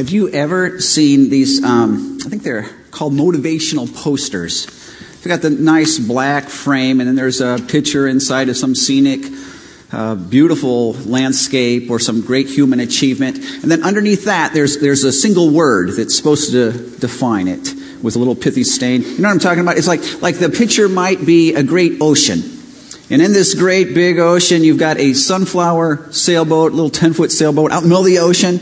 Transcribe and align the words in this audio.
Have 0.00 0.08
you 0.08 0.30
ever 0.30 0.80
seen 0.80 1.28
these? 1.28 1.62
Um, 1.62 2.16
I 2.24 2.30
think 2.30 2.42
they're 2.42 2.70
called 2.90 3.12
motivational 3.12 3.94
posters. 3.94 4.64
They've 5.16 5.28
got 5.28 5.42
the 5.42 5.50
nice 5.50 5.98
black 5.98 6.44
frame, 6.44 7.00
and 7.00 7.06
then 7.06 7.16
there's 7.16 7.42
a 7.42 7.62
picture 7.68 8.08
inside 8.08 8.48
of 8.48 8.56
some 8.56 8.74
scenic, 8.74 9.20
uh, 9.92 10.14
beautiful 10.14 10.94
landscape 10.94 11.90
or 11.90 11.98
some 11.98 12.22
great 12.22 12.48
human 12.48 12.80
achievement. 12.80 13.40
And 13.62 13.70
then 13.70 13.82
underneath 13.82 14.24
that, 14.24 14.54
there's, 14.54 14.80
there's 14.80 15.04
a 15.04 15.12
single 15.12 15.50
word 15.50 15.90
that's 15.90 16.16
supposed 16.16 16.52
to 16.52 16.72
define 16.98 17.46
it 17.46 17.74
with 18.02 18.16
a 18.16 18.18
little 18.18 18.34
pithy 18.34 18.64
stain. 18.64 19.02
You 19.02 19.18
know 19.18 19.28
what 19.28 19.34
I'm 19.34 19.38
talking 19.38 19.60
about? 19.60 19.76
It's 19.76 19.86
like, 19.86 20.22
like 20.22 20.36
the 20.36 20.48
picture 20.48 20.88
might 20.88 21.26
be 21.26 21.54
a 21.54 21.62
great 21.62 22.00
ocean. 22.00 22.38
And 23.10 23.20
in 23.20 23.34
this 23.34 23.52
great 23.52 23.92
big 23.92 24.18
ocean, 24.18 24.64
you've 24.64 24.78
got 24.78 24.96
a 24.96 25.12
sunflower 25.12 26.10
sailboat, 26.14 26.72
little 26.72 26.88
10 26.88 27.12
foot 27.12 27.30
sailboat 27.30 27.70
out 27.70 27.82
in 27.82 27.90
the 27.90 27.90
middle 27.90 28.06
of 28.06 28.06
the 28.06 28.20
ocean 28.20 28.60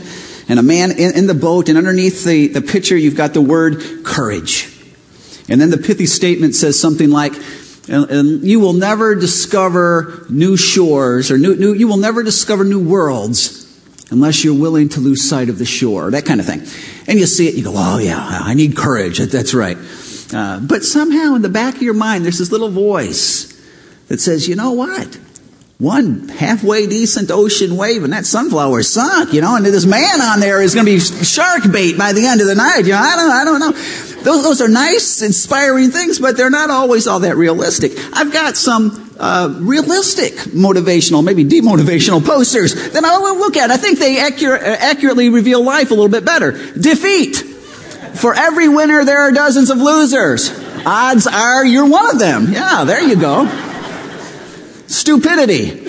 and 0.49 0.59
a 0.59 0.63
man 0.63 0.91
in, 0.91 1.15
in 1.15 1.27
the 1.27 1.33
boat, 1.35 1.69
and 1.69 1.77
underneath 1.77 2.25
the, 2.25 2.47
the 2.47 2.61
picture, 2.61 2.97
you've 2.97 3.15
got 3.15 3.33
the 3.33 3.41
word 3.41 4.03
courage. 4.03 4.75
And 5.47 5.61
then 5.61 5.69
the 5.69 5.77
pithy 5.77 6.07
statement 6.07 6.55
says 6.55 6.79
something 6.79 7.09
like, 7.09 7.33
and, 7.87 8.09
and 8.11 8.43
you 8.43 8.59
will 8.59 8.73
never 8.73 9.15
discover 9.15 10.25
new 10.29 10.57
shores 10.57 11.31
or 11.31 11.37
new, 11.37 11.55
new, 11.55 11.73
you 11.73 11.87
will 11.87 11.97
never 11.97 12.23
discover 12.23 12.63
new 12.63 12.79
worlds 12.79 13.65
unless 14.11 14.43
you're 14.43 14.59
willing 14.59 14.89
to 14.89 14.99
lose 14.99 15.27
sight 15.27 15.49
of 15.49 15.59
the 15.59 15.65
shore, 15.65 16.11
that 16.11 16.25
kind 16.25 16.39
of 16.39 16.45
thing. 16.45 16.61
And 17.07 17.19
you 17.19 17.25
see 17.25 17.47
it, 17.47 17.55
you 17.55 17.63
go, 17.63 17.73
oh 17.75 17.99
yeah, 17.99 18.17
I 18.17 18.53
need 18.55 18.75
courage. 18.75 19.19
That, 19.19 19.31
that's 19.31 19.53
right. 19.53 19.77
Uh, 20.33 20.59
but 20.59 20.83
somehow 20.83 21.35
in 21.35 21.41
the 21.41 21.49
back 21.49 21.75
of 21.75 21.81
your 21.81 21.93
mind, 21.93 22.25
there's 22.25 22.39
this 22.39 22.51
little 22.51 22.69
voice 22.69 23.53
that 24.07 24.19
says, 24.19 24.47
you 24.47 24.55
know 24.55 24.71
what? 24.71 25.19
One 25.79 26.27
halfway 26.27 26.87
decent 26.87 27.31
ocean 27.31 27.77
wave 27.77 28.03
and 28.03 28.11
that 28.11 28.25
sunflower 28.25 28.83
sunk, 28.83 29.31
you 29.31 29.39
know, 29.39 29.55
and 29.55 29.65
this 29.65 29.85
man 29.85 30.19
on 30.19 30.41
there 30.41 30.61
is 30.61 30.75
going 30.75 30.85
to 30.85 30.91
be 30.91 30.99
shark 30.99 31.71
bait 31.71 31.97
by 31.97 32.11
the 32.11 32.25
end 32.25 32.41
of 32.41 32.47
the 32.47 32.55
night. 32.55 32.81
You 32.81 32.91
know, 32.91 32.97
I 32.97 33.15
don't, 33.15 33.31
I 33.31 33.45
don't 33.45 33.59
know. 33.61 33.71
Those, 34.23 34.43
those 34.43 34.61
are 34.61 34.67
nice, 34.67 35.21
inspiring 35.21 35.89
things, 35.91 36.19
but 36.19 36.35
they're 36.35 36.49
not 36.49 36.69
always 36.69 37.07
all 37.07 37.21
that 37.21 37.37
realistic. 37.37 37.93
I've 38.11 38.33
got 38.33 38.57
some 38.57 39.09
uh, 39.17 39.55
realistic 39.57 40.33
motivational, 40.51 41.23
maybe 41.23 41.45
demotivational 41.45 42.25
posters 42.25 42.91
that 42.91 43.05
I'll 43.05 43.37
look 43.37 43.55
at. 43.55 43.71
I 43.71 43.77
think 43.77 43.99
they 43.99 44.19
accurate, 44.19 44.61
accurately 44.61 45.29
reveal 45.29 45.63
life 45.63 45.91
a 45.91 45.93
little 45.93 46.09
bit 46.09 46.25
better. 46.25 46.51
Defeat. 46.73 47.37
For 48.17 48.33
every 48.33 48.67
winner, 48.67 49.05
there 49.05 49.19
are 49.19 49.31
dozens 49.31 49.69
of 49.69 49.77
losers. 49.77 50.51
Odds 50.85 51.25
are 51.25 51.65
you're 51.65 51.87
one 51.87 52.09
of 52.09 52.19
them. 52.19 52.51
Yeah, 52.51 52.83
there 52.83 53.01
you 53.01 53.15
go. 53.15 53.68
Stupidity. 54.89 55.87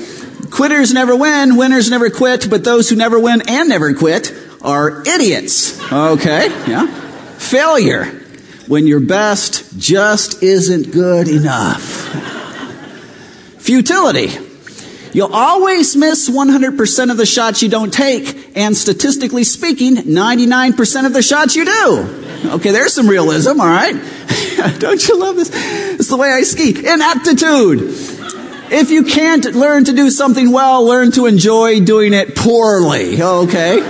Quitters 0.50 0.92
never 0.92 1.16
win, 1.16 1.56
winners 1.56 1.88
never 1.88 2.10
quit, 2.10 2.50
but 2.50 2.64
those 2.64 2.90
who 2.90 2.96
never 2.96 3.18
win 3.18 3.42
and 3.48 3.70
never 3.70 3.94
quit 3.94 4.30
are 4.60 5.00
idiots. 5.06 5.80
Okay, 5.90 6.48
yeah. 6.68 6.86
Failure. 7.38 8.04
When 8.66 8.86
your 8.86 9.00
best 9.00 9.78
just 9.78 10.42
isn't 10.42 10.92
good 10.92 11.28
enough. 11.28 11.80
Futility. 13.58 14.28
You'll 15.14 15.34
always 15.34 15.96
miss 15.96 16.28
100% 16.28 17.10
of 17.10 17.16
the 17.16 17.26
shots 17.26 17.62
you 17.62 17.70
don't 17.70 17.92
take, 17.92 18.54
and 18.54 18.76
statistically 18.76 19.44
speaking, 19.44 19.96
99% 19.96 21.06
of 21.06 21.14
the 21.14 21.22
shots 21.22 21.56
you 21.56 21.64
do. 21.64 22.50
Okay, 22.56 22.70
there's 22.70 22.92
some 22.92 23.08
realism, 23.08 23.60
alright? 23.60 23.94
don't 24.78 25.08
you 25.08 25.18
love 25.18 25.36
this? 25.36 25.50
It's 25.52 26.08
the 26.08 26.18
way 26.18 26.30
I 26.30 26.42
ski. 26.42 26.78
Inaptitude. 26.86 28.19
If 28.72 28.90
you 28.90 29.02
can't 29.02 29.44
learn 29.46 29.84
to 29.84 29.92
do 29.92 30.10
something 30.10 30.52
well, 30.52 30.84
learn 30.84 31.10
to 31.12 31.26
enjoy 31.26 31.80
doing 31.80 32.12
it 32.12 32.36
poorly. 32.36 33.20
Okay? 33.20 33.80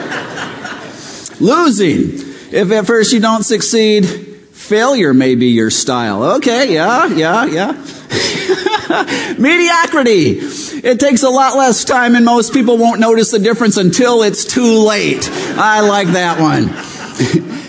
Losing. 1.39 2.31
If 2.53 2.73
at 2.73 2.87
first 2.87 3.13
you 3.13 3.21
don't 3.21 3.43
succeed, 3.43 4.07
failure 4.07 5.13
may 5.13 5.35
be 5.35 5.49
your 5.49 5.71
style. 5.71 6.23
Okay, 6.37 6.73
yeah, 6.73 7.07
yeah, 7.09 7.45
yeah. 7.45 7.73
Mediocrity. 9.39 10.39
It 10.83 10.99
takes 10.99 11.23
a 11.23 11.29
lot 11.29 11.57
less 11.57 11.85
time 11.85 12.17
and 12.17 12.25
most 12.25 12.55
people 12.55 12.79
won't 12.79 13.01
notice 13.01 13.31
the 13.31 13.39
difference 13.39 13.77
until 13.77 14.23
it's 14.23 14.45
too 14.45 14.83
late. 14.83 15.29
I 15.31 15.81
like 15.81 16.09
that 16.09 16.41
one. 16.41 16.69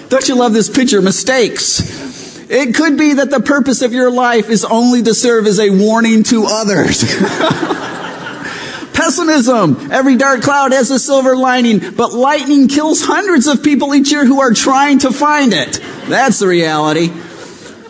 Don't 0.09 0.27
you 0.27 0.35
love 0.35 0.53
this 0.53 0.69
picture? 0.69 1.01
Mistakes. 1.01 2.10
It 2.53 2.75
could 2.75 2.97
be 2.97 3.13
that 3.13 3.29
the 3.29 3.39
purpose 3.39 3.81
of 3.81 3.93
your 3.93 4.11
life 4.11 4.49
is 4.49 4.65
only 4.65 5.01
to 5.03 5.13
serve 5.13 5.47
as 5.47 5.57
a 5.57 5.69
warning 5.69 6.23
to 6.23 6.43
others. 6.45 7.01
Pessimism. 8.93 9.89
Every 9.89 10.17
dark 10.17 10.41
cloud 10.41 10.73
has 10.73 10.91
a 10.91 10.99
silver 10.99 11.37
lining, 11.37 11.79
but 11.95 12.11
lightning 12.11 12.67
kills 12.67 13.01
hundreds 13.05 13.47
of 13.47 13.63
people 13.63 13.95
each 13.95 14.11
year 14.11 14.25
who 14.25 14.41
are 14.41 14.51
trying 14.51 14.99
to 14.99 15.13
find 15.13 15.53
it. 15.53 15.79
That's 16.09 16.39
the 16.39 16.47
reality. 16.49 17.09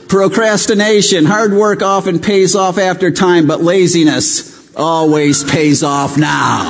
Procrastination. 0.08 1.26
Hard 1.26 1.54
work 1.54 1.82
often 1.82 2.20
pays 2.20 2.56
off 2.56 2.78
after 2.78 3.10
time, 3.10 3.48
but 3.48 3.62
laziness 3.64 4.72
always 4.76 5.44
pays 5.44 5.82
off 5.82 6.20
now. 6.20 6.70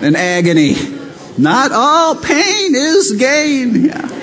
and 0.00 0.16
agony. 0.16 0.76
Not 1.36 1.72
all 1.72 2.14
pain 2.14 2.74
is 2.74 3.12
gain. 3.18 3.84
Yeah 3.84 4.17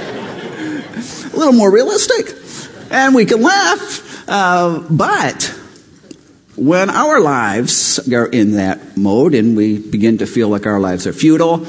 a 1.35 1.37
little 1.37 1.53
more 1.53 1.71
realistic. 1.71 2.33
And 2.91 3.13
we 3.13 3.25
can 3.25 3.41
laugh. 3.41 4.29
Uh, 4.29 4.83
but 4.89 5.43
when 6.55 6.89
our 6.89 7.19
lives 7.19 7.99
are 8.11 8.27
in 8.27 8.53
that 8.53 8.95
mode 8.97 9.35
and 9.35 9.57
we 9.57 9.77
begin 9.77 10.19
to 10.19 10.25
feel 10.25 10.47
like 10.47 10.65
our 10.65 10.79
lives 10.79 11.05
are 11.05 11.13
futile, 11.13 11.67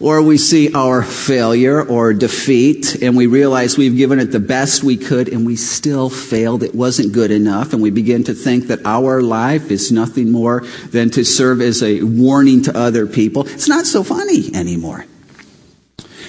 or 0.00 0.22
we 0.22 0.38
see 0.38 0.72
our 0.74 1.02
failure 1.02 1.82
or 1.82 2.14
defeat 2.14 3.02
and 3.02 3.16
we 3.16 3.26
realize 3.26 3.76
we've 3.76 3.96
given 3.96 4.20
it 4.20 4.26
the 4.26 4.40
best 4.40 4.84
we 4.84 4.96
could 4.96 5.28
and 5.28 5.44
we 5.44 5.56
still 5.56 6.08
failed, 6.08 6.62
it 6.62 6.74
wasn't 6.74 7.12
good 7.12 7.30
enough, 7.30 7.72
and 7.72 7.82
we 7.82 7.90
begin 7.90 8.24
to 8.24 8.32
think 8.32 8.68
that 8.68 8.86
our 8.86 9.20
life 9.20 9.70
is 9.70 9.90
nothing 9.90 10.30
more 10.30 10.60
than 10.90 11.10
to 11.10 11.24
serve 11.24 11.60
as 11.60 11.82
a 11.82 12.02
warning 12.02 12.62
to 12.62 12.76
other 12.76 13.06
people, 13.06 13.46
it's 13.48 13.68
not 13.68 13.86
so 13.86 14.02
funny 14.04 14.54
anymore. 14.54 15.04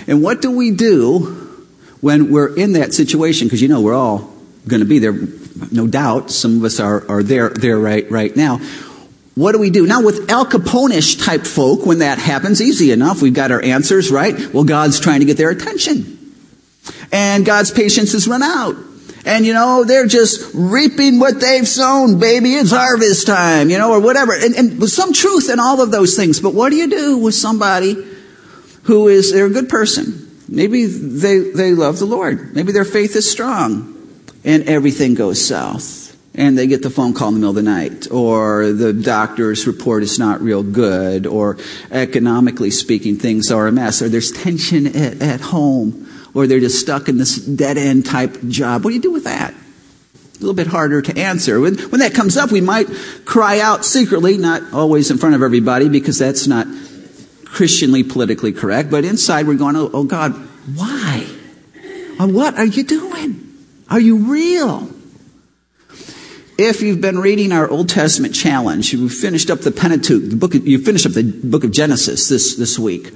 And 0.08 0.24
what 0.24 0.42
do 0.42 0.50
we 0.50 0.72
do 0.72 1.39
when 2.02 2.32
we're 2.32 2.56
in 2.56 2.74
that 2.74 2.94
situation, 2.94 3.48
because 3.48 3.62
you 3.62 3.68
know 3.68 3.82
we're 3.82 3.96
all 3.96 4.32
going 4.68 4.82
to 4.82 4.86
be 4.88 5.00
there, 5.00 5.14
no 5.72 5.88
doubt. 5.88 6.32
Some 6.32 6.58
of 6.58 6.64
us 6.64 6.80
are, 6.80 7.10
are 7.10 7.24
there, 7.24 7.50
there 7.50 7.78
right, 7.78 8.10
right 8.10 8.36
now. 8.36 8.60
What 9.36 9.54
do 9.54 9.60
we 9.60 9.70
do? 9.70 9.88
Now 9.88 10.02
with 10.02 10.30
Al 10.30 10.46
Capone-ish 10.46 11.16
type 11.16 11.46
folk, 11.46 11.86
when 11.86 12.00
that 12.00 12.18
happens, 12.18 12.62
easy 12.62 12.92
enough. 12.92 13.22
We've 13.22 13.34
got 13.34 13.52
our 13.52 13.62
answers, 13.62 14.12
right? 14.12 14.54
Well, 14.54 14.66
God's 14.66 15.00
trying 15.00 15.22
to 15.22 15.26
get 15.26 15.38
their 15.38 15.50
attention. 15.50 16.18
And 17.12 17.46
God's 17.46 17.72
patience 17.72 18.12
has 18.12 18.28
run 18.28 18.44
out. 18.44 18.76
And 19.26 19.46
you 19.46 19.54
know, 19.54 19.84
they're 19.84 20.08
just 20.08 20.52
reaping 20.54 21.20
what 21.20 21.40
they've 21.40 21.68
sown, 21.68 22.20
baby. 22.20 22.54
It's 22.56 22.72
harvest 22.72 23.28
time, 23.28 23.70
you 23.70 23.78
know, 23.78 23.92
or 23.92 24.00
whatever. 24.00 24.34
And, 24.34 24.56
and 24.56 24.80
with 24.80 24.92
some 24.92 25.14
truth 25.14 25.50
in 25.50 25.60
all 25.60 25.82
of 25.82 25.92
those 25.92 26.16
things. 26.16 26.40
But 26.40 26.54
what 26.54 26.70
do 26.70 26.78
you 26.78 26.90
do 26.90 27.18
with 27.18 27.36
somebody 27.36 27.96
who 28.84 29.08
is, 29.08 29.32
they're 29.32 29.46
a 29.46 29.50
good 29.50 29.70
person, 29.70 30.29
Maybe 30.52 30.86
they, 30.86 31.40
they 31.40 31.74
love 31.74 32.00
the 32.00 32.06
Lord. 32.06 32.56
Maybe 32.56 32.72
their 32.72 32.86
faith 32.86 33.16
is 33.16 33.30
strong 33.30 33.96
and 34.44 34.64
everything 34.64 35.14
goes 35.14 35.46
south. 35.46 36.08
And 36.36 36.58
they 36.58 36.68
get 36.68 36.84
the 36.84 36.90
phone 36.90 37.14
call 37.14 37.30
in 37.30 37.34
the 37.34 37.40
middle 37.40 37.50
of 37.50 37.56
the 37.56 37.64
night, 37.64 38.10
or 38.12 38.72
the 38.72 38.94
doctor's 38.94 39.68
report 39.68 40.04
is 40.04 40.20
not 40.20 40.40
real 40.42 40.64
good, 40.64 41.26
or 41.26 41.58
economically 41.92 42.72
speaking, 42.72 43.18
things 43.18 43.52
are 43.52 43.68
a 43.68 43.72
mess, 43.72 44.02
or 44.02 44.10
there's 44.10 44.32
tension 44.32 44.88
at, 44.88 45.22
at 45.22 45.42
home, 45.42 46.08
or 46.34 46.48
they're 46.48 46.60
just 46.60 46.80
stuck 46.80 47.10
in 47.10 47.18
this 47.18 47.36
dead 47.36 47.78
end 47.78 48.06
type 48.06 48.38
job. 48.48 48.86
What 48.86 48.92
do 48.92 48.96
you 48.96 49.02
do 49.02 49.12
with 49.12 49.26
that? 49.26 49.54
A 49.54 50.40
little 50.40 50.54
bit 50.54 50.68
harder 50.68 51.02
to 51.02 51.18
answer. 51.18 51.60
When, 51.60 51.78
when 51.78 52.00
that 52.00 52.14
comes 52.14 52.38
up, 52.38 52.52
we 52.52 52.62
might 52.62 52.88
cry 53.26 53.60
out 53.60 53.84
secretly, 53.84 54.38
not 54.38 54.72
always 54.72 55.12
in 55.12 55.18
front 55.18 55.36
of 55.36 55.42
everybody, 55.42 55.90
because 55.90 56.20
that's 56.20 56.48
not 56.48 56.68
Christianly 57.52 58.04
politically 58.04 58.54
correct, 58.54 58.92
but 58.92 59.04
inside 59.04 59.48
we're 59.48 59.56
going, 59.56 59.76
oh, 59.76 59.90
oh 59.92 60.04
God, 60.04 60.34
why? 60.76 61.28
Uh, 62.20 62.28
what 62.28 62.56
are 62.56 62.66
you 62.66 62.84
doing? 62.84 63.46
Are 63.90 64.00
you 64.00 64.18
real? 64.18 64.90
If 66.58 66.82
you've 66.82 67.02
been 67.02 67.20
reading 67.20 67.52
our 67.52 67.70
Old 67.70 67.90
Testament 67.90 68.36
challenge, 68.36 68.94
you 68.94 69.10
finished 69.10 69.50
up 69.50 69.62
the 69.62 69.72
Pentateuch, 69.72 70.30
the 70.30 70.36
book, 70.36 70.54
of, 70.56 70.68
you 70.68 70.78
finished 70.78 71.06
up 71.06 71.14
the 71.14 71.24
book 71.24 71.64
of 71.64 71.72
Genesis 71.72 72.28
this, 72.28 72.56
this 72.56 72.78
week. 72.78 73.14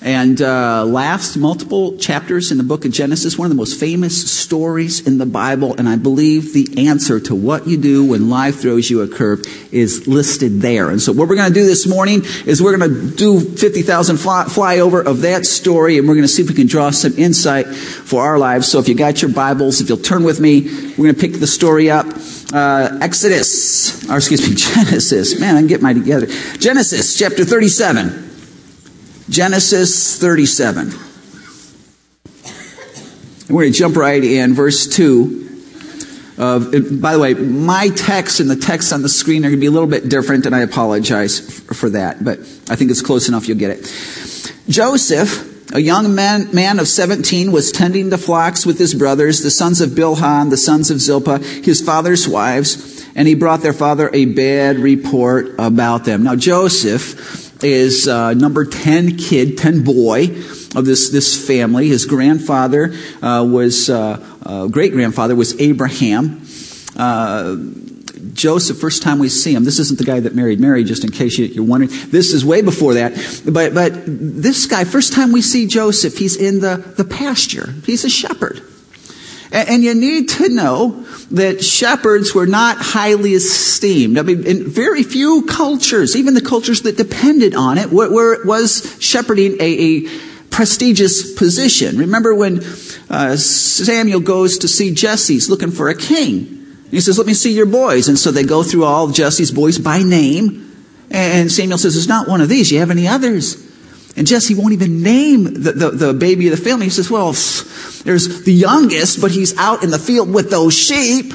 And 0.00 0.40
uh, 0.40 0.84
last 0.84 1.36
multiple 1.36 1.98
chapters 1.98 2.52
in 2.52 2.58
the 2.58 2.62
book 2.62 2.84
of 2.84 2.92
Genesis, 2.92 3.36
one 3.36 3.46
of 3.46 3.50
the 3.50 3.56
most 3.56 3.80
famous 3.80 4.30
stories 4.30 5.04
in 5.04 5.18
the 5.18 5.26
Bible, 5.26 5.74
and 5.76 5.88
I 5.88 5.96
believe 5.96 6.54
the 6.54 6.86
answer 6.86 7.18
to 7.18 7.34
what 7.34 7.66
you 7.66 7.76
do 7.76 8.06
when 8.06 8.30
life 8.30 8.60
throws 8.60 8.88
you 8.88 9.02
a 9.02 9.08
curve 9.08 9.42
is 9.72 10.06
listed 10.06 10.60
there. 10.60 10.90
And 10.90 11.02
so 11.02 11.10
what 11.10 11.28
we're 11.28 11.34
going 11.34 11.48
to 11.48 11.54
do 11.54 11.66
this 11.66 11.88
morning 11.88 12.22
is 12.46 12.62
we're 12.62 12.78
going 12.78 12.88
to 12.88 13.16
do 13.16 13.40
50,000 13.40 14.18
fly, 14.18 14.44
flyover 14.44 15.04
of 15.04 15.22
that 15.22 15.44
story, 15.44 15.98
and 15.98 16.06
we're 16.06 16.14
going 16.14 16.22
to 16.22 16.28
see 16.28 16.42
if 16.42 16.48
we 16.48 16.54
can 16.54 16.68
draw 16.68 16.90
some 16.90 17.14
insight 17.18 17.66
for 17.66 18.22
our 18.22 18.38
lives. 18.38 18.68
So 18.68 18.78
if 18.78 18.88
you 18.88 18.94
got 18.94 19.20
your 19.20 19.32
Bibles, 19.32 19.80
if 19.80 19.88
you'll 19.88 19.98
turn 19.98 20.22
with 20.22 20.38
me, 20.38 20.62
we're 20.96 21.06
going 21.06 21.14
to 21.16 21.20
pick 21.20 21.32
the 21.40 21.46
story 21.48 21.90
up. 21.90 22.06
Uh, 22.52 22.98
Exodus, 23.02 24.08
or 24.08 24.16
excuse 24.16 24.48
me, 24.48 24.54
Genesis. 24.84 25.40
Man, 25.40 25.56
I 25.56 25.58
can 25.58 25.66
get 25.66 25.82
my 25.82 25.92
together. 25.92 26.26
Genesis 26.58 27.18
chapter 27.18 27.44
37. 27.44 28.27
Genesis 29.28 30.18
37. 30.18 30.90
And 33.48 33.56
we're 33.56 33.62
going 33.62 33.72
to 33.72 33.78
jump 33.78 33.96
right 33.96 34.22
in, 34.22 34.54
verse 34.54 34.86
2. 34.86 35.46
Of, 36.38 37.00
by 37.00 37.12
the 37.14 37.18
way, 37.18 37.34
my 37.34 37.88
text 37.88 38.40
and 38.40 38.48
the 38.48 38.56
text 38.56 38.92
on 38.92 39.02
the 39.02 39.08
screen 39.08 39.44
are 39.44 39.48
going 39.48 39.58
to 39.58 39.60
be 39.60 39.66
a 39.66 39.70
little 39.70 39.88
bit 39.88 40.08
different, 40.08 40.46
and 40.46 40.54
I 40.54 40.60
apologize 40.60 41.60
for 41.60 41.90
that, 41.90 42.22
but 42.22 42.38
I 42.70 42.76
think 42.76 42.90
it's 42.90 43.02
close 43.02 43.28
enough 43.28 43.48
you'll 43.48 43.58
get 43.58 43.70
it. 43.70 44.54
Joseph, 44.68 45.72
a 45.74 45.80
young 45.80 46.14
man, 46.14 46.54
man 46.54 46.78
of 46.78 46.86
17, 46.86 47.50
was 47.50 47.72
tending 47.72 48.10
the 48.10 48.18
flocks 48.18 48.64
with 48.64 48.78
his 48.78 48.94
brothers, 48.94 49.42
the 49.42 49.50
sons 49.50 49.80
of 49.80 49.90
Bilhah, 49.90 50.42
and 50.42 50.52
the 50.52 50.56
sons 50.56 50.90
of 50.90 51.00
Zilpah, 51.00 51.38
his 51.38 51.82
father's 51.82 52.28
wives, 52.28 53.04
and 53.16 53.26
he 53.26 53.34
brought 53.34 53.62
their 53.62 53.72
father 53.72 54.08
a 54.12 54.26
bad 54.26 54.78
report 54.78 55.54
about 55.58 56.04
them. 56.04 56.22
Now, 56.22 56.36
Joseph 56.36 57.47
is 57.62 58.08
uh, 58.08 58.34
number 58.34 58.64
10 58.64 59.16
kid, 59.16 59.58
10 59.58 59.84
boy 59.84 60.26
of 60.74 60.84
this, 60.84 61.10
this 61.10 61.46
family. 61.46 61.88
His 61.88 62.04
grandfather 62.04 62.94
uh, 63.22 63.46
was, 63.48 63.90
uh, 63.90 64.24
uh 64.42 64.66
great 64.68 64.92
grandfather 64.92 65.34
was 65.34 65.58
Abraham. 65.60 66.42
Uh, 66.96 67.56
Joseph, 68.32 68.78
first 68.78 69.02
time 69.02 69.18
we 69.18 69.28
see 69.28 69.54
him, 69.54 69.64
this 69.64 69.78
isn't 69.78 69.98
the 69.98 70.04
guy 70.04 70.20
that 70.20 70.34
married 70.34 70.60
Mary, 70.60 70.84
just 70.84 71.04
in 71.04 71.10
case 71.10 71.38
you're 71.38 71.64
wondering. 71.64 71.90
This 72.10 72.32
is 72.32 72.44
way 72.44 72.62
before 72.62 72.94
that. 72.94 73.12
But, 73.44 73.74
but 73.74 73.92
this 74.06 74.66
guy, 74.66 74.84
first 74.84 75.12
time 75.12 75.32
we 75.32 75.42
see 75.42 75.66
Joseph, 75.66 76.16
he's 76.16 76.36
in 76.36 76.60
the, 76.60 76.76
the 76.96 77.04
pasture. 77.04 77.74
He's 77.84 78.04
a 78.04 78.10
shepherd. 78.10 78.62
And, 79.50 79.82
you 79.82 79.94
need 79.94 80.28
to 80.30 80.48
know 80.50 81.06
that 81.30 81.64
shepherds 81.64 82.34
were 82.34 82.46
not 82.46 82.76
highly 82.78 83.32
esteemed. 83.32 84.18
I 84.18 84.22
mean, 84.22 84.46
in 84.46 84.68
very 84.68 85.02
few 85.02 85.46
cultures, 85.46 86.14
even 86.14 86.34
the 86.34 86.42
cultures 86.42 86.82
that 86.82 86.96
depended 86.96 87.54
on 87.54 87.78
it, 87.78 87.90
was 87.90 88.96
shepherding 89.00 89.56
a, 89.60 89.62
a 90.06 90.08
prestigious 90.50 91.34
position. 91.34 91.96
Remember 91.98 92.34
when 92.34 92.60
uh, 93.08 93.36
Samuel 93.36 94.20
goes 94.20 94.58
to 94.58 94.68
see 94.68 94.92
Jesse, 94.92 95.34
he's 95.34 95.48
looking 95.48 95.70
for 95.70 95.88
a 95.88 95.94
king. 95.94 96.58
He 96.90 97.00
says, 97.00 97.18
Let 97.18 97.26
me 97.26 97.34
see 97.34 97.52
your 97.52 97.66
boys. 97.66 98.08
And 98.08 98.18
so 98.18 98.30
they 98.30 98.44
go 98.44 98.62
through 98.62 98.84
all 98.84 99.08
Jesse's 99.08 99.50
boys 99.50 99.78
by 99.78 100.02
name. 100.02 100.64
And 101.10 101.50
Samuel 101.50 101.78
says, 101.78 101.96
It's 101.96 102.08
not 102.08 102.28
one 102.28 102.40
of 102.40 102.48
these. 102.48 102.70
You 102.70 102.80
have 102.80 102.90
any 102.90 103.06
others? 103.06 103.67
And 104.18 104.26
Jesse 104.26 104.52
won't 104.56 104.72
even 104.72 105.00
name 105.00 105.44
the, 105.44 105.72
the, 105.72 105.90
the, 105.90 106.12
baby 106.12 106.48
of 106.48 106.58
the 106.58 106.62
family. 106.62 106.86
He 106.86 106.90
says, 106.90 107.08
Well, 107.08 107.32
there's 108.02 108.42
the 108.42 108.52
youngest, 108.52 109.20
but 109.20 109.30
he's 109.30 109.56
out 109.56 109.84
in 109.84 109.90
the 109.90 109.98
field 109.98 110.34
with 110.34 110.50
those 110.50 110.76
sheep. 110.76 111.32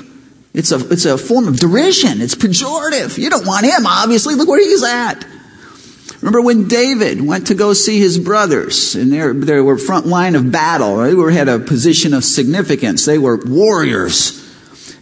It's 0.54 0.74
a, 0.74 0.92
it's 0.92 1.06
a 1.06 1.18
form 1.18 1.48
of 1.48 1.58
derision. 1.58 2.20
It's 2.20 2.36
pejorative. 2.36 3.18
You 3.18 3.30
don't 3.30 3.48
want 3.48 3.66
him, 3.66 3.88
obviously. 3.88 4.36
Look 4.36 4.50
where 4.50 4.60
he's 4.60 4.84
at. 4.84 5.26
Remember 6.20 6.42
when 6.42 6.68
David 6.68 7.26
went 7.26 7.48
to 7.48 7.56
go 7.56 7.72
see 7.72 8.00
his 8.00 8.20
brothers, 8.20 8.96
and 8.96 9.14
they 9.14 9.32
they 9.32 9.62
were 9.62 9.78
front 9.78 10.06
line 10.06 10.36
of 10.36 10.52
battle. 10.52 10.98
They 10.98 11.14
were, 11.14 11.32
had 11.32 11.48
a 11.48 11.60
position 11.60 12.14
of 12.14 12.26
significance. 12.26 13.06
They 13.06 13.18
were 13.18 13.38
warriors. 13.46 14.42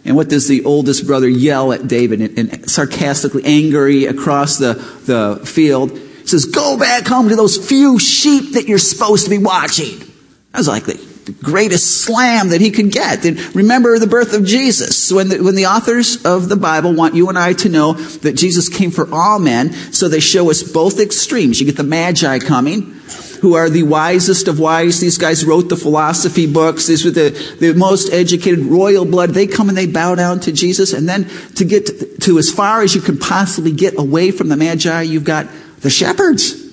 And 0.05 0.15
what 0.15 0.29
does 0.29 0.47
the 0.47 0.63
oldest 0.65 1.07
brother 1.07 1.27
yell 1.27 1.73
at 1.73 1.87
David 1.87 2.21
and, 2.21 2.53
and 2.53 2.69
sarcastically 2.69 3.43
angry 3.43 4.05
across 4.05 4.59
the, 4.59 4.75
the 5.05 5.43
field? 5.45 5.99
Says, 6.31 6.45
Go 6.45 6.77
back 6.77 7.05
home 7.05 7.27
to 7.29 7.35
those 7.35 7.57
few 7.57 7.99
sheep 7.99 8.53
that 8.53 8.67
you're 8.67 8.77
supposed 8.77 9.25
to 9.25 9.29
be 9.29 9.37
watching. 9.37 9.99
That 9.99 10.59
was 10.59 10.67
like 10.67 10.85
the, 10.85 10.93
the 11.25 11.33
greatest 11.33 12.05
slam 12.05 12.49
that 12.49 12.61
he 12.61 12.71
could 12.71 12.91
get. 12.91 13.25
And 13.25 13.37
remember 13.53 13.99
the 13.99 14.07
birth 14.07 14.33
of 14.33 14.45
Jesus. 14.45 15.11
When 15.11 15.27
the, 15.27 15.43
when 15.43 15.55
the 15.55 15.65
authors 15.65 16.23
of 16.25 16.47
the 16.47 16.55
Bible 16.55 16.93
want 16.93 17.15
you 17.15 17.27
and 17.27 17.37
I 17.37 17.51
to 17.53 17.69
know 17.69 17.93
that 17.93 18.33
Jesus 18.33 18.69
came 18.69 18.91
for 18.91 19.13
all 19.13 19.39
men, 19.39 19.73
so 19.73 20.07
they 20.07 20.21
show 20.21 20.49
us 20.49 20.63
both 20.63 21.01
extremes. 21.01 21.59
You 21.59 21.65
get 21.65 21.75
the 21.75 21.83
Magi 21.83 22.39
coming, 22.39 23.01
who 23.41 23.55
are 23.55 23.69
the 23.69 23.83
wisest 23.83 24.47
of 24.47 24.57
wise. 24.57 25.01
These 25.01 25.17
guys 25.17 25.45
wrote 25.45 25.67
the 25.67 25.75
philosophy 25.75 26.51
books. 26.51 26.87
These 26.87 27.03
were 27.03 27.11
the, 27.11 27.57
the 27.59 27.73
most 27.73 28.13
educated 28.13 28.59
royal 28.59 29.03
blood. 29.03 29.31
They 29.31 29.47
come 29.47 29.67
and 29.67 29.77
they 29.77 29.87
bow 29.87 30.15
down 30.15 30.39
to 30.41 30.53
Jesus. 30.53 30.93
And 30.93 31.09
then 31.09 31.25
to 31.55 31.65
get 31.65 31.87
to, 31.87 32.17
to 32.19 32.39
as 32.39 32.49
far 32.49 32.83
as 32.83 32.95
you 32.95 33.01
can 33.01 33.17
possibly 33.17 33.73
get 33.73 33.99
away 33.99 34.31
from 34.31 34.47
the 34.47 34.55
Magi, 34.55 35.01
you've 35.01 35.25
got 35.25 35.47
the 35.81 35.89
shepherds. 35.89 36.69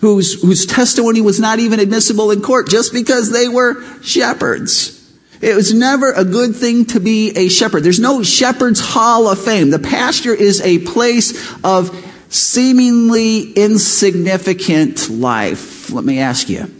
Whose, 0.00 0.42
whose 0.42 0.66
testimony 0.66 1.22
was 1.22 1.40
not 1.40 1.58
even 1.58 1.80
admissible 1.80 2.30
in 2.30 2.42
court 2.42 2.68
just 2.68 2.92
because 2.92 3.32
they 3.32 3.48
were 3.48 3.82
shepherds. 4.02 4.92
It 5.40 5.54
was 5.54 5.72
never 5.72 6.12
a 6.12 6.24
good 6.24 6.54
thing 6.54 6.84
to 6.86 7.00
be 7.00 7.30
a 7.30 7.48
shepherd. 7.48 7.82
There's 7.82 8.00
no 8.00 8.22
shepherd's 8.22 8.80
hall 8.80 9.26
of 9.26 9.42
fame. 9.42 9.70
The 9.70 9.78
pasture 9.78 10.34
is 10.34 10.60
a 10.60 10.78
place 10.80 11.54
of 11.64 11.90
seemingly 12.28 13.52
insignificant 13.52 15.08
life. 15.08 15.90
Let 15.90 16.04
me 16.04 16.18
ask 16.18 16.48
you, 16.48 16.72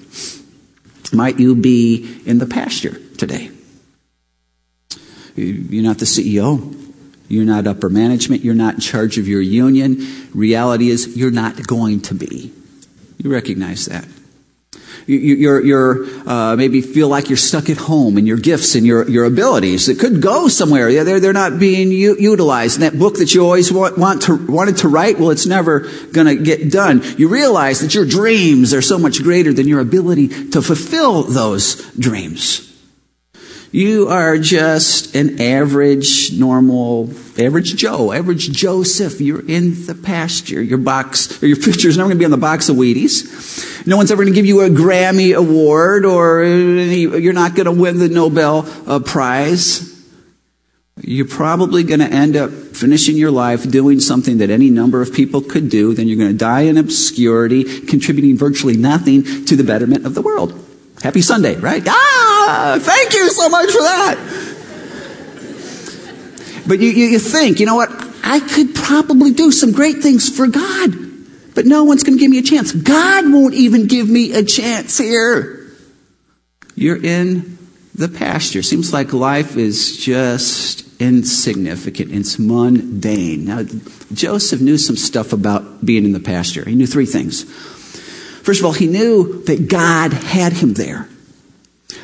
might 1.12 1.38
you 1.38 1.54
be 1.54 2.20
in 2.26 2.38
the 2.38 2.46
pasture 2.46 2.98
today? 3.16 3.50
You're 5.34 5.82
not 5.82 5.98
the 5.98 6.06
CEO. 6.06 6.85
You're 7.28 7.44
not 7.44 7.66
upper 7.66 7.88
management. 7.88 8.44
You're 8.44 8.54
not 8.54 8.74
in 8.74 8.80
charge 8.80 9.18
of 9.18 9.26
your 9.26 9.40
union. 9.40 10.06
Reality 10.32 10.90
is, 10.90 11.16
you're 11.16 11.30
not 11.30 11.66
going 11.66 12.00
to 12.02 12.14
be. 12.14 12.52
You 13.18 13.32
recognize 13.32 13.86
that. 13.86 14.06
You're, 15.08 15.64
you're 15.64 16.04
uh, 16.28 16.56
maybe 16.56 16.80
feel 16.80 17.08
like 17.08 17.28
you're 17.28 17.36
stuck 17.36 17.70
at 17.70 17.76
home 17.76 18.16
and 18.16 18.26
your 18.26 18.38
gifts 18.38 18.74
and 18.74 18.84
your, 18.84 19.08
your 19.08 19.24
abilities 19.24 19.86
that 19.86 20.00
could 20.00 20.20
go 20.20 20.48
somewhere. 20.48 20.90
Yeah, 20.90 21.04
they're, 21.04 21.20
they're 21.20 21.32
not 21.32 21.60
being 21.60 21.92
u- 21.92 22.16
utilized. 22.18 22.80
And 22.80 22.82
that 22.82 22.98
book 22.98 23.18
that 23.18 23.32
you 23.32 23.44
always 23.44 23.72
want, 23.72 23.96
want 23.96 24.22
to, 24.22 24.34
wanted 24.46 24.78
to 24.78 24.88
write, 24.88 25.20
well, 25.20 25.30
it's 25.30 25.46
never 25.46 25.80
going 26.12 26.26
to 26.26 26.42
get 26.42 26.72
done. 26.72 27.02
You 27.16 27.28
realize 27.28 27.80
that 27.80 27.94
your 27.94 28.04
dreams 28.04 28.74
are 28.74 28.82
so 28.82 28.98
much 28.98 29.22
greater 29.22 29.52
than 29.52 29.68
your 29.68 29.78
ability 29.78 30.50
to 30.50 30.60
fulfill 30.60 31.22
those 31.22 31.76
dreams. 31.92 32.65
You 33.72 34.08
are 34.08 34.38
just 34.38 35.14
an 35.14 35.40
average, 35.40 36.32
normal, 36.32 37.10
average 37.38 37.76
Joe, 37.76 38.12
average 38.12 38.50
Joseph. 38.52 39.20
You're 39.20 39.46
in 39.46 39.86
the 39.86 39.94
pasture. 39.94 40.62
Your 40.62 40.78
box, 40.78 41.42
or 41.42 41.46
your 41.46 41.56
future's 41.56 41.96
never 41.96 42.08
going 42.08 42.18
to 42.18 42.20
be 42.20 42.24
on 42.24 42.30
the 42.30 42.36
box 42.36 42.68
of 42.68 42.76
Wheaties. 42.76 43.86
No 43.86 43.96
one's 43.96 44.10
ever 44.10 44.22
going 44.22 44.32
to 44.32 44.38
give 44.38 44.46
you 44.46 44.62
a 44.62 44.68
Grammy 44.68 45.36
award, 45.36 46.04
or 46.04 46.44
you're 46.44 47.32
not 47.32 47.54
going 47.54 47.66
to 47.66 47.72
win 47.72 47.98
the 47.98 48.08
Nobel 48.08 48.66
uh, 48.86 49.00
Prize. 49.00 49.94
You're 51.02 51.28
probably 51.28 51.82
going 51.82 52.00
to 52.00 52.06
end 52.06 52.36
up 52.36 52.50
finishing 52.50 53.16
your 53.16 53.30
life 53.30 53.68
doing 53.70 54.00
something 54.00 54.38
that 54.38 54.48
any 54.48 54.70
number 54.70 55.02
of 55.02 55.12
people 55.12 55.42
could 55.42 55.68
do. 55.68 55.92
Then 55.92 56.08
you're 56.08 56.16
going 56.16 56.32
to 56.32 56.38
die 56.38 56.62
in 56.62 56.78
obscurity, 56.78 57.64
contributing 57.86 58.38
virtually 58.38 58.76
nothing 58.76 59.44
to 59.44 59.56
the 59.56 59.64
betterment 59.64 60.06
of 60.06 60.14
the 60.14 60.22
world. 60.22 60.65
Happy 61.02 61.20
Sunday, 61.22 61.56
right? 61.56 61.82
Ah, 61.86 62.78
thank 62.80 63.12
you 63.12 63.30
so 63.30 63.48
much 63.48 63.70
for 63.70 63.82
that. 63.82 64.16
But 66.66 66.80
you, 66.80 66.88
you, 66.90 67.06
you 67.06 67.18
think, 67.18 67.60
you 67.60 67.66
know 67.66 67.76
what? 67.76 67.90
I 68.24 68.40
could 68.40 68.74
probably 68.74 69.30
do 69.32 69.52
some 69.52 69.72
great 69.72 69.98
things 69.98 70.28
for 70.34 70.48
God, 70.48 70.90
but 71.54 71.64
no 71.64 71.84
one's 71.84 72.02
going 72.02 72.18
to 72.18 72.20
give 72.20 72.30
me 72.30 72.38
a 72.38 72.42
chance. 72.42 72.72
God 72.72 73.32
won't 73.32 73.54
even 73.54 73.86
give 73.86 74.08
me 74.08 74.32
a 74.32 74.42
chance 74.42 74.98
here. 74.98 75.70
You're 76.74 77.02
in 77.02 77.56
the 77.94 78.08
pasture. 78.08 78.62
Seems 78.62 78.92
like 78.92 79.12
life 79.12 79.56
is 79.56 79.96
just 79.96 80.84
insignificant. 81.00 82.12
It's 82.12 82.38
mundane. 82.38 83.44
Now, 83.44 83.62
Joseph 84.12 84.60
knew 84.60 84.76
some 84.76 84.96
stuff 84.96 85.32
about 85.32 85.84
being 85.84 86.04
in 86.04 86.12
the 86.12 86.20
pasture. 86.20 86.64
He 86.68 86.74
knew 86.74 86.86
three 86.86 87.06
things. 87.06 87.44
First 88.46 88.60
of 88.60 88.66
all, 88.66 88.72
he 88.72 88.86
knew 88.86 89.42
that 89.46 89.68
God 89.68 90.12
had 90.12 90.52
him 90.52 90.74
there. 90.74 91.08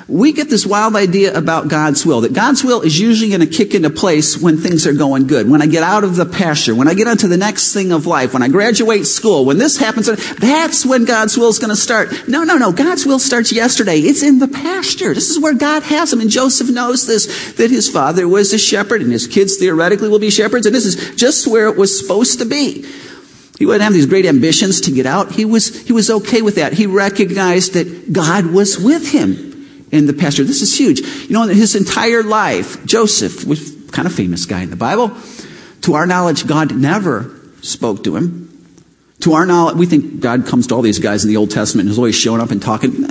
We 0.08 0.32
get 0.32 0.50
this 0.50 0.66
wild 0.66 0.96
idea 0.96 1.32
about 1.32 1.68
God's 1.68 2.04
will, 2.04 2.22
that 2.22 2.32
God's 2.32 2.64
will 2.64 2.80
is 2.80 2.98
usually 2.98 3.28
going 3.28 3.42
to 3.42 3.46
kick 3.46 3.74
into 3.74 3.90
place 3.90 4.36
when 4.36 4.56
things 4.56 4.84
are 4.84 4.92
going 4.92 5.28
good. 5.28 5.48
When 5.48 5.62
I 5.62 5.66
get 5.66 5.84
out 5.84 6.02
of 6.02 6.16
the 6.16 6.26
pasture, 6.26 6.74
when 6.74 6.88
I 6.88 6.94
get 6.94 7.06
onto 7.06 7.28
the 7.28 7.36
next 7.36 7.72
thing 7.72 7.92
of 7.92 8.06
life, 8.06 8.32
when 8.32 8.42
I 8.42 8.48
graduate 8.48 9.06
school, 9.06 9.44
when 9.44 9.58
this 9.58 9.78
happens, 9.78 10.08
that's 10.34 10.84
when 10.84 11.04
God's 11.04 11.38
will 11.38 11.48
is 11.48 11.60
going 11.60 11.70
to 11.70 11.76
start. 11.76 12.26
No, 12.26 12.42
no, 12.42 12.56
no. 12.56 12.72
God's 12.72 13.06
will 13.06 13.20
starts 13.20 13.52
yesterday. 13.52 13.98
It's 14.00 14.24
in 14.24 14.40
the 14.40 14.48
pasture. 14.48 15.14
This 15.14 15.30
is 15.30 15.38
where 15.38 15.54
God 15.54 15.84
has 15.84 16.12
him. 16.12 16.20
And 16.20 16.28
Joseph 16.28 16.70
knows 16.70 17.06
this, 17.06 17.52
that 17.52 17.70
his 17.70 17.88
father 17.88 18.26
was 18.26 18.52
a 18.52 18.58
shepherd 18.58 19.00
and 19.00 19.12
his 19.12 19.28
kids 19.28 19.58
theoretically 19.58 20.08
will 20.08 20.18
be 20.18 20.30
shepherds. 20.30 20.66
And 20.66 20.74
this 20.74 20.86
is 20.86 21.14
just 21.14 21.46
where 21.46 21.68
it 21.68 21.76
was 21.76 21.96
supposed 21.96 22.40
to 22.40 22.44
be. 22.44 22.84
He 23.62 23.66
wouldn't 23.66 23.84
have 23.84 23.92
these 23.92 24.06
great 24.06 24.26
ambitions 24.26 24.80
to 24.80 24.90
get 24.90 25.06
out. 25.06 25.30
He 25.30 25.44
was, 25.44 25.86
he 25.86 25.92
was 25.92 26.10
okay 26.10 26.42
with 26.42 26.56
that. 26.56 26.72
He 26.72 26.86
recognized 26.86 27.74
that 27.74 28.12
God 28.12 28.46
was 28.46 28.76
with 28.76 29.12
him 29.12 29.86
in 29.92 30.06
the 30.06 30.12
pasture. 30.12 30.42
This 30.42 30.62
is 30.62 30.76
huge. 30.76 30.98
You 30.98 31.34
know, 31.34 31.46
his 31.46 31.76
entire 31.76 32.24
life, 32.24 32.84
Joseph 32.84 33.44
was 33.44 33.72
kind 33.92 34.08
of 34.08 34.12
famous 34.12 34.46
guy 34.46 34.62
in 34.62 34.70
the 34.70 34.74
Bible. 34.74 35.12
To 35.82 35.94
our 35.94 36.08
knowledge, 36.08 36.44
God 36.44 36.74
never 36.74 37.38
spoke 37.60 38.02
to 38.02 38.16
him. 38.16 38.50
To 39.20 39.34
our 39.34 39.46
knowledge, 39.46 39.76
we 39.76 39.86
think 39.86 40.18
God 40.18 40.44
comes 40.44 40.66
to 40.66 40.74
all 40.74 40.82
these 40.82 40.98
guys 40.98 41.22
in 41.22 41.28
the 41.28 41.36
Old 41.36 41.52
Testament 41.52 41.86
and 41.86 41.92
is 41.92 41.98
always 41.98 42.16
showing 42.16 42.40
up 42.40 42.50
and 42.50 42.60
talking. 42.60 43.06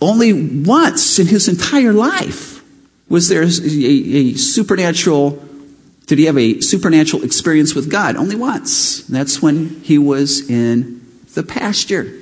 Only 0.00 0.62
once 0.62 1.18
in 1.18 1.26
his 1.26 1.48
entire 1.48 1.92
life 1.92 2.62
was 3.10 3.28
there 3.28 3.42
a, 3.42 3.46
a 3.46 4.32
supernatural 4.36 5.45
did 6.06 6.18
he 6.18 6.24
have 6.26 6.38
a 6.38 6.60
supernatural 6.60 7.24
experience 7.24 7.74
with 7.74 7.90
God? 7.90 8.16
Only 8.16 8.36
once. 8.36 9.02
That's 9.06 9.42
when 9.42 9.80
he 9.80 9.98
was 9.98 10.48
in 10.48 11.04
the 11.34 11.42
pasture. 11.42 12.12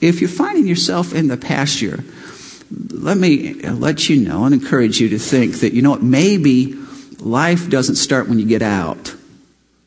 If 0.00 0.20
you're 0.20 0.28
finding 0.28 0.66
yourself 0.66 1.14
in 1.14 1.28
the 1.28 1.36
pasture, 1.36 2.02
let 2.90 3.16
me 3.16 3.54
let 3.54 4.08
you 4.08 4.16
know 4.20 4.44
and 4.44 4.54
encourage 4.54 5.00
you 5.00 5.08
to 5.10 5.18
think 5.18 5.56
that, 5.56 5.72
you 5.72 5.82
know 5.82 5.90
what, 5.90 6.02
maybe 6.02 6.74
life 7.18 7.68
doesn't 7.68 7.96
start 7.96 8.28
when 8.28 8.38
you 8.38 8.46
get 8.46 8.62
out. 8.62 9.14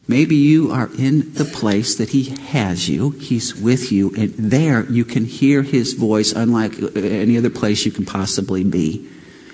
Maybe 0.07 0.35
you 0.35 0.71
are 0.71 0.89
in 0.97 1.33
the 1.33 1.45
place 1.45 1.95
that 1.95 2.09
He 2.09 2.23
has 2.25 2.89
you. 2.89 3.11
He's 3.11 3.55
with 3.55 3.91
you, 3.91 4.13
and 4.15 4.33
there 4.35 4.85
you 4.91 5.05
can 5.05 5.25
hear 5.25 5.61
His 5.63 5.93
voice 5.93 6.33
unlike 6.33 6.77
any 6.95 7.37
other 7.37 7.49
place 7.49 7.85
you 7.85 7.91
can 7.91 8.05
possibly 8.05 8.63
be. 8.63 9.09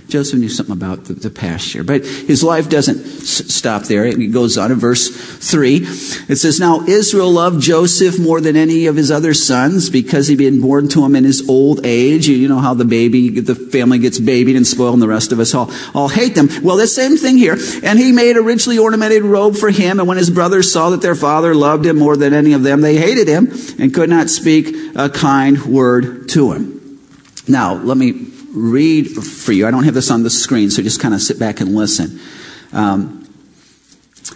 Joseph 0.10 0.40
knew 0.40 0.50
something 0.50 0.74
about 0.74 1.06
the, 1.06 1.14
the 1.14 1.30
pasture. 1.30 1.84
But 1.84 2.06
his 2.06 2.44
life 2.44 2.70
doesn't 2.70 3.00
s- 3.00 3.54
stop 3.54 3.84
there. 3.84 4.06
It 4.06 4.32
goes 4.32 4.58
on 4.58 4.72
in 4.72 4.80
verse 4.80 5.10
3. 5.10 5.78
It 5.78 6.36
says, 6.38 6.60
Now 6.60 6.82
Israel 6.86 7.32
loved 7.32 7.62
Joseph 7.62 8.20
more 8.20 8.42
than 8.42 8.56
any 8.56 8.88
of 8.88 8.96
his 8.96 9.12
other 9.12 9.34
sons 9.34 9.90
because 9.90 10.28
he'd 10.28 10.38
been 10.38 10.62
born 10.62 10.90
to 10.90 11.06
him 11.06 11.16
in 11.16 11.24
his 11.24 11.48
old 11.48 11.86
age. 11.86 12.28
You 12.28 12.48
know 12.48 12.60
how 12.60 12.74
the 12.74 12.86
baby, 12.86 13.40
the 13.40 13.56
family 13.56 14.00
gets 14.00 14.20
babied 14.20 14.56
and 14.56 14.66
spoiled 14.66 14.94
and 14.94 15.02
the 15.02 15.08
rest 15.08 15.32
of 15.32 15.40
us 15.40 15.54
all, 15.54 15.72
all 15.94 16.10
hate 16.10 16.36
them. 16.36 16.50
Well, 16.64 16.78
the 16.78 16.88
same 16.88 17.18
thing 17.18 17.38
here. 17.38 17.58
And 17.84 18.00
he 18.00 18.12
made 18.12 18.36
a 18.38 18.42
richly 18.42 18.78
ornamented 18.78 19.24
robe 19.24 19.56
for 19.56 19.70
him. 19.70 20.00
And 20.00 20.08
when 20.08 20.18
his 20.18 20.30
brothers 20.30 20.72
saw 20.72 20.90
that 20.90 21.02
their 21.02 21.16
father 21.16 21.54
loved 21.56 21.86
him 21.86 21.98
more 21.98 22.18
than 22.18 22.34
any 22.34 22.54
of 22.54 22.64
them, 22.64 22.82
they 22.82 22.98
hated 22.98 23.28
him 23.28 23.52
and 23.78 23.94
could 23.94 24.10
not 24.10 24.30
speak 24.30 24.76
a 24.96 25.10
kind 25.10 25.64
word 25.66 26.30
to 26.30 26.52
him. 26.52 27.00
Now, 27.48 27.74
let 27.74 27.98
me 27.98 28.29
read 28.54 29.08
for 29.08 29.52
you. 29.52 29.68
I 29.68 29.72
don't 29.72 29.84
have 29.84 29.94
this 29.94 30.12
on 30.12 30.24
the 30.24 30.30
screen, 30.30 30.70
so 30.70 30.82
just 30.82 31.00
kind 31.00 31.14
of 31.14 31.22
sit 31.22 31.40
back 31.40 31.62
and 31.62 31.76
listen. 31.76 32.20
Um, 32.72 33.20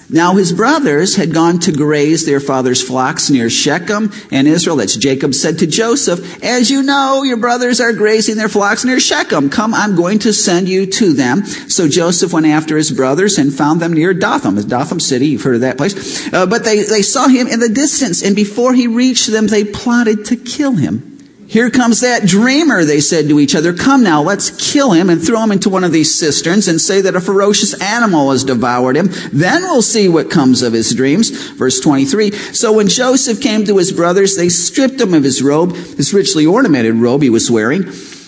now 0.09 0.35
his 0.35 0.53
brothers 0.53 1.15
had 1.15 1.33
gone 1.33 1.59
to 1.59 1.71
graze 1.71 2.25
their 2.25 2.39
father's 2.39 2.81
flocks 2.81 3.29
near 3.29 3.49
Shechem, 3.49 4.11
and 4.31 4.47
Israel, 4.47 4.75
that's 4.75 4.95
Jacob, 4.95 5.33
said 5.33 5.59
to 5.59 5.67
Joseph, 5.67 6.43
As 6.43 6.69
you 6.69 6.83
know, 6.83 7.23
your 7.23 7.37
brothers 7.37 7.79
are 7.79 7.93
grazing 7.93 8.35
their 8.35 8.49
flocks 8.49 8.83
near 8.83 8.99
Shechem. 8.99 9.49
Come, 9.49 9.73
I'm 9.73 9.95
going 9.95 10.19
to 10.19 10.33
send 10.33 10.67
you 10.67 10.85
to 10.85 11.13
them. 11.13 11.45
So 11.45 11.87
Joseph 11.87 12.33
went 12.33 12.45
after 12.45 12.77
his 12.77 12.91
brothers 12.91 13.37
and 13.37 13.53
found 13.53 13.81
them 13.81 13.93
near 13.93 14.13
Dothan, 14.13 14.55
Dotham 14.55 15.01
city, 15.01 15.27
you've 15.27 15.43
heard 15.43 15.55
of 15.55 15.61
that 15.61 15.77
place. 15.77 16.31
Uh, 16.33 16.45
but 16.45 16.63
they, 16.63 16.83
they 16.83 17.01
saw 17.01 17.27
him 17.27 17.47
in 17.47 17.59
the 17.59 17.69
distance, 17.69 18.23
and 18.23 18.35
before 18.35 18.73
he 18.73 18.87
reached 18.87 19.31
them, 19.31 19.47
they 19.47 19.63
plotted 19.63 20.25
to 20.25 20.35
kill 20.35 20.73
him. 20.73 21.12
Here 21.53 21.69
comes 21.69 22.01
that 22.01 22.25
dreamer, 22.25 22.83
they 22.83 22.99
said 22.99 23.29
to 23.29 23.39
each 23.39 23.53
other. 23.53 23.73
Come 23.73 24.01
now, 24.01 24.23
let's 24.23 24.49
kill 24.71 24.89
him 24.89 25.11
and 25.11 25.23
throw 25.23 25.43
him 25.43 25.51
into 25.51 25.69
one 25.69 25.83
of 25.83 25.91
these 25.91 26.11
cisterns 26.11 26.67
and 26.67 26.81
say 26.81 26.99
that 27.01 27.15
a 27.15 27.21
ferocious 27.21 27.79
animal 27.79 28.31
has 28.31 28.43
devoured 28.43 28.97
him. 28.97 29.09
Then 29.31 29.61
we'll 29.61 29.83
see 29.83 30.09
what 30.09 30.31
comes 30.31 30.63
of 30.63 30.73
his 30.73 30.95
dreams. 30.95 31.29
Verse 31.51 31.79
23. 31.79 32.31
So 32.31 32.73
when 32.73 32.87
Joseph 32.87 33.39
came 33.39 33.65
to 33.65 33.77
his 33.77 33.91
brothers, 33.91 34.35
they 34.35 34.49
stripped 34.49 34.99
him 34.99 35.13
of 35.13 35.23
his 35.23 35.43
robe, 35.43 35.75
his 35.75 36.11
richly 36.11 36.47
ornamented 36.47 36.95
robe 36.95 37.21
he 37.21 37.29
was 37.29 37.51
wearing. 37.51 37.83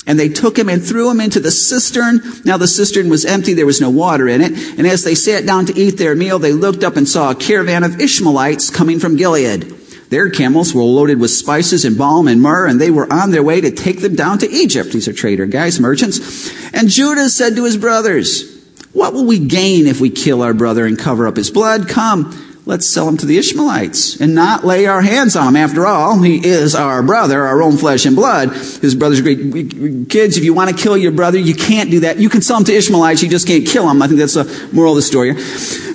And 0.06 0.20
they 0.20 0.30
took 0.30 0.56
him 0.56 0.70
and 0.70 0.86
threw 0.86 1.10
him 1.10 1.20
into 1.20 1.40
the 1.40 1.50
cistern. 1.50 2.22
Now 2.44 2.58
the 2.58 2.68
cistern 2.68 3.10
was 3.10 3.26
empty. 3.26 3.56
There 3.56 3.66
was 3.66 3.82
no 3.82 3.90
water 3.90 4.28
in 4.28 4.42
it. 4.42 4.52
And 4.78 4.86
as 4.86 5.04
they 5.04 5.16
sat 5.16 5.48
down 5.48 5.66
to 5.66 5.76
eat 5.76 5.98
their 5.98 6.14
meal, 6.14 6.38
they 6.38 6.54
looked 6.54 6.84
up 6.84 6.96
and 6.96 7.10
saw 7.10 7.32
a 7.32 7.36
caravan 7.36 7.84
of 7.84 8.00
Ishmaelites 8.00 8.70
coming 8.70 9.00
from 9.00 9.16
Gilead. 9.16 9.85
Their 10.10 10.30
camels 10.30 10.74
were 10.74 10.84
loaded 10.84 11.20
with 11.20 11.32
spices 11.32 11.84
and 11.86 11.98
balm 11.98 12.28
and 12.28 12.42
myrrh, 12.42 12.68
and 12.68 12.80
they 12.80 12.92
were 12.92 13.12
on 13.12 13.32
their 13.32 13.44
way 13.44 13.62
to 13.62 13.72
take 13.72 14.02
them 14.02 14.16
down 14.16 14.38
to 14.40 14.50
Egypt. 14.50 14.92
These 14.92 15.08
are 15.08 15.14
trader 15.14 15.46
guys, 15.46 15.80
merchants. 15.80 16.52
And 16.74 16.90
Judah 16.90 17.30
said 17.30 17.56
to 17.56 17.66
his 17.66 17.78
brothers, 17.78 18.64
What 18.94 19.14
will 19.14 19.26
we 19.26 19.40
gain 19.40 19.88
if 19.88 20.00
we 20.00 20.10
kill 20.10 20.42
our 20.42 20.54
brother 20.54 20.86
and 20.86 20.98
cover 20.98 21.28
up 21.28 21.38
his 21.38 21.50
blood? 21.50 21.90
Come, 21.90 22.55
let's 22.66 22.88
sell 22.88 23.08
him 23.08 23.18
to 23.18 23.26
the 23.26 23.38
Ishmaelites 23.38 24.20
and 24.20 24.34
not 24.34 24.66
lay 24.66 24.86
our 24.88 25.02
hands 25.02 25.36
on 25.36 25.50
him. 25.50 25.56
After 25.56 25.86
all, 25.86 26.22
he 26.22 26.46
is 26.46 26.74
our 26.74 27.04
brother, 27.04 27.44
our 27.44 27.62
own 27.62 27.78
flesh 27.78 28.06
and 28.06 28.16
blood. 28.16 28.50
His 28.50 28.96
brother's 28.96 29.22
great. 29.22 30.10
Kids, 30.10 30.38
if 30.38 30.44
you 30.44 30.54
want 30.54 30.76
to 30.76 30.82
kill 30.82 30.98
your 30.98 31.12
brother, 31.12 31.38
you 31.38 31.54
can't 31.54 31.92
do 31.92 32.02
that. 32.02 32.18
You 32.18 32.30
can 32.30 32.42
sell 32.42 32.58
him 32.58 32.64
to 32.66 32.74
Ishmaelites, 32.74 33.22
you 33.22 33.30
just 33.30 33.48
can't 33.48 33.68
kill 33.68 33.90
him. 33.90 34.02
I 34.02 34.08
think 34.08 34.20
that's 34.20 34.34
the 34.34 34.70
moral 34.72 34.94
of 34.94 34.98
the 34.98 35.02
story. 35.04 35.40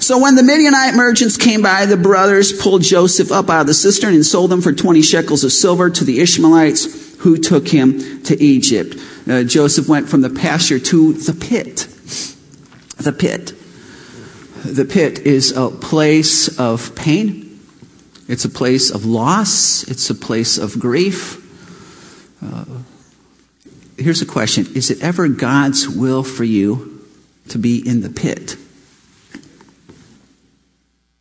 So 0.00 0.18
when 0.18 0.34
the 0.34 0.42
Midianite 0.42 0.94
merchants 0.94 1.36
came 1.36 1.62
by, 1.62 1.86
the 1.86 1.96
brothers 1.96 2.52
pulled 2.52 2.82
Joseph 2.82 3.32
up 3.32 3.50
out 3.50 3.62
of 3.62 3.66
the 3.66 3.74
cistern 3.74 4.14
and 4.14 4.24
sold 4.24 4.52
him 4.52 4.60
for 4.60 4.72
20 4.72 5.02
shekels 5.02 5.44
of 5.44 5.52
silver 5.52 5.90
to 5.90 6.04
the 6.04 6.20
Ishmaelites 6.20 7.18
who 7.18 7.36
took 7.36 7.68
him 7.68 8.22
to 8.22 8.40
Egypt. 8.42 8.96
Uh, 9.28 9.42
Joseph 9.42 9.88
went 9.88 10.08
from 10.08 10.22
the 10.22 10.30
pasture 10.30 10.78
to 10.78 11.12
the 11.12 11.34
pit. 11.34 11.86
The 12.96 13.12
pit. 13.12 13.52
The 14.64 14.85
pit 14.85 15.21
is 15.21 15.52
a 15.57 15.71
place 15.71 16.59
of 16.59 16.95
pain. 16.95 17.61
It's 18.29 18.45
a 18.45 18.50
place 18.50 18.90
of 18.90 19.07
loss. 19.07 19.83
It's 19.85 20.11
a 20.11 20.14
place 20.14 20.59
of 20.59 20.79
grief. 20.79 21.38
Uh, 22.43 22.64
here's 23.97 24.21
a 24.21 24.26
question 24.26 24.67
Is 24.75 24.90
it 24.90 25.02
ever 25.02 25.29
God's 25.29 25.88
will 25.88 26.23
for 26.23 26.45
you 26.45 27.05
to 27.49 27.59
be 27.59 27.87
in 27.87 28.02
the 28.02 28.11
pit? 28.11 28.57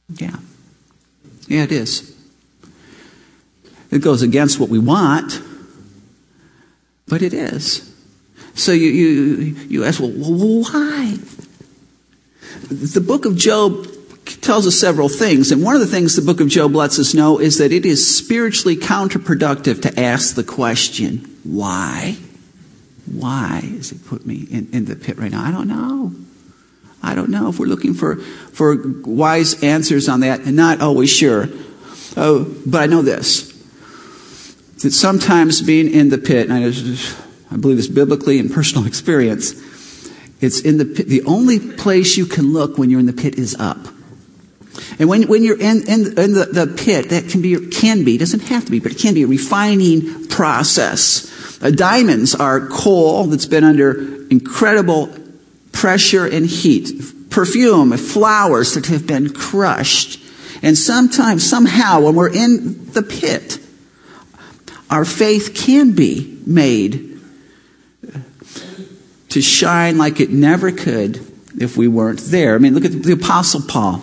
Yeah. 0.10 0.36
Yeah, 1.48 1.64
it 1.64 1.72
is. 1.72 2.16
It 3.90 4.00
goes 4.00 4.22
against 4.22 4.60
what 4.60 4.70
we 4.70 4.80
want, 4.80 5.42
but 7.08 7.22
it 7.22 7.34
is. 7.34 7.90
So 8.54 8.72
you, 8.72 8.90
you, 8.90 9.56
you 9.70 9.84
ask, 9.86 10.00
well, 10.00 10.12
why? 10.12 11.18
The 12.70 13.02
book 13.02 13.26
of 13.26 13.36
Job 13.36 13.88
tells 14.42 14.68
us 14.68 14.80
several 14.80 15.10
things, 15.10 15.52
and 15.52 15.64
one 15.64 15.74
of 15.76 15.82
the 15.82 15.88
things 15.88 16.16
the 16.16 16.22
book 16.22 16.40
of 16.40 16.48
Job 16.48 16.76
lets 16.76 17.00
us 17.00 17.14
know 17.14 17.40
is 17.40 17.58
that 17.58 17.72
it 17.72 17.86
is 17.86 18.18
spiritually 18.18 18.76
counterproductive 18.76 19.82
to 19.82 20.00
ask 20.00 20.36
the 20.36 20.44
question, 20.44 21.38
why? 21.44 22.18
Why 23.12 23.62
has 23.62 23.92
it 23.92 24.06
put 24.06 24.26
me 24.26 24.46
in, 24.52 24.70
in 24.72 24.86
the 24.86 24.96
pit 24.96 25.18
right 25.18 25.32
now? 25.32 25.44
I 25.44 25.52
don't 25.52 25.68
know. 25.68 26.14
I 27.02 27.16
don't 27.16 27.30
know 27.30 27.50
if 27.50 27.60
we're 27.60 27.66
looking 27.66 27.94
for, 27.94 28.18
for 28.18 28.78
wise 29.04 29.64
answers 29.64 30.08
on 30.08 30.20
that 30.20 30.42
and 30.42 30.56
not 30.56 30.82
always 30.82 31.10
sure. 31.10 31.48
Oh, 32.16 32.54
but 32.66 32.82
I 32.82 32.86
know 32.86 33.02
this 33.02 33.50
that 34.84 34.92
sometimes 34.92 35.62
being 35.62 35.92
in 35.92 36.10
the 36.10 36.18
pit, 36.18 36.50
and 36.50 36.54
I, 36.54 37.54
I 37.54 37.58
believe 37.58 37.78
this 37.78 37.88
biblically 37.88 38.40
and 38.40 38.50
personal 38.52 38.88
experience, 38.88 39.54
it's 40.42 40.62
in 40.62 40.78
the 40.78 40.86
pit. 40.86 41.08
The 41.08 41.24
only 41.24 41.60
place 41.60 42.18
you 42.18 42.26
can 42.26 42.54
look 42.54 42.78
when 42.78 42.90
you're 42.90 43.00
in 43.00 43.06
the 43.06 43.14
pit 43.14 43.38
is 43.38 43.56
up. 43.60 43.78
And 44.98 45.10
when, 45.10 45.24
when 45.24 45.44
you're 45.44 45.60
in, 45.60 45.88
in, 45.88 46.20
in 46.20 46.34
the, 46.34 46.50
the, 46.52 46.68
pit, 46.68 47.10
that 47.10 47.30
can 47.30 47.42
be, 47.42 47.68
can 47.68 48.04
be, 48.04 48.18
doesn't 48.18 48.42
have 48.42 48.66
to 48.66 48.72
be, 48.72 48.80
but 48.80 48.92
it 48.92 48.98
can 48.98 49.14
be 49.14 49.24
a 49.24 49.28
refining 49.28 50.28
process. 50.28 51.62
Uh, 51.62 51.72
diamonds 51.72 52.36
are 52.36 52.68
coal 52.68 53.26
that's 53.26 53.46
been 53.46 53.64
under 53.64 54.26
incredible 54.28 55.10
pressure 55.72 56.26
and 56.26 56.46
heat. 56.46 56.92
Perfume, 57.30 57.96
flowers 57.98 58.74
that 58.74 58.88
have 58.88 59.06
been 59.06 59.34
crushed. 59.34 60.22
And 60.62 60.78
sometimes, 60.78 61.48
somehow, 61.48 62.02
when 62.02 62.16
we're 62.16 62.34
in 62.34 62.92
the 62.92 63.04
pit, 63.04 63.60
our 64.90 65.06
faith 65.06 65.54
can 65.56 65.94
be 65.94 66.40
made 66.46 67.09
to 69.30 69.42
shine 69.42 69.98
like 69.98 70.20
it 70.20 70.30
never 70.30 70.72
could 70.72 71.18
if 71.60 71.78
we 71.78 71.88
weren't 71.88 72.20
there. 72.20 72.56
I 72.56 72.58
mean, 72.58 72.74
look 72.74 72.86
at 72.86 72.92
the 72.92 73.14
Apostle 73.14 73.62
Paul, 73.68 74.02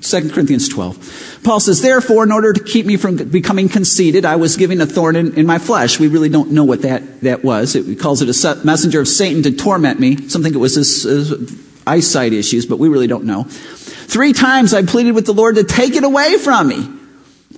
2 0.00 0.30
Corinthians 0.30 0.68
12. 0.68 1.40
Paul 1.44 1.60
says, 1.60 1.82
Therefore, 1.82 2.24
in 2.24 2.32
order 2.32 2.52
to 2.52 2.62
keep 2.62 2.86
me 2.86 2.96
from 2.96 3.16
becoming 3.16 3.68
conceited, 3.68 4.24
I 4.24 4.36
was 4.36 4.56
giving 4.56 4.80
a 4.80 4.86
thorn 4.86 5.16
in, 5.16 5.34
in 5.34 5.46
my 5.46 5.58
flesh. 5.58 6.00
We 6.00 6.08
really 6.08 6.28
don't 6.28 6.52
know 6.52 6.64
what 6.64 6.82
that, 6.82 7.20
that 7.20 7.44
was. 7.44 7.76
It, 7.76 7.98
calls 7.98 8.22
it 8.22 8.28
a 8.28 8.64
messenger 8.64 9.00
of 9.00 9.08
Satan 9.08 9.42
to 9.44 9.52
torment 9.52 10.00
me. 10.00 10.28
Some 10.28 10.42
think 10.42 10.54
it 10.54 10.58
was 10.58 10.74
his, 10.74 11.02
his 11.02 11.62
eyesight 11.86 12.32
issues, 12.32 12.66
but 12.66 12.78
we 12.78 12.88
really 12.88 13.06
don't 13.06 13.24
know. 13.24 13.44
Three 13.44 14.32
times 14.32 14.74
I 14.74 14.82
pleaded 14.84 15.12
with 15.12 15.26
the 15.26 15.34
Lord 15.34 15.56
to 15.56 15.64
take 15.64 15.94
it 15.94 16.04
away 16.04 16.36
from 16.38 16.68
me. 16.68 16.88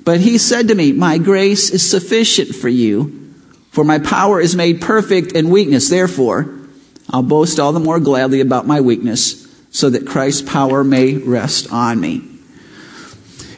But 0.04 0.20
he 0.20 0.38
said 0.38 0.68
to 0.68 0.74
me, 0.74 0.92
My 0.92 1.18
grace 1.18 1.70
is 1.70 1.88
sufficient 1.88 2.54
for 2.54 2.68
you, 2.68 3.32
for 3.72 3.84
my 3.84 3.98
power 3.98 4.40
is 4.40 4.54
made 4.54 4.80
perfect 4.80 5.32
in 5.32 5.50
weakness. 5.50 5.90
Therefore, 5.90 6.55
I'll 7.10 7.22
boast 7.22 7.60
all 7.60 7.72
the 7.72 7.80
more 7.80 8.00
gladly 8.00 8.40
about 8.40 8.66
my 8.66 8.80
weakness, 8.80 9.46
so 9.70 9.90
that 9.90 10.06
Christ's 10.06 10.42
power 10.42 10.82
may 10.82 11.16
rest 11.16 11.72
on 11.72 12.00
me. 12.00 12.22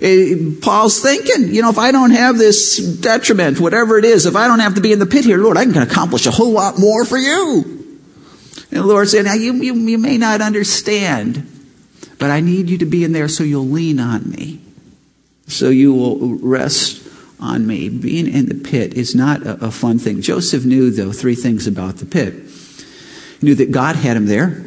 It, 0.01 0.61
Paul's 0.61 1.01
thinking, 1.01 1.55
you 1.55 1.63
know, 1.63 1.71
if 1.71 1.79
I 1.79 1.91
don't 1.91 2.13
have 2.13 2.39
this 2.39 2.79
detriment, 2.79 3.59
whatever 3.59 3.99
it 3.99 4.05
is, 4.05 4.27
if 4.27 4.37
I 4.37 4.47
don't 4.47 4.61
have 4.61 4.75
to 4.77 4.81
be 4.81 4.93
in 4.93 4.99
the 4.99 5.07
pit 5.07 5.25
here, 5.25 5.39
Lord, 5.39 5.57
I 5.57 5.65
can 5.65 5.79
accomplish 5.79 6.27
a 6.27 6.31
whole 6.31 6.53
lot 6.53 6.79
more 6.79 7.05
for 7.05 7.19
you. 7.19 7.65
And 8.71 8.81
the 8.81 8.87
Lord 8.87 9.09
said, 9.09 9.25
now 9.25 9.35
you, 9.35 9.55
you, 9.55 9.75
you 9.75 9.99
may 9.99 10.19
not 10.19 10.41
understand, 10.41 11.51
but 12.19 12.31
I 12.31 12.41
need 12.41 12.69
you 12.69 12.79
to 12.79 12.87
be 12.87 13.03
in 13.03 13.13
there 13.13 13.29
so 13.29 13.43
you'll 13.43 13.67
lean 13.67 13.99
on 13.99 14.31
me 14.31 14.61
so 15.49 15.71
you 15.71 15.95
will 15.95 16.35
rest 16.37 17.03
on 17.41 17.67
me. 17.67 17.89
Being 17.89 18.33
in 18.33 18.47
the 18.47 18.55
pit 18.55 18.95
is 18.95 19.15
not 19.15 19.43
a, 19.47 19.67
a, 19.67 19.71
fun 19.71 19.99
thing. 19.99 20.21
Joseph 20.21 20.65
knew, 20.65 20.91
though, 20.91 21.13
three 21.13 21.35
things 21.35 21.67
about 21.67 21.97
the 21.97 22.07
pit. 22.07 22.35
Knew 23.41 23.55
that 23.55 23.71
God 23.71 23.97
had 23.97 24.17
him 24.17 24.27
there. 24.27 24.65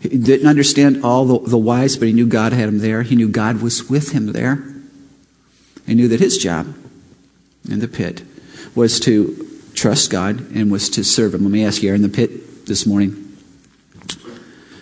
He 0.00 0.08
didn't 0.18 0.48
understand 0.48 1.04
all 1.04 1.24
the, 1.24 1.50
the 1.50 1.58
whys, 1.58 1.96
but 1.96 2.08
he 2.08 2.14
knew 2.14 2.26
God 2.26 2.52
had 2.52 2.68
him 2.68 2.80
there. 2.80 3.02
He 3.02 3.14
knew 3.14 3.28
God 3.28 3.62
was 3.62 3.88
with 3.88 4.10
him 4.10 4.32
there. 4.32 4.64
He 5.86 5.94
knew 5.94 6.08
that 6.08 6.18
his 6.20 6.38
job 6.38 6.74
in 7.68 7.78
the 7.78 7.88
pit 7.88 8.22
was 8.74 8.98
to 9.00 9.48
trust 9.74 10.10
God 10.10 10.54
and 10.54 10.70
was 10.70 10.90
to 10.90 11.04
serve 11.04 11.34
Him. 11.34 11.42
Let 11.42 11.50
me 11.50 11.64
ask 11.64 11.82
you, 11.82 11.92
are 11.92 11.94
in 11.94 12.02
the 12.02 12.08
pit 12.08 12.66
this 12.66 12.86
morning? 12.86 13.18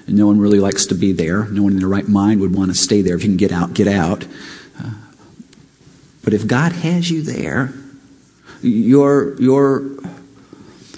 No 0.06 0.26
one 0.26 0.40
really 0.40 0.58
likes 0.58 0.86
to 0.86 0.94
be 0.94 1.12
there. 1.12 1.44
No 1.46 1.62
one 1.62 1.72
in 1.72 1.78
their 1.78 1.88
right 1.88 2.08
mind 2.08 2.40
would 2.40 2.54
want 2.54 2.70
to 2.70 2.76
stay 2.76 3.00
there. 3.00 3.14
If 3.14 3.22
you 3.22 3.28
can 3.28 3.36
get 3.36 3.52
out, 3.52 3.74
get 3.74 3.86
out. 3.86 4.26
Uh, 4.78 4.90
but 6.24 6.34
if 6.34 6.46
God 6.46 6.72
has 6.72 7.10
you 7.10 7.22
there, 7.22 7.72
your, 8.60 9.40
your 9.40 9.82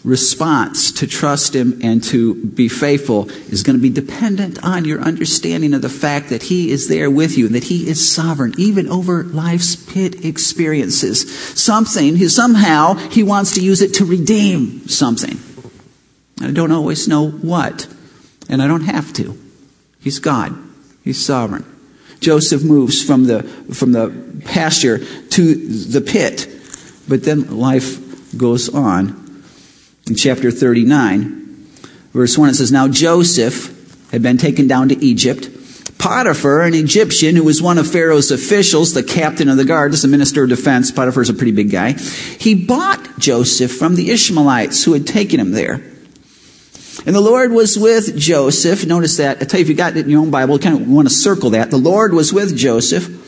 response 0.05 0.91
to 0.93 1.07
trust 1.07 1.55
Him 1.55 1.81
and 1.83 2.03
to 2.05 2.35
be 2.35 2.69
faithful 2.69 3.31
is 3.31 3.63
going 3.63 3.77
to 3.77 3.83
be 3.83 3.91
dependent 3.91 4.63
on 4.65 4.85
your 4.85 5.01
understanding 5.01 5.75
of 5.75 5.83
the 5.83 5.89
fact 5.89 6.31
that 6.31 6.45
He 6.45 6.71
is 6.71 6.89
there 6.89 7.11
with 7.11 7.39
you 7.39 7.47
and 7.47 7.55
that 7.55 7.65
He 7.65 7.89
is 7.89 8.13
sovereign, 8.13 8.55
even 8.59 8.89
over 8.89 9.23
life's 9.23 9.77
pit 9.77 10.25
experiences. 10.25 11.59
Something, 11.59 12.17
he 12.17 12.29
somehow, 12.29 12.95
He 12.95 13.23
wants 13.23 13.55
to 13.55 13.61
use 13.61 13.81
it 13.81 13.95
to 13.95 14.05
redeem 14.05 14.89
something. 14.89 15.39
I 16.41 16.51
don't 16.51 16.73
always 16.73 17.07
know 17.07 17.31
what, 17.31 17.87
and 18.49 18.61
I 18.61 18.67
don't 18.67 18.85
have 18.85 19.13
to. 19.15 19.39
He's 20.01 20.19
God. 20.19 20.57
He's 21.05 21.25
sovereign. 21.25 21.65
Joseph 22.19 22.65
moves 22.65 23.05
from 23.05 23.27
the, 23.27 23.43
from 23.75 23.93
the 23.93 24.41
pasture 24.45 24.99
to 24.99 25.55
the 25.55 26.01
pit, 26.01 26.49
but 27.09 27.25
then 27.25 27.59
life 27.59 28.37
goes 28.37 28.69
on 28.69 29.22
in 30.07 30.15
chapter 30.15 30.51
39, 30.51 31.69
verse 32.13 32.37
1, 32.37 32.51
it 32.51 32.55
says, 32.55 32.73
Now 32.73 32.89
Joseph 32.89 34.11
had 34.11 34.23
been 34.23 34.37
taken 34.37 34.67
down 34.67 34.89
to 34.89 35.05
Egypt. 35.05 35.49
Potiphar, 35.99 36.63
an 36.63 36.75
Egyptian 36.75 37.37
who 37.37 37.45
was 37.45 37.63
one 37.63 37.79
of 37.79 37.91
Pharaoh's 37.91 38.33
officials, 38.33 38.93
the 38.93 39.05
captain 39.05 39.49
of 39.49 39.57
the 39.57 39.65
guard, 39.65 39.93
this 39.93 40.01
is 40.01 40.05
a 40.05 40.09
minister 40.09 40.43
of 40.43 40.49
defense. 40.49 40.91
Potiphar's 40.91 41.31
a 41.31 41.35
pretty 41.35 41.53
big 41.53 41.71
guy. 41.71 41.93
He 41.93 42.55
bought 42.55 43.19
Joseph 43.19 43.73
from 43.73 43.95
the 43.95 44.11
Ishmaelites 44.11 44.83
who 44.83 44.95
had 44.95 45.07
taken 45.07 45.39
him 45.39 45.53
there. 45.53 45.75
And 47.07 47.15
the 47.15 47.21
Lord 47.21 47.53
was 47.53 47.79
with 47.79 48.17
Joseph. 48.19 48.85
Notice 48.85 49.17
that. 49.17 49.41
I 49.41 49.45
tell 49.45 49.61
you, 49.61 49.65
if 49.65 49.69
you 49.69 49.75
got 49.75 49.97
it 49.97 50.05
in 50.05 50.11
your 50.11 50.21
own 50.21 50.31
Bible, 50.31 50.57
you 50.57 50.61
kind 50.61 50.81
of 50.81 50.89
want 50.89 51.09
to 51.09 51.15
circle 51.15 51.51
that. 51.51 51.71
The 51.71 51.79
Lord 51.79 52.13
was 52.13 52.33
with 52.33 52.57
Joseph 52.57 53.22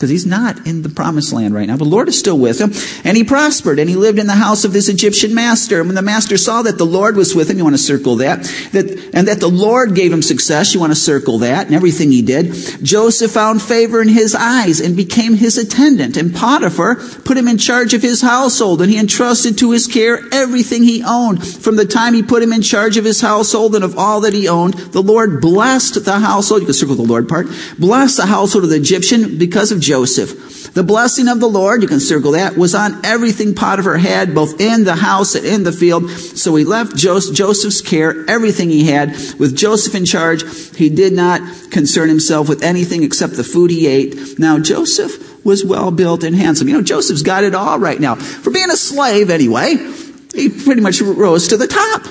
because 0.00 0.08
he's 0.08 0.24
not 0.24 0.66
in 0.66 0.80
the 0.80 0.88
promised 0.88 1.30
land 1.30 1.52
right 1.52 1.66
now. 1.66 1.76
But 1.76 1.84
the 1.84 1.90
Lord 1.90 2.08
is 2.08 2.18
still 2.18 2.38
with 2.38 2.58
him. 2.58 2.72
And 3.04 3.18
he 3.18 3.22
prospered 3.22 3.78
and 3.78 3.86
he 3.86 3.96
lived 3.96 4.18
in 4.18 4.26
the 4.26 4.32
house 4.32 4.64
of 4.64 4.72
this 4.72 4.88
Egyptian 4.88 5.34
master. 5.34 5.80
And 5.80 5.90
when 5.90 5.94
the 5.94 6.00
master 6.00 6.38
saw 6.38 6.62
that 6.62 6.78
the 6.78 6.86
Lord 6.86 7.16
was 7.16 7.34
with 7.34 7.50
him, 7.50 7.58
you 7.58 7.64
want 7.64 7.74
to 7.74 7.82
circle 7.82 8.16
that, 8.16 8.44
that, 8.72 9.10
and 9.12 9.28
that 9.28 9.40
the 9.40 9.50
Lord 9.50 9.94
gave 9.94 10.10
him 10.10 10.22
success, 10.22 10.72
you 10.72 10.80
want 10.80 10.92
to 10.92 10.98
circle 10.98 11.40
that, 11.40 11.66
and 11.66 11.74
everything 11.74 12.10
he 12.10 12.22
did. 12.22 12.54
Joseph 12.82 13.32
found 13.32 13.60
favor 13.60 14.00
in 14.00 14.08
his 14.08 14.34
eyes 14.34 14.80
and 14.80 14.96
became 14.96 15.34
his 15.34 15.58
attendant. 15.58 16.16
And 16.16 16.34
Potiphar 16.34 16.96
put 17.26 17.36
him 17.36 17.46
in 17.46 17.58
charge 17.58 17.92
of 17.92 18.00
his 18.00 18.22
household 18.22 18.80
and 18.80 18.90
he 18.90 18.98
entrusted 18.98 19.58
to 19.58 19.72
his 19.72 19.86
care 19.86 20.20
everything 20.32 20.82
he 20.82 21.04
owned. 21.06 21.46
From 21.46 21.76
the 21.76 21.84
time 21.84 22.14
he 22.14 22.22
put 22.22 22.42
him 22.42 22.54
in 22.54 22.62
charge 22.62 22.96
of 22.96 23.04
his 23.04 23.20
household 23.20 23.74
and 23.74 23.84
of 23.84 23.98
all 23.98 24.22
that 24.22 24.32
he 24.32 24.48
owned, 24.48 24.72
the 24.94 25.02
Lord 25.02 25.42
blessed 25.42 26.02
the 26.06 26.20
household. 26.20 26.62
You 26.62 26.68
can 26.68 26.74
circle 26.74 26.96
the 26.96 27.02
Lord 27.02 27.28
part. 27.28 27.48
Blessed 27.78 28.16
the 28.16 28.24
household 28.24 28.64
of 28.64 28.70
the 28.70 28.76
Egyptian 28.76 29.36
because 29.36 29.72
of 29.72 29.89
Joseph. 29.90 30.72
The 30.72 30.84
blessing 30.84 31.26
of 31.26 31.40
the 31.40 31.48
Lord, 31.48 31.82
you 31.82 31.88
can 31.88 31.98
circle 31.98 32.30
that, 32.32 32.56
was 32.56 32.76
on 32.76 33.04
everything 33.04 33.56
Potiphar 33.56 33.96
had, 33.96 34.36
both 34.36 34.60
in 34.60 34.84
the 34.84 34.94
house 34.94 35.34
and 35.34 35.44
in 35.44 35.64
the 35.64 35.72
field. 35.72 36.08
So 36.08 36.54
he 36.54 36.64
left 36.64 36.94
Joseph's 36.94 37.80
care, 37.80 38.24
everything 38.30 38.70
he 38.70 38.84
had. 38.84 39.08
With 39.40 39.56
Joseph 39.56 39.96
in 39.96 40.04
charge, 40.04 40.44
he 40.76 40.88
did 40.88 41.12
not 41.12 41.40
concern 41.72 42.08
himself 42.08 42.48
with 42.48 42.62
anything 42.62 43.02
except 43.02 43.34
the 43.34 43.42
food 43.42 43.72
he 43.72 43.88
ate. 43.88 44.38
Now 44.38 44.60
Joseph 44.60 45.44
was 45.44 45.64
well 45.64 45.90
built 45.90 46.22
and 46.22 46.36
handsome. 46.36 46.68
You 46.68 46.74
know, 46.74 46.82
Joseph's 46.82 47.22
got 47.22 47.42
it 47.42 47.56
all 47.56 47.80
right 47.80 47.98
now. 47.98 48.14
For 48.14 48.52
being 48.52 48.70
a 48.70 48.76
slave 48.76 49.28
anyway, 49.28 49.74
he 50.32 50.50
pretty 50.50 50.82
much 50.82 51.00
rose 51.00 51.48
to 51.48 51.56
the 51.56 51.66
top. 51.66 52.02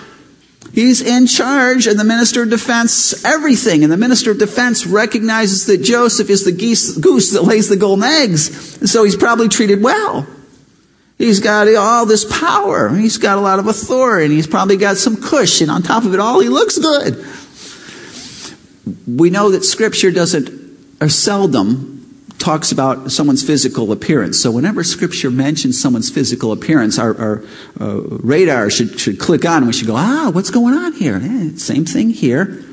He's 0.73 1.01
in 1.01 1.25
charge, 1.25 1.87
and 1.87 1.99
the 1.99 2.03
minister 2.03 2.43
of 2.43 2.49
defense, 2.49 3.25
everything. 3.25 3.83
And 3.83 3.91
the 3.91 3.97
minister 3.97 4.31
of 4.31 4.37
defense 4.37 4.85
recognizes 4.85 5.65
that 5.65 5.79
Joseph 5.79 6.29
is 6.29 6.45
the 6.45 6.51
geese, 6.51 6.97
goose 6.97 7.33
that 7.33 7.43
lays 7.43 7.69
the 7.69 7.75
golden 7.75 8.03
eggs. 8.03 8.77
And 8.77 8.89
so 8.89 9.03
he's 9.03 9.15
probably 9.15 9.49
treated 9.49 9.81
well. 9.81 10.27
He's 11.17 11.39
got 11.39 11.67
all 11.75 12.05
this 12.05 12.23
power. 12.23 12.89
He's 12.89 13.17
got 13.17 13.37
a 13.37 13.41
lot 13.41 13.59
of 13.59 13.67
authority. 13.67 14.35
He's 14.35 14.47
probably 14.47 14.77
got 14.77 14.97
some 14.97 15.17
cushion. 15.21 15.69
On 15.69 15.81
top 15.81 16.05
of 16.05 16.13
it 16.13 16.19
all, 16.19 16.39
he 16.39 16.47
looks 16.49 16.77
good. 16.77 17.25
We 19.05 19.29
know 19.29 19.51
that 19.51 19.65
scripture 19.65 20.11
doesn't, 20.11 20.49
or 21.01 21.09
seldom, 21.09 21.98
talks 22.39 22.71
about 22.71 23.11
someone's 23.11 23.45
physical 23.45 23.91
appearance. 23.91 24.39
So 24.39 24.49
whenever 24.49 24.83
Scripture 24.83 25.29
mentions 25.29 25.79
someone's 25.79 26.09
physical 26.09 26.51
appearance, 26.51 26.97
our, 26.97 27.15
our 27.19 27.43
uh, 27.79 28.01
radar 28.01 28.69
should, 28.69 28.99
should 28.99 29.19
click 29.19 29.45
on 29.45 29.57
and 29.57 29.67
we 29.67 29.73
should 29.73 29.87
go, 29.87 29.95
ah, 29.95 30.31
what's 30.33 30.49
going 30.49 30.73
on 30.73 30.93
here? 30.93 31.19
Eh, 31.21 31.51
same 31.57 31.85
thing 31.85 32.09
here. 32.09 32.63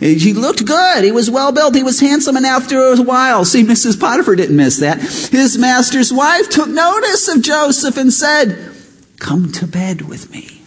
He 0.00 0.32
looked 0.32 0.64
good. 0.66 1.04
He 1.04 1.12
was 1.12 1.30
well 1.30 1.52
built. 1.52 1.74
He 1.74 1.82
was 1.82 2.00
handsome. 2.00 2.36
And 2.36 2.44
after 2.44 2.78
a 2.78 2.96
while, 2.96 3.44
see, 3.44 3.62
Mrs. 3.62 3.98
Potiphar 3.98 4.34
didn't 4.34 4.56
miss 4.56 4.80
that. 4.80 5.00
His 5.00 5.56
master's 5.56 6.12
wife 6.12 6.48
took 6.48 6.68
notice 6.68 7.28
of 7.28 7.42
Joseph 7.42 7.96
and 7.96 8.12
said, 8.12 8.72
Come 9.18 9.52
to 9.52 9.66
bed 9.66 10.02
with 10.02 10.30
me. 10.32 10.62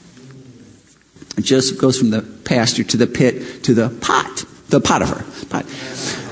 And 1.35 1.45
Joseph 1.45 1.77
goes 1.77 1.99
from 1.99 2.11
the 2.11 2.21
pasture 2.21 2.83
to 2.85 2.97
the 2.97 3.05
pit 3.05 3.63
to 3.65 3.73
the 3.73 3.89
pot, 3.89 4.45
the 4.69 4.79
Potiphar. 4.79 5.23
Pot. 5.49 5.65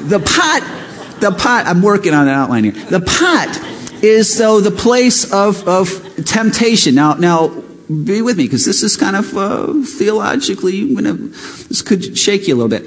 The 0.09 0.19
pot 0.19 0.63
the 1.25 1.31
pot, 1.31 1.65
I'm 1.65 1.81
working 1.81 2.13
on 2.13 2.27
an 2.27 2.33
outline 2.33 2.65
here. 2.65 2.73
The 2.73 3.01
pot 3.01 4.03
is 4.03 4.37
though 4.37 4.59
the 4.59 4.71
place 4.71 5.31
of, 5.31 5.67
of 5.67 5.89
temptation. 6.25 6.95
Now, 6.95 7.13
now, 7.15 7.63
be 7.87 8.21
with 8.21 8.37
me 8.37 8.45
because 8.45 8.65
this 8.65 8.83
is 8.83 8.97
kind 8.97 9.15
of 9.15 9.37
uh, 9.37 9.73
theologically, 9.97 10.75
you 10.75 11.01
know, 11.01 11.13
this 11.13 11.81
could 11.81 12.17
shake 12.17 12.47
you 12.47 12.55
a 12.55 12.57
little 12.57 12.69
bit. 12.69 12.83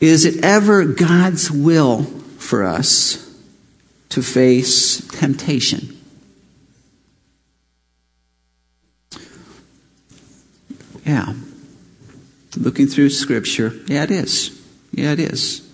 Is 0.00 0.24
it 0.24 0.42
ever 0.44 0.84
God's 0.84 1.50
will 1.50 2.04
for 2.38 2.64
us 2.64 3.26
to 4.10 4.22
face 4.22 5.06
temptation? 5.08 5.96
Yeah. 11.04 11.34
Looking 12.56 12.86
through 12.86 13.10
Scripture, 13.10 13.74
yeah, 13.86 14.04
it 14.04 14.10
is. 14.10 14.60
Yeah, 14.92 15.12
it 15.12 15.20
is. 15.20 15.69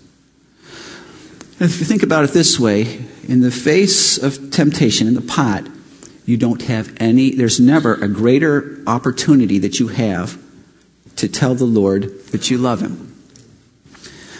If 1.59 1.79
you 1.79 1.85
think 1.85 2.03
about 2.03 2.23
it 2.23 2.31
this 2.31 2.59
way, 2.59 3.03
in 3.27 3.41
the 3.41 3.49
face 3.49 4.19
of 4.19 4.51
temptation, 4.51 5.07
in 5.07 5.15
the 5.15 5.21
pot, 5.21 5.67
you 6.23 6.37
don't 6.37 6.61
have 6.61 6.95
any, 6.97 7.31
there's 7.31 7.59
never 7.59 7.95
a 7.95 8.07
greater 8.07 8.79
opportunity 8.85 9.57
that 9.59 9.79
you 9.79 9.87
have 9.87 10.39
to 11.15 11.27
tell 11.27 11.55
the 11.55 11.65
Lord 11.65 12.25
that 12.27 12.51
you 12.51 12.59
love 12.59 12.81
Him. 12.81 13.15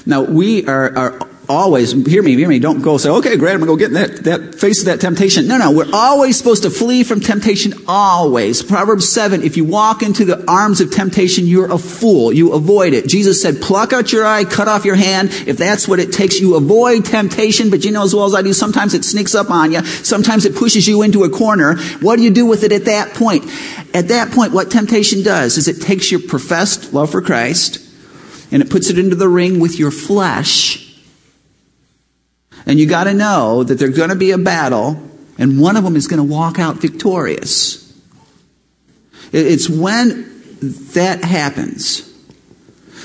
Now, 0.06 0.22
we 0.22 0.68
are, 0.68 0.96
are 0.96 1.27
always, 1.50 1.92
hear 2.06 2.22
me, 2.22 2.36
hear 2.36 2.50
me, 2.50 2.60
don't 2.60 2.82
go 2.82 2.98
say, 2.98 3.10
okay, 3.10 3.38
great, 3.38 3.54
I'm 3.54 3.60
going 3.60 3.68
to 3.68 3.74
go 3.74 3.78
get 3.78 3.88
in 3.88 3.94
that, 3.94 4.24
that 4.26 4.56
face 4.56 4.82
of 4.82 4.86
that 4.86 5.00
temptation. 5.00 5.48
No, 5.48 5.58
no, 5.58 5.72
we're 5.72 5.90
always 5.94 6.38
supposed 6.38 6.64
to 6.64 6.70
flee 6.70 7.04
from 7.04 7.20
temptation, 7.20 7.74
always. 7.88 8.62
Proverbs 8.62 9.12
7, 9.12 9.44
if 9.44 9.56
you 9.56 9.64
walk 9.64 10.02
into 10.02 10.26
the 10.26 10.44
arms 10.50 10.82
of 10.82 10.92
temptation, 10.92 11.46
you're 11.46 11.72
a 11.72 11.78
fool. 11.78 12.34
You 12.34 12.54
avoid 12.54 12.94
it. 12.94 13.08
Jesus 13.08 13.42
said, 13.42 13.62
pluck 13.62 13.94
out 13.94 14.12
your 14.12 14.26
eye, 14.26 14.44
cut 14.44 14.68
off 14.68 14.86
your 14.86 14.96
hand. 14.96 15.30
If 15.48 15.58
that's 15.58 15.88
what 15.88 16.00
it 16.00 16.12
takes, 16.12 16.40
you 16.40 16.56
avoid 16.56 17.06
temptation, 17.06 17.70
but 17.70 17.86
you 17.86 17.92
know 17.92 18.04
as 18.04 18.14
well 18.14 18.26
as 18.26 18.36
I 18.36 18.42
do, 18.42 18.54
sometimes 18.54 18.94
it 18.94 19.06
sneaks 19.06 19.34
up 19.34 19.50
on 19.50 19.72
you. 19.72 19.84
Sometimes 19.86 20.46
it 20.46 20.56
pushes 20.56 20.88
you 20.88 21.02
into 21.02 21.24
a 21.24 21.30
corner. 21.30 21.78
What 22.02 22.18
do 22.18 22.24
you 22.24 22.32
do 22.32 22.46
with 22.46 22.64
it 22.64 22.72
at 22.72 22.86
that 22.86 23.14
point? 23.14 23.46
At 23.94 24.10
that 24.10 24.32
point, 24.32 24.54
what 24.54 24.70
temptation 24.70 25.24
does 25.24 25.58
is 25.58 25.68
it 25.68 25.82
takes 25.82 26.12
your 26.12 26.20
professed 26.20 26.94
love 26.94 27.12
for 27.12 27.22
Christ 27.22 27.84
and 28.52 28.62
it 28.62 28.70
puts 28.70 28.90
it 28.90 28.98
into 28.98 29.16
the 29.16 29.28
ring 29.28 29.60
with 29.60 29.80
your 29.80 29.92
flesh 29.92 30.87
and 32.68 32.78
you 32.78 32.86
got 32.86 33.06
to 33.06 33.14
know 33.14 33.64
that 33.64 33.80
there's 33.80 33.96
going 33.96 34.10
to 34.10 34.16
be 34.16 34.32
a 34.32 34.38
battle, 34.38 35.02
and 35.40 35.60
one 35.60 35.78
of 35.78 35.86
them 35.86 35.96
is 35.96 36.08
going 36.08 36.18
to 36.18 36.24
walk 36.24 36.60
out 36.60 36.76
victorious. 36.76 37.84
It's 39.32 39.70
when 39.70 40.60
that 40.94 41.24
happens. 41.24 42.04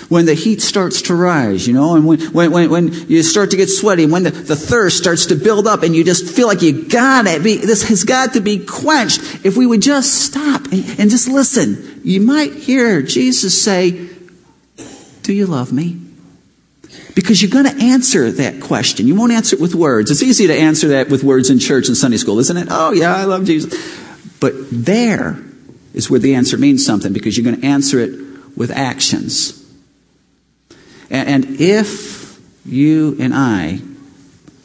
When 0.08 0.26
the 0.26 0.34
heat 0.34 0.60
starts 0.60 1.02
to 1.02 1.14
rise, 1.14 1.66
you 1.66 1.72
know, 1.72 1.94
and 1.94 2.06
when, 2.06 2.20
when, 2.32 2.70
when, 2.70 2.92
you 3.08 3.22
start 3.22 3.52
to 3.52 3.56
get 3.56 3.68
sweaty, 3.68 4.04
when 4.04 4.24
the, 4.24 4.30
the 4.30 4.56
thirst 4.56 4.98
starts 4.98 5.26
to 5.26 5.36
build 5.36 5.66
up 5.66 5.82
and 5.82 5.96
you 5.96 6.04
just 6.04 6.28
feel 6.28 6.48
like 6.48 6.60
you 6.60 6.86
gotta 6.86 7.38
this 7.38 7.88
has 7.88 8.04
got 8.04 8.34
to 8.34 8.40
be 8.40 8.58
quenched. 8.58 9.20
If 9.42 9.56
we 9.56 9.64
would 9.64 9.80
just 9.80 10.12
stop 10.26 10.64
and, 10.66 10.84
and 10.98 11.08
just 11.10 11.28
listen, 11.28 12.02
you 12.04 12.20
might 12.20 12.52
hear 12.52 13.00
Jesus 13.00 13.62
say, 13.62 14.10
Do 15.22 15.32
you 15.32 15.46
love 15.46 15.72
me? 15.72 16.01
Because 17.14 17.42
you're 17.42 17.50
going 17.50 17.66
to 17.66 17.84
answer 17.84 18.30
that 18.32 18.60
question. 18.62 19.06
You 19.06 19.14
won't 19.14 19.32
answer 19.32 19.56
it 19.56 19.62
with 19.62 19.74
words. 19.74 20.10
It's 20.10 20.22
easy 20.22 20.46
to 20.46 20.54
answer 20.54 20.88
that 20.88 21.08
with 21.08 21.22
words 21.22 21.50
in 21.50 21.58
church 21.58 21.88
and 21.88 21.96
Sunday 21.96 22.16
school, 22.16 22.38
isn't 22.38 22.56
it? 22.56 22.68
Oh, 22.70 22.92
yeah, 22.92 23.14
I 23.14 23.24
love 23.24 23.44
Jesus. 23.44 23.74
But 24.40 24.54
there 24.70 25.38
is 25.92 26.08
where 26.08 26.20
the 26.20 26.34
answer 26.34 26.56
means 26.56 26.84
something 26.84 27.12
because 27.12 27.36
you're 27.36 27.44
going 27.44 27.60
to 27.60 27.66
answer 27.66 28.00
it 28.00 28.56
with 28.56 28.70
actions. 28.70 29.58
And, 31.10 31.60
if 31.60 32.40
you 32.64 33.16
and 33.20 33.34
I 33.34 33.80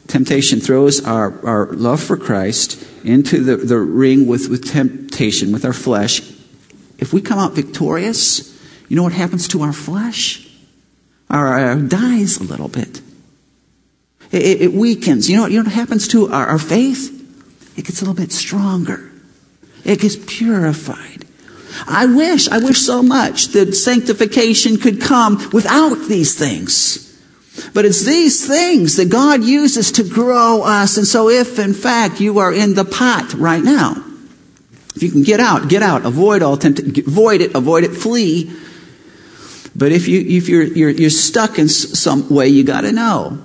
Temptation 0.08 0.58
throws 0.58 1.04
our, 1.04 1.46
our 1.46 1.66
love 1.66 2.02
for 2.02 2.16
Christ 2.16 2.82
into 3.04 3.44
the, 3.44 3.56
the 3.56 3.78
ring 3.78 4.26
with, 4.26 4.48
with 4.48 4.66
temptation, 4.66 5.52
with 5.52 5.66
our 5.66 5.74
flesh. 5.74 6.20
If 6.98 7.12
we 7.12 7.20
come 7.20 7.38
out 7.38 7.52
victorious, 7.52 8.58
you 8.88 8.96
know 8.96 9.02
what 9.02 9.12
happens 9.12 9.46
to 9.48 9.60
our 9.60 9.72
flesh? 9.74 10.47
Our 11.30 11.76
dies 11.76 12.38
a 12.38 12.44
little 12.44 12.68
bit. 12.68 13.02
It, 14.30 14.62
it, 14.62 14.72
weakens. 14.72 15.28
You 15.28 15.36
know, 15.36 15.42
what, 15.42 15.52
you 15.52 15.58
know 15.58 15.64
what 15.64 15.72
happens 15.72 16.08
to 16.08 16.28
our, 16.30 16.46
our 16.46 16.58
faith? 16.58 17.14
It 17.78 17.84
gets 17.84 18.02
a 18.02 18.04
little 18.04 18.14
bit 18.14 18.32
stronger. 18.32 19.10
It 19.84 20.00
gets 20.00 20.16
purified. 20.16 21.24
I 21.86 22.06
wish, 22.06 22.48
I 22.48 22.58
wish 22.58 22.80
so 22.80 23.02
much 23.02 23.48
that 23.48 23.74
sanctification 23.74 24.78
could 24.78 25.00
come 25.00 25.50
without 25.52 26.08
these 26.08 26.36
things. 26.36 27.04
But 27.74 27.84
it's 27.84 28.04
these 28.04 28.46
things 28.46 28.96
that 28.96 29.08
God 29.08 29.44
uses 29.44 29.92
to 29.92 30.04
grow 30.04 30.62
us. 30.62 30.96
And 30.96 31.06
so 31.06 31.28
if 31.28 31.58
in 31.58 31.74
fact 31.74 32.20
you 32.20 32.38
are 32.38 32.52
in 32.52 32.74
the 32.74 32.84
pot 32.84 33.34
right 33.34 33.62
now, 33.62 34.04
if 34.94 35.02
you 35.02 35.10
can 35.10 35.22
get 35.22 35.40
out, 35.40 35.68
get 35.68 35.82
out, 35.82 36.04
avoid 36.04 36.42
all 36.42 36.56
temptation, 36.56 37.04
avoid 37.06 37.40
it, 37.40 37.54
avoid 37.54 37.84
it, 37.84 37.90
flee. 37.90 38.52
But 39.78 39.92
if 39.92 40.08
you, 40.08 40.20
if 40.20 40.48
you're, 40.48 40.64
you're, 40.64 40.90
you're 40.90 41.08
stuck 41.08 41.58
in 41.58 41.68
some 41.68 42.28
way, 42.28 42.48
you 42.48 42.64
gotta 42.64 42.90
know 42.90 43.38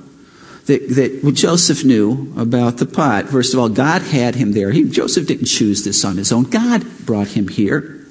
that, 0.66 0.90
that 0.90 1.34
Joseph 1.36 1.86
knew 1.86 2.34
about 2.36 2.78
the 2.78 2.88
pot. 2.88 3.30
First 3.30 3.54
of 3.54 3.60
all, 3.60 3.70
God 3.70 4.02
had 4.02 4.34
him 4.34 4.54
there. 4.54 4.72
He, 4.72 4.90
Joseph 4.90 5.28
didn't 5.28 5.46
choose 5.46 5.84
this 5.84 6.04
on 6.04 6.18
his 6.18 6.32
own. 6.32 6.46
God 6.46 6.84
brought 7.06 7.28
him 7.28 7.50
here. 7.50 8.08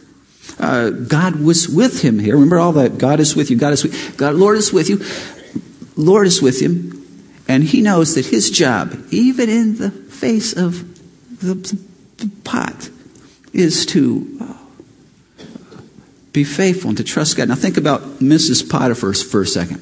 Uh, 0.59 0.91
God 0.91 1.41
was 1.41 1.69
with 1.69 2.03
him 2.03 2.21
here. 2.21 2.35
Remember 2.35 2.61
all 2.61 2.73
that. 2.73 2.97
God 2.97 3.19
is 3.19 3.35
with 3.35 3.51
you. 3.51 3.57
God 3.57 3.73
is 3.73 3.83
with 3.83 4.17
God. 4.17 4.37
Lord 4.37 4.57
is 4.57 4.73
with 4.73 4.89
you. 4.89 5.01
Lord 5.97 6.29
is 6.29 6.41
with 6.41 6.61
him. 6.61 7.05
And 7.49 7.65
he 7.65 7.81
knows 7.81 8.15
that 8.15 8.27
his 8.27 8.51
job, 8.51 8.97
even 9.11 9.51
in 9.51 9.79
the 9.79 9.91
face 9.91 10.53
of 10.53 10.89
the, 11.41 11.55
the 12.19 12.31
pot, 12.45 12.89
is 13.53 13.85
to 13.87 14.39
uh, 14.41 14.62
be 16.33 16.45
faithful 16.45 16.89
and 16.89 16.97
to 16.97 17.05
trust 17.05 17.37
God. 17.37 17.49
Now 17.49 17.55
think 17.55 17.77
about 17.77 18.01
Mrs. 18.21 18.69
Potiphar 18.69 19.13
for 19.15 19.43
a 19.43 19.47
second. 19.47 19.77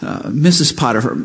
Uh, 0.00 0.28
Mrs. 0.28 0.76
Potiphar. 0.76 1.16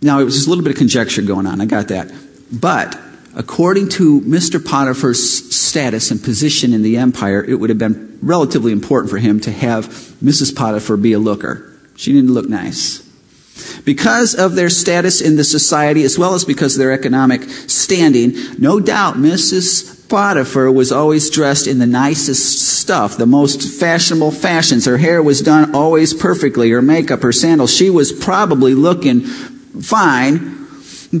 Now, 0.00 0.20
it 0.20 0.24
was 0.24 0.46
a 0.46 0.48
little 0.48 0.62
bit 0.62 0.72
of 0.72 0.78
conjecture 0.78 1.22
going 1.22 1.46
on. 1.46 1.60
I 1.60 1.66
got 1.66 1.88
that. 1.88 2.12
But 2.52 2.98
according 3.34 3.88
to 3.90 4.20
Mr. 4.20 4.64
Potiphar's 4.64 5.54
status 5.54 6.10
and 6.10 6.22
position 6.22 6.72
in 6.72 6.82
the 6.82 6.96
empire, 6.96 7.42
it 7.42 7.54
would 7.54 7.70
have 7.70 7.78
been 7.78 8.18
relatively 8.22 8.72
important 8.72 9.10
for 9.10 9.18
him 9.18 9.40
to 9.40 9.50
have 9.50 9.86
Mrs. 10.22 10.54
Potiphar 10.54 10.96
be 10.96 11.12
a 11.12 11.18
looker. 11.18 11.72
She 11.96 12.12
didn't 12.12 12.32
look 12.32 12.48
nice. 12.48 13.04
Because 13.84 14.34
of 14.34 14.54
their 14.54 14.70
status 14.70 15.20
in 15.20 15.36
the 15.36 15.44
society, 15.44 16.04
as 16.04 16.18
well 16.18 16.34
as 16.34 16.44
because 16.44 16.74
of 16.74 16.78
their 16.78 16.92
economic 16.92 17.42
standing, 17.42 18.34
no 18.58 18.78
doubt 18.78 19.16
Mrs. 19.16 19.97
Potiphar 20.08 20.72
was 20.72 20.90
always 20.90 21.28
dressed 21.30 21.66
in 21.66 21.78
the 21.78 21.86
nicest 21.86 22.78
stuff, 22.78 23.16
the 23.16 23.26
most 23.26 23.62
fashionable 23.78 24.30
fashions. 24.30 24.86
Her 24.86 24.96
hair 24.96 25.22
was 25.22 25.42
done 25.42 25.74
always 25.74 26.14
perfectly, 26.14 26.70
her 26.70 26.82
makeup, 26.82 27.22
her 27.22 27.32
sandals. 27.32 27.74
She 27.74 27.90
was 27.90 28.12
probably 28.12 28.74
looking 28.74 29.20
fine. 29.20 30.66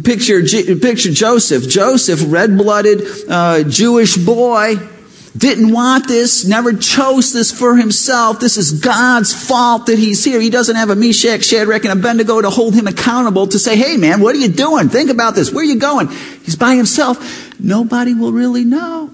Picture, 0.02 0.42
picture 0.42 1.10
Joseph. 1.12 1.68
Joseph, 1.68 2.20
red-blooded 2.26 3.02
uh, 3.28 3.62
Jewish 3.64 4.16
boy, 4.16 4.76
didn't 5.36 5.72
want 5.72 6.08
this, 6.08 6.44
never 6.44 6.72
chose 6.72 7.32
this 7.32 7.52
for 7.52 7.76
himself. 7.76 8.40
This 8.40 8.56
is 8.56 8.80
God's 8.80 9.32
fault 9.32 9.86
that 9.86 9.98
he's 9.98 10.24
here. 10.24 10.40
He 10.40 10.50
doesn't 10.50 10.74
have 10.74 10.90
a 10.90 10.96
Meshach, 10.96 11.44
Shadrach, 11.44 11.84
and 11.84 11.98
Abednego 11.98 12.40
to 12.40 12.50
hold 12.50 12.74
him 12.74 12.86
accountable 12.86 13.46
to 13.46 13.58
say, 13.58 13.76
hey 13.76 13.96
man, 13.96 14.20
what 14.20 14.34
are 14.34 14.38
you 14.38 14.48
doing? 14.48 14.88
Think 14.88 15.10
about 15.10 15.34
this. 15.34 15.52
Where 15.52 15.62
are 15.62 15.66
you 15.66 15.78
going? 15.78 16.08
He's 16.08 16.56
by 16.56 16.74
himself. 16.74 17.47
Nobody 17.58 18.14
will 18.14 18.32
really 18.32 18.64
know. 18.64 19.10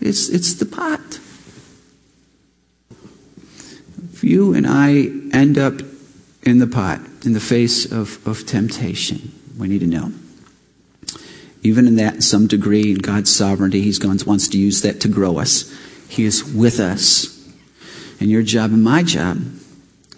It's, 0.00 0.28
it's 0.28 0.54
the 0.54 0.66
pot. 0.66 1.18
If 4.12 4.24
you 4.24 4.54
and 4.54 4.66
I 4.66 5.10
end 5.32 5.58
up 5.58 5.74
in 6.42 6.58
the 6.58 6.66
pot, 6.66 7.00
in 7.24 7.32
the 7.32 7.40
face 7.40 7.90
of, 7.90 8.26
of 8.26 8.46
temptation, 8.46 9.32
we 9.58 9.68
need 9.68 9.80
to 9.80 9.86
know. 9.86 10.12
Even 11.62 11.88
in 11.88 11.96
that, 11.96 12.22
some 12.22 12.46
degree, 12.46 12.92
in 12.92 12.98
God's 12.98 13.34
sovereignty, 13.34 13.80
He 13.80 13.92
wants 14.24 14.48
to 14.48 14.58
use 14.58 14.82
that 14.82 15.00
to 15.00 15.08
grow 15.08 15.38
us. 15.38 15.72
He 16.08 16.24
is 16.24 16.44
with 16.44 16.78
us. 16.80 17.34
And 18.20 18.30
your 18.30 18.42
job 18.42 18.70
and 18.72 18.82
my 18.82 19.02
job 19.02 19.38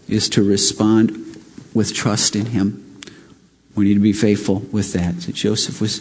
is 0.08 0.28
to 0.30 0.42
respond 0.42 1.10
with 1.72 1.94
trust 1.94 2.36
in 2.36 2.46
Him. 2.46 3.00
We 3.74 3.84
need 3.86 3.94
to 3.94 4.00
be 4.00 4.12
faithful 4.12 4.60
with 4.72 4.92
that. 4.92 5.18
Joseph 5.34 5.80
was 5.80 6.00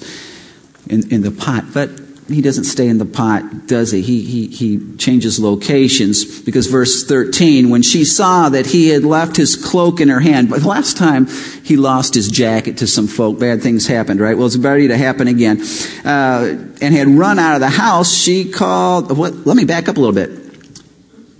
in, 0.87 1.11
in 1.11 1.21
the 1.21 1.31
pot, 1.31 1.65
but 1.73 1.89
he 2.29 2.41
doesn't 2.41 2.65
stay 2.65 2.87
in 2.87 2.99
the 2.99 3.05
pot, 3.05 3.67
does 3.67 3.91
he? 3.91 4.01
He, 4.01 4.21
he? 4.21 4.47
he 4.47 4.95
changes 4.97 5.39
locations 5.39 6.41
because 6.41 6.67
verse 6.67 7.03
13, 7.03 7.69
when 7.69 7.81
she 7.81 8.05
saw 8.05 8.49
that 8.49 8.67
he 8.67 8.89
had 8.89 9.03
left 9.03 9.35
his 9.35 9.55
cloak 9.55 9.99
in 9.99 10.09
her 10.09 10.19
hand, 10.19 10.49
but 10.49 10.61
the 10.61 10.67
last 10.67 10.95
time 10.95 11.27
he 11.63 11.75
lost 11.75 12.13
his 12.13 12.27
jacket 12.27 12.77
to 12.77 12.87
some 12.87 13.07
folk, 13.07 13.39
bad 13.39 13.63
things 13.63 13.87
happened, 13.87 14.19
right? 14.19 14.37
Well, 14.37 14.45
it's 14.45 14.57
ready 14.57 14.89
to 14.89 14.97
happen 14.97 15.27
again. 15.27 15.61
Uh, 16.05 16.69
and 16.81 16.93
had 16.93 17.07
run 17.07 17.39
out 17.39 17.55
of 17.55 17.61
the 17.61 17.69
house, 17.69 18.13
she 18.13 18.51
called, 18.51 19.17
what, 19.17 19.33
let 19.33 19.57
me 19.57 19.65
back 19.65 19.89
up 19.89 19.97
a 19.97 19.99
little 19.99 20.13
bit 20.15 20.29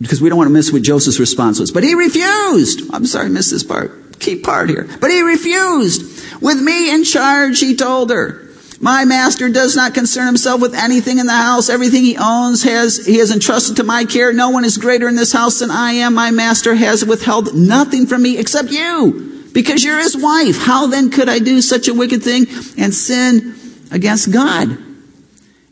because 0.02 0.22
we 0.22 0.30
don't 0.30 0.38
want 0.38 0.48
to 0.48 0.54
miss 0.54 0.72
what 0.72 0.82
Joseph's 0.82 1.20
response 1.20 1.60
was. 1.60 1.72
But 1.72 1.84
he 1.84 1.94
refused. 1.94 2.82
I'm 2.92 3.06
sorry, 3.06 3.26
I 3.26 3.30
missed 3.30 3.52
this 3.52 3.64
part. 3.64 4.20
Key 4.20 4.40
part 4.40 4.70
here. 4.70 4.88
But 5.00 5.12
he 5.12 5.22
refused. 5.22 6.42
With 6.42 6.62
me 6.62 6.94
in 6.94 7.04
charge, 7.04 7.60
he 7.60 7.76
told 7.76 8.10
her. 8.10 8.49
My 8.82 9.04
master 9.04 9.50
does 9.50 9.76
not 9.76 9.94
concern 9.94 10.26
himself 10.26 10.62
with 10.62 10.74
anything 10.74 11.20
in 11.20 11.26
the 11.26 11.34
house. 11.34 11.70
Everything 11.70 12.04
he 12.04 12.16
owns 12.18 12.64
has, 12.64 13.06
he 13.06 13.18
has 13.18 13.30
entrusted 13.30 13.76
to 13.76 13.84
my 13.84 14.06
care. 14.06 14.32
No 14.32 14.52
one 14.52 14.64
is 14.64 14.78
greater 14.78 15.10
in 15.10 15.16
this 15.16 15.34
house 15.34 15.60
than 15.60 15.70
I 15.70 15.92
am. 15.94 16.14
My 16.14 16.32
master 16.32 16.76
has 16.76 17.04
withheld 17.04 17.54
nothing 17.54 18.08
from 18.08 18.22
me 18.22 18.38
except 18.38 18.72
you, 18.72 19.48
because 19.54 19.84
you're 19.84 20.00
his 20.00 20.16
wife. 20.16 20.58
How 20.58 20.88
then 20.88 21.12
could 21.12 21.28
I 21.28 21.40
do 21.40 21.62
such 21.62 21.90
a 21.90 21.94
wicked 21.94 22.24
thing 22.24 22.46
and 22.78 22.94
sin 22.94 23.56
against 23.92 24.32
God? 24.32 24.78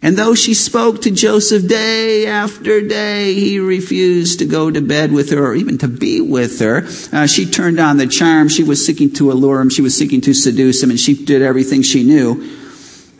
And 0.01 0.17
though 0.17 0.35
she 0.35 0.53
spoke 0.53 1.01
to 1.03 1.11
Joseph 1.11 1.65
day 1.65 2.27
after 2.27 2.85
day, 2.85 3.33
he 3.33 3.57
refused 3.57 4.39
to 4.39 4.45
go 4.45 4.69
to 4.69 4.81
bed 4.81 5.13
with 5.13 5.31
her 5.31 5.43
or 5.43 5.55
even 5.55 5.77
to 5.79 5.87
be 5.87 6.19
with 6.19 6.59
her. 6.59 6.85
Uh, 7.11 7.25
she 7.25 7.45
turned 7.45 7.79
on 7.79 7.97
the 7.97 8.05
charm. 8.05 8.49
She 8.49 8.63
was 8.63 8.85
seeking 8.85 9.11
to 9.13 9.31
allure 9.31 9.61
him. 9.61 9.69
She 9.69 9.81
was 9.81 9.97
seeking 9.97 10.21
to 10.21 10.33
seduce 10.33 10.83
him, 10.83 10.89
and 10.89 10.99
she 10.99 11.15
did 11.15 11.41
everything 11.41 11.81
she 11.81 12.03
knew 12.03 12.66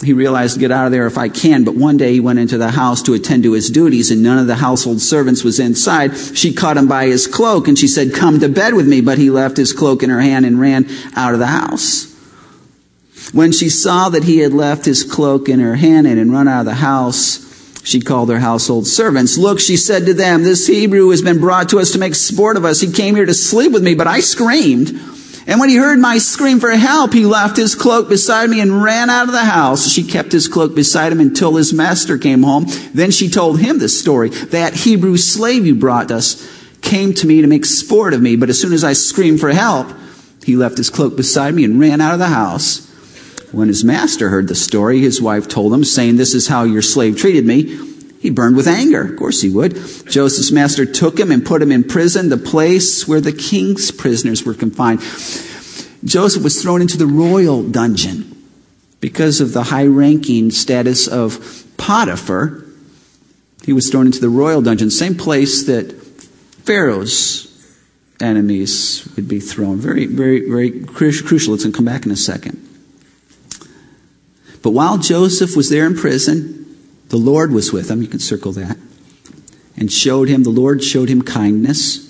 he 0.03 0.13
realized, 0.13 0.59
get 0.59 0.71
out 0.71 0.85
of 0.85 0.91
there 0.91 1.07
if 1.07 1.17
I 1.17 1.27
can. 1.27 1.63
But 1.63 1.75
one 1.75 1.97
day 1.97 2.13
he 2.13 2.19
went 2.19 2.37
into 2.37 2.57
the 2.57 2.69
house 2.69 3.01
to 3.03 3.13
attend 3.13 3.43
to 3.43 3.53
his 3.53 3.69
duties 3.69 4.11
and 4.11 4.21
none 4.21 4.37
of 4.37 4.45
the 4.45 4.55
household 4.55 5.01
servants 5.01 5.43
was 5.43 5.59
inside. 5.59 6.15
She 6.15 6.53
caught 6.53 6.77
him 6.77 6.87
by 6.87 7.07
his 7.07 7.25
cloak 7.25 7.67
and 7.67 7.77
she 7.77 7.87
said, 7.87 8.13
come 8.13 8.39
to 8.39 8.49
bed 8.49 8.75
with 8.75 8.87
me. 8.87 9.01
But 9.01 9.17
he 9.17 9.31
left 9.31 9.57
his 9.57 9.73
cloak 9.73 10.03
in 10.03 10.11
her 10.11 10.21
hand 10.21 10.45
and 10.45 10.61
ran 10.61 10.87
out 11.15 11.33
of 11.33 11.39
the 11.39 11.47
house. 11.47 12.13
When 13.33 13.51
she 13.51 13.69
saw 13.69 14.09
that 14.09 14.23
he 14.23 14.37
had 14.37 14.53
left 14.53 14.85
his 14.85 15.03
cloak 15.03 15.49
in 15.49 15.59
her 15.59 15.75
hand 15.75 16.05
and 16.05 16.19
had 16.19 16.27
run 16.27 16.47
out 16.47 16.61
of 16.61 16.65
the 16.67 16.75
house, 16.75 17.43
she 17.83 17.99
called 17.99 18.29
her 18.29 18.39
household 18.39 18.85
servants. 18.85 19.37
Look, 19.37 19.59
she 19.59 19.77
said 19.77 20.05
to 20.05 20.13
them, 20.13 20.43
this 20.43 20.67
Hebrew 20.67 21.09
has 21.09 21.21
been 21.21 21.39
brought 21.39 21.69
to 21.69 21.79
us 21.79 21.91
to 21.93 21.99
make 21.99 22.15
sport 22.15 22.55
of 22.55 22.65
us. 22.65 22.81
He 22.81 22.91
came 22.91 23.15
here 23.15 23.25
to 23.25 23.33
sleep 23.33 23.71
with 23.71 23.83
me, 23.83 23.95
but 23.95 24.07
I 24.07 24.19
screamed. 24.19 24.99
And 25.47 25.61
when 25.61 25.69
he 25.69 25.77
heard 25.77 25.97
my 25.97 26.17
scream 26.17 26.59
for 26.59 26.71
help, 26.71 27.13
he 27.13 27.25
left 27.25 27.55
his 27.55 27.73
cloak 27.73 28.09
beside 28.09 28.49
me 28.49 28.59
and 28.59 28.83
ran 28.83 29.09
out 29.09 29.27
of 29.27 29.31
the 29.31 29.45
house. 29.45 29.89
She 29.89 30.03
kept 30.03 30.33
his 30.33 30.49
cloak 30.49 30.75
beside 30.75 31.13
him 31.13 31.21
until 31.21 31.55
his 31.55 31.71
master 31.71 32.17
came 32.17 32.43
home. 32.43 32.65
Then 32.93 33.11
she 33.11 33.29
told 33.29 33.61
him 33.61 33.79
the 33.79 33.87
story. 33.87 34.27
That 34.27 34.73
Hebrew 34.73 35.15
slave 35.15 35.65
you 35.65 35.75
brought 35.75 36.11
us 36.11 36.45
came 36.81 37.13
to 37.13 37.27
me 37.27 37.41
to 37.41 37.47
make 37.47 37.63
sport 37.63 38.13
of 38.13 38.21
me, 38.21 38.35
but 38.35 38.49
as 38.49 38.59
soon 38.59 38.73
as 38.73 38.83
I 38.83 38.91
screamed 38.91 39.39
for 39.39 39.51
help, 39.53 39.87
he 40.43 40.57
left 40.57 40.77
his 40.77 40.89
cloak 40.89 41.15
beside 41.15 41.53
me 41.53 41.63
and 41.63 41.79
ran 41.79 42.01
out 42.01 42.13
of 42.13 42.19
the 42.19 42.27
house. 42.27 42.85
When 43.53 43.69
his 43.69 43.85
master 43.85 44.27
heard 44.27 44.49
the 44.49 44.55
story, 44.55 44.99
his 44.99 45.21
wife 45.21 45.47
told 45.47 45.73
him, 45.73 45.85
saying, 45.85 46.17
This 46.17 46.33
is 46.33 46.49
how 46.49 46.63
your 46.63 46.81
slave 46.81 47.17
treated 47.17 47.45
me. 47.45 47.86
He 48.27 48.31
burned 48.31 48.57
with 48.57 48.67
anger. 48.67 49.03
Of 49.03 49.15
course 49.15 49.41
he 49.41 49.47
would. 49.47 49.75
Joseph's 50.05 50.51
master 50.51 50.85
took 50.85 51.17
him 51.17 51.31
and 51.31 51.45
put 51.45 51.61
him 51.61 51.71
in 51.71 51.85
prison, 51.85 52.27
the 52.27 52.35
place 52.35 53.07
where 53.07 53.21
the 53.21 53.31
king's 53.31 53.89
prisoners 53.89 54.43
were 54.43 54.53
confined. 54.53 54.99
Joseph 56.03 56.43
was 56.43 56.61
thrown 56.61 56.81
into 56.81 56.97
the 56.97 57.07
royal 57.07 57.63
dungeon 57.63 58.35
because 58.99 59.39
of 59.39 59.53
the 59.53 59.63
high 59.63 59.85
ranking 59.85 60.51
status 60.51 61.07
of 61.07 61.65
Potiphar. 61.77 62.65
He 63.63 63.71
was 63.71 63.89
thrown 63.89 64.07
into 64.07 64.19
the 64.19 64.27
royal 64.27 64.61
dungeon, 64.61 64.91
same 64.91 65.15
place 65.15 65.65
that 65.67 65.93
Pharaoh's 66.65 67.47
enemies 68.19 69.07
would 69.15 69.29
be 69.29 69.39
thrown. 69.39 69.77
Very, 69.77 70.05
very, 70.05 70.49
very 70.49 70.81
crucial. 70.83 71.53
It's 71.53 71.63
going 71.63 71.71
to 71.71 71.71
come 71.71 71.85
back 71.85 72.05
in 72.05 72.11
a 72.11 72.17
second. 72.17 72.61
But 74.61 74.71
while 74.71 74.97
Joseph 74.97 75.55
was 75.55 75.69
there 75.69 75.85
in 75.85 75.95
prison, 75.95 76.56
the 77.09 77.17
Lord 77.17 77.51
was 77.51 77.71
with 77.71 77.89
him, 77.89 78.01
you 78.01 78.07
can 78.07 78.19
circle 78.19 78.51
that, 78.53 78.77
and 79.77 79.91
showed 79.91 80.27
him, 80.27 80.43
the 80.43 80.49
Lord 80.49 80.83
showed 80.83 81.09
him 81.09 81.21
kindness. 81.21 82.05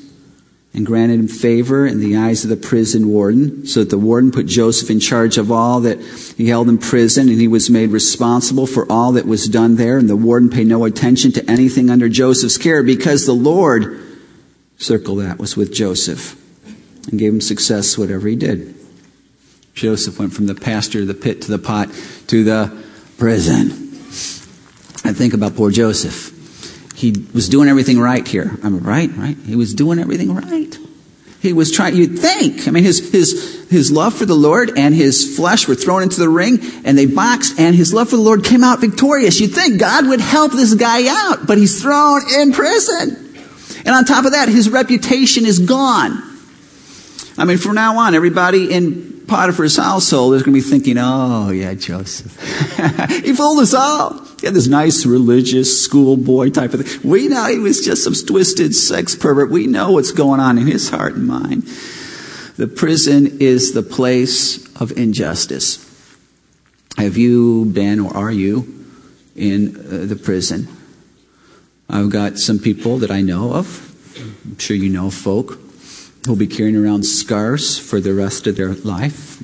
and 0.78 0.86
granted 0.86 1.20
him 1.20 1.28
favor 1.28 1.88
in 1.88 2.00
the 2.00 2.16
eyes 2.16 2.44
of 2.44 2.52
the 2.52 2.56
prison 2.56 3.08
warden, 3.08 3.66
so 3.66 3.80
that 3.80 3.90
the 3.90 3.98
warden 3.98 4.32
put 4.32 4.46
Joseph 4.46 4.92
in 4.92 5.00
charge 5.00 5.40
of 5.40 5.52
all 5.52 5.80
that 5.80 6.00
he 6.38 6.50
held 6.50 6.70
in 6.70 6.78
prison, 6.78 7.30
and 7.30 7.42
he 7.42 7.48
was 7.48 7.68
made 7.68 7.90
responsible 7.90 8.68
for 8.68 8.86
all 8.92 9.14
that 9.14 9.26
was 9.26 9.50
done 9.50 9.76
there, 9.78 9.98
and 9.98 10.08
the 10.08 10.16
warden 10.16 10.52
paid 10.52 10.68
no 10.68 10.86
attention 10.86 11.32
to 11.32 11.50
anything 11.50 11.90
under 11.90 12.08
Joseph's 12.08 12.60
care, 12.60 12.84
because 12.84 13.26
the 13.26 13.34
Lord, 13.34 14.00
circle 14.78 15.16
that, 15.16 15.40
was 15.40 15.58
with 15.58 15.74
Joseph, 15.74 16.40
and 17.10 17.18
gave 17.18 17.34
him 17.34 17.42
success 17.42 17.98
whatever 17.98 18.28
he 18.28 18.36
did. 18.36 18.76
Joseph 19.74 20.20
went 20.20 20.34
from 20.34 20.46
the 20.46 20.54
pasture 20.54 21.00
to 21.00 21.06
the 21.06 21.16
pit 21.16 21.42
to 21.44 21.50
the 21.50 21.58
pot 21.58 21.90
to 22.28 22.44
the 22.44 22.84
prison. 23.18 23.87
I 25.08 25.14
think 25.14 25.34
about 25.34 25.56
poor 25.56 25.72
Joseph 25.72 26.38
he 26.98 27.14
was 27.32 27.48
doing 27.48 27.70
everything 27.70 28.00
right 28.00 28.28
here. 28.28 28.58
I'm 28.64 28.80
right, 28.80 29.16
right? 29.16 29.38
He 29.46 29.56
was 29.56 29.76
doing 29.76 30.00
everything 30.00 30.34
right. 30.34 30.76
He 31.40 31.54
was 31.54 31.72
trying, 31.72 31.96
you'd 31.96 32.18
think. 32.18 32.68
I 32.68 32.72
mean, 32.72 32.84
his, 32.84 33.12
his, 33.12 33.68
his 33.70 33.92
love 33.92 34.16
for 34.16 34.26
the 34.26 34.34
Lord 34.34 34.76
and 34.76 34.96
his 34.96 35.36
flesh 35.38 35.68
were 35.68 35.76
thrown 35.76 36.02
into 36.02 36.20
the 36.20 36.28
ring 36.28 36.58
and 36.86 36.98
they 36.98 37.06
boxed 37.06 37.60
and 37.60 37.76
his 37.76 37.94
love 37.94 38.10
for 38.10 38.16
the 38.16 38.24
Lord 38.24 38.44
came 38.44 38.64
out 38.64 38.82
victorious. 38.82 39.40
You'd 39.40 39.54
think 39.54 39.80
God 39.80 40.08
would 40.08 40.22
help 40.22 40.54
this 40.54 40.74
guy 40.74 41.06
out, 41.08 41.46
but 41.46 41.60
he's 41.60 41.80
thrown 41.80 42.24
in 42.34 42.52
prison. 42.52 43.36
And 43.86 43.90
on 43.90 44.04
top 44.04 44.26
of 44.26 44.32
that, 44.32 44.50
his 44.50 44.68
reputation 44.68 45.46
is 45.46 45.60
gone. 45.60 46.24
I 47.38 47.46
mean, 47.46 47.60
from 47.60 47.76
now 47.76 48.00
on, 48.00 48.16
everybody 48.16 48.74
in 48.74 49.17
Potiphar's 49.28 49.76
household 49.76 50.36
is 50.36 50.44
going 50.44 50.56
to 50.56 50.64
be 50.64 50.68
thinking, 50.68 50.98
oh, 50.98 51.50
yeah, 51.50 51.74
Joseph. 51.74 52.34
he 53.24 53.34
fooled 53.34 53.60
us 53.60 53.74
all. 53.74 54.26
He 54.40 54.48
had 54.48 54.56
this 54.56 54.68
nice 54.68 55.06
religious 55.06 55.84
schoolboy 55.84 56.50
type 56.50 56.74
of 56.74 56.88
thing. 56.88 57.10
We 57.10 57.28
know 57.28 57.46
he 57.48 57.60
was 57.60 57.84
just 57.84 58.04
some 58.04 58.14
twisted 58.14 58.74
sex 58.74 59.16
pervert. 59.16 59.50
We 59.50 59.68
know 59.68 59.92
what's 59.92 60.12
going 60.12 60.40
on 60.40 60.58
in 60.58 60.68
his 60.68 60.90
heart 60.90 61.16
and 61.16 61.28
mind. 61.28 61.64
The 62.56 62.68
prison 62.68 63.40
is 63.42 63.74
the 63.74 63.84
place 63.84 64.66
of 64.76 64.98
injustice. 64.98 65.84
Have 66.98 67.18
you 67.18 67.66
been 67.66 68.00
or 68.00 68.16
are 68.16 68.32
you 68.32 68.86
in 69.36 69.76
uh, 69.76 70.06
the 70.06 70.16
prison? 70.16 70.68
I've 71.90 72.10
got 72.10 72.38
some 72.38 72.60
people 72.60 72.98
that 73.00 73.12
I 73.12 73.22
know 73.22 73.54
of. 73.54 73.84
I'm 74.46 74.58
sure 74.58 74.76
you 74.76 74.90
know 74.90 75.10
folk 75.10 75.60
who'll 76.28 76.36
be 76.36 76.48
carrying 76.48 76.76
around 76.76 77.04
scars 77.04 77.80
for 77.80 78.00
the 78.00 78.14
rest 78.14 78.46
of 78.46 78.56
their 78.56 78.74
life. 78.74 79.44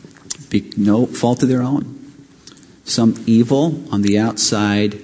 No 0.78 1.08
fault 1.08 1.42
of 1.42 1.50
their 1.50 1.64
own 1.64 2.04
some 2.86 3.22
evil 3.26 3.84
on 3.94 4.02
the 4.02 4.20
outside 4.20 5.00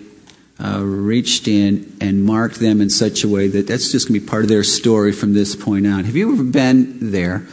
uh, 0.62 0.84
reached 0.84 1.48
in 1.48 1.96
and 2.02 2.24
marked 2.24 2.60
them 2.60 2.82
in 2.82 2.90
such 2.90 3.24
a 3.24 3.28
way 3.28 3.48
that 3.48 3.68
that's 3.68 3.92
just 3.92 4.08
going 4.08 4.20
to 4.20 4.26
be 4.26 4.30
part 4.30 4.44
of 4.44 4.50
their 4.50 4.64
story 4.64 5.12
from 5.12 5.34
this 5.34 5.56
point 5.56 5.88
on. 5.88 6.04
Have 6.04 6.16
you 6.16 6.34
ever 6.34 6.44
been 6.44 7.12
there? 7.12 7.48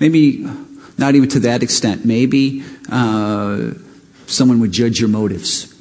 Maybe 0.00 0.46
not 0.98 1.14
even 1.14 1.28
to 1.30 1.40
that 1.40 1.62
extent. 1.62 2.04
Maybe 2.04 2.64
uh, 2.90 3.72
someone 4.26 4.60
would 4.60 4.72
judge 4.72 4.98
your 4.98 5.08
motives. 5.08 5.72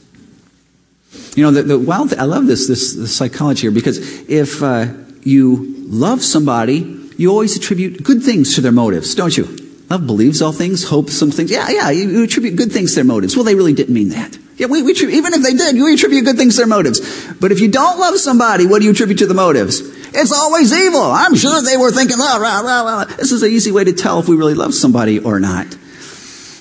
You 1.35 1.43
know, 1.43 1.51
the, 1.51 1.63
the 1.63 1.79
wild 1.79 2.13
I 2.13 2.25
love 2.25 2.45
this, 2.45 2.67
this, 2.67 2.93
this 2.93 3.15
psychology 3.15 3.61
here 3.61 3.71
because 3.71 3.97
if 4.29 4.61
uh, 4.61 4.93
you 5.23 5.73
love 5.87 6.21
somebody, 6.21 7.04
you 7.17 7.29
always 7.29 7.55
attribute 7.55 8.03
good 8.03 8.23
things 8.23 8.55
to 8.55 8.61
their 8.61 8.71
motives, 8.71 9.15
don't 9.15 9.35
you? 9.35 9.43
Love 9.89 10.07
believes 10.07 10.41
all 10.41 10.51
things, 10.51 10.83
hopes 10.83 11.13
some 11.13 11.31
things. 11.31 11.51
Yeah, 11.51 11.69
yeah, 11.69 11.89
you, 11.91 12.23
attribute 12.23 12.55
good 12.55 12.71
things 12.71 12.91
to 12.91 12.95
their 12.95 13.05
motives. 13.05 13.35
Well, 13.35 13.45
they 13.45 13.55
really 13.55 13.73
didn't 13.73 13.93
mean 13.93 14.09
that. 14.09 14.37
Yeah, 14.57 14.67
we, 14.67 14.81
we, 14.81 14.93
even 14.93 15.33
if 15.33 15.43
they 15.43 15.53
did, 15.53 15.75
you 15.75 15.93
attribute 15.93 16.25
good 16.25 16.37
things 16.37 16.55
to 16.55 16.61
their 16.61 16.67
motives. 16.67 17.33
But 17.33 17.51
if 17.51 17.59
you 17.59 17.69
don't 17.69 17.99
love 17.99 18.17
somebody, 18.17 18.65
what 18.65 18.79
do 18.79 18.85
you 18.85 18.91
attribute 18.91 19.19
to 19.19 19.27
the 19.27 19.33
motives? 19.33 19.81
It's 20.13 20.31
always 20.31 20.73
evil. 20.73 21.01
I'm 21.01 21.35
sure 21.35 21.61
they 21.61 21.77
were 21.77 21.91
thinking, 21.91 22.17
oh, 22.19 22.39
rah, 22.39 22.61
rah, 22.61 22.81
rah. 22.83 23.03
this 23.03 23.31
is 23.31 23.43
an 23.43 23.51
easy 23.51 23.71
way 23.71 23.83
to 23.83 23.93
tell 23.93 24.19
if 24.19 24.29
we 24.29 24.35
really 24.35 24.53
love 24.53 24.73
somebody 24.73 25.19
or 25.19 25.39
not. 25.39 25.67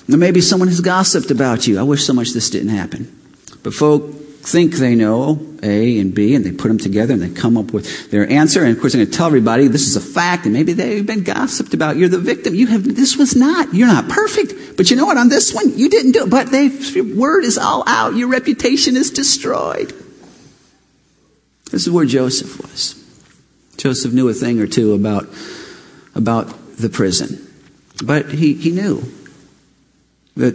And 0.07 0.19
maybe 0.19 0.41
someone 0.41 0.67
has 0.67 0.81
gossiped 0.81 1.31
about 1.31 1.67
you. 1.67 1.79
I 1.79 1.83
wish 1.83 2.03
so 2.03 2.13
much 2.13 2.31
this 2.31 2.49
didn't 2.49 2.69
happen. 2.69 3.11
But 3.63 3.73
folk, 3.73 4.13
think 4.45 4.75
they 4.75 4.93
know 4.93 5.35
A 5.65 5.99
and 5.99 6.13
B, 6.13 6.35
and 6.35 6.45
they 6.45 6.51
put 6.51 6.67
them 6.67 6.77
together 6.77 7.13
and 7.13 7.21
they 7.21 7.29
come 7.29 7.57
up 7.57 7.73
with 7.73 8.11
their 8.11 8.29
answer. 8.29 8.63
And 8.63 8.71
of 8.71 8.79
course, 8.79 8.93
they're 8.93 9.03
going 9.03 9.11
to 9.11 9.17
tell 9.17 9.27
everybody 9.27 9.67
this 9.67 9.87
is 9.87 9.95
a 9.95 10.01
fact, 10.01 10.45
and 10.45 10.53
maybe 10.53 10.73
they've 10.73 11.05
been 11.05 11.23
gossiped 11.23 11.73
about. 11.73 11.97
You're 11.97 12.09
the 12.09 12.19
victim. 12.19 12.53
You 12.53 12.67
have 12.67 12.83
this 12.83 13.17
was 13.17 13.35
not. 13.35 13.73
You're 13.73 13.87
not 13.87 14.07
perfect, 14.07 14.77
but 14.77 14.89
you 14.89 14.95
know 14.95 15.05
what? 15.05 15.17
On 15.17 15.27
this 15.27 15.53
one, 15.53 15.77
you 15.77 15.89
didn't 15.89 16.11
do 16.11 16.23
it. 16.25 16.29
But 16.29 16.51
they, 16.51 16.67
your 16.67 17.15
word 17.15 17.43
is 17.43 17.57
all 17.57 17.83
out. 17.87 18.15
Your 18.15 18.27
reputation 18.27 18.95
is 18.95 19.09
destroyed. 19.11 19.93
This 21.71 21.87
is 21.87 21.89
where 21.89 22.05
Joseph 22.05 22.61
was. 22.61 23.01
Joseph 23.77 24.13
knew 24.13 24.29
a 24.29 24.33
thing 24.33 24.59
or 24.59 24.67
two 24.67 24.93
about 24.93 25.27
about 26.13 26.77
the 26.77 26.89
prison, 26.89 27.51
but 28.05 28.29
he 28.29 28.53
he 28.53 28.71
knew 28.71 29.03
that 30.37 30.53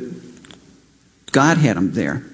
God 1.33 1.59
had 1.59 1.77
him 1.77 1.93
there 1.93 2.25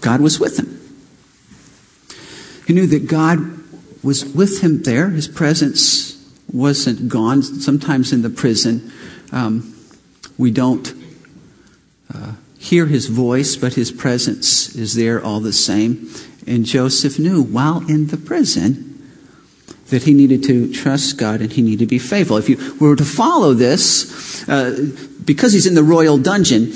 God 0.00 0.20
was 0.20 0.40
with 0.40 0.58
him. 0.58 0.76
He 2.66 2.72
knew 2.72 2.86
that 2.86 3.08
God 3.08 3.38
was 4.02 4.24
with 4.24 4.62
him 4.62 4.82
there. 4.82 5.10
His 5.10 5.28
presence 5.28 6.16
wasn't 6.52 7.08
gone. 7.08 7.42
Sometimes 7.42 8.12
in 8.12 8.22
the 8.22 8.30
prison, 8.30 8.92
um, 9.32 9.74
we 10.38 10.50
don't 10.50 10.94
uh, 12.14 12.32
hear 12.58 12.86
his 12.86 13.06
voice, 13.06 13.56
but 13.56 13.74
his 13.74 13.90
presence 13.90 14.74
is 14.74 14.94
there 14.94 15.22
all 15.22 15.40
the 15.40 15.52
same. 15.52 16.08
And 16.46 16.64
Joseph 16.64 17.18
knew 17.18 17.42
while 17.42 17.78
in 17.88 18.08
the 18.08 18.16
prison 18.16 18.86
that 19.88 20.04
he 20.04 20.14
needed 20.14 20.44
to 20.44 20.72
trust 20.72 21.18
God 21.18 21.40
and 21.40 21.52
he 21.52 21.62
needed 21.62 21.80
to 21.80 21.86
be 21.86 21.98
faithful. 21.98 22.36
If 22.36 22.48
you 22.48 22.76
were 22.80 22.96
to 22.96 23.04
follow 23.04 23.54
this, 23.54 24.48
uh, 24.48 24.92
because 25.24 25.52
he's 25.52 25.66
in 25.66 25.74
the 25.74 25.82
royal 25.82 26.18
dungeon, 26.18 26.72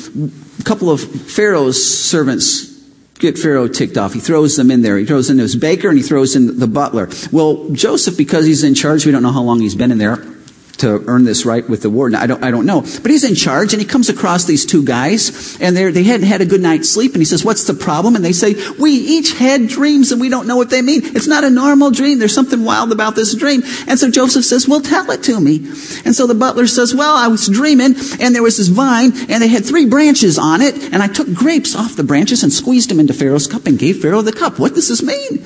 a 0.59 0.65
couple 0.65 0.91
of 0.91 1.01
Pharaoh's 1.01 1.83
servants 1.83 2.74
get 3.19 3.39
Pharaoh 3.39 3.69
ticked 3.69 3.97
off. 3.97 4.13
He 4.13 4.21
throws 4.21 4.57
them 4.57 4.71
in 4.71 4.83
there. 4.83 4.99
He 4.99 5.07
throws 5.07 5.31
in 5.31 5.39
his 5.39 5.57
baker 5.57 5.89
and 5.89 5.97
he 5.97 6.03
throws 6.03 6.37
in 6.37 6.59
the 6.59 6.67
butler. 6.67 7.09
Well, 7.33 7.69
Joseph, 7.71 8.17
because 8.17 8.47
he's 8.47 8.65
in 8.65 8.75
charge, 8.75 9.07
we 9.07 9.13
don't 9.13 9.23
know 9.23 9.33
how 9.33 9.43
long 9.43 9.61
he's 9.61 9.75
been 9.75 9.93
in 9.93 9.99
there 9.99 10.34
to 10.79 11.05
earn 11.07 11.25
this 11.25 11.45
right 11.45 11.69
with 11.69 11.83
the 11.83 11.91
warden. 11.91 12.17
I 12.17 12.27
don't, 12.27 12.43
I 12.43 12.51
don't 12.51 12.67
know. 12.67 12.81
But 12.81 13.11
he's 13.11 13.25
in 13.25 13.35
charge 13.35 13.73
and 13.73 13.81
he 13.81 13.87
comes 13.87 14.09
across 14.09 14.45
these 14.45 14.67
two 14.67 14.85
guys 14.85 15.59
and 15.61 15.77
they 15.77 16.03
hadn't 16.03 16.27
had 16.27 16.41
a 16.41 16.47
good 16.47 16.61
night's 16.61 16.91
sleep 16.91 17.13
and 17.13 17.21
he 17.21 17.25
says, 17.25 17.45
what's 17.45 17.65
the 17.65 17.75
problem? 17.75 18.17
And 18.17 18.25
they 18.25 18.33
say, 18.33 18.55
we 18.79 18.91
each 18.91 19.33
had 19.39 19.69
dreams 19.69 20.13
and 20.13 20.21
we 20.21 20.29
don't 20.29 20.47
know 20.47 20.57
what 20.57 20.71
they 20.71 20.83
mean. 20.83 21.03
It's 21.05 21.27
not 21.27 21.45
a 21.45 21.51
normal 21.51 21.91
dream. 21.91 22.19
There's 22.19 22.35
something 22.35 22.65
wild 22.65 22.93
about 22.93 23.15
this 23.15 23.35
dream. 23.35 23.63
And 23.87 23.99
so 23.99 24.11
Joseph 24.11 24.45
says, 24.45 24.69
well, 24.69 24.81
tell 24.81 25.11
it 25.11 25.23
to 25.25 25.41
me. 25.41 25.59
And 26.05 26.15
so 26.15 26.27
the 26.27 26.35
butler 26.35 26.67
says, 26.67 26.95
well, 26.95 27.15
I 27.15 27.29
was 27.29 27.49
dreaming 27.49 27.95
and 28.21 28.35
there 28.35 28.43
was 28.43 28.57
this 28.57 28.69
vine 28.69 29.13
and 29.29 29.43
they 29.43 29.49
had 29.49 29.65
three 29.65 29.87
branches 29.87 30.39
on 30.39 30.61
it 30.61 30.75
and 30.93 31.03
I 31.03 31.09
took 31.09 31.33
grapes 31.33 31.75
off 31.75 31.97
the 31.97 32.05
branches 32.05 32.43
and 32.43 32.53
squeezed 32.53 32.91
them 32.91 33.01
into 33.01 33.15
Pharaoh's 33.15 33.47
cup 33.47 33.67
and 33.67 33.79
gave 33.79 34.01
Pharaoh 34.01 34.23
the 34.23 34.33
cup. 34.33 34.59
What 34.59 34.75
does 34.75 34.89
this 34.89 35.03
mean? 35.03 35.45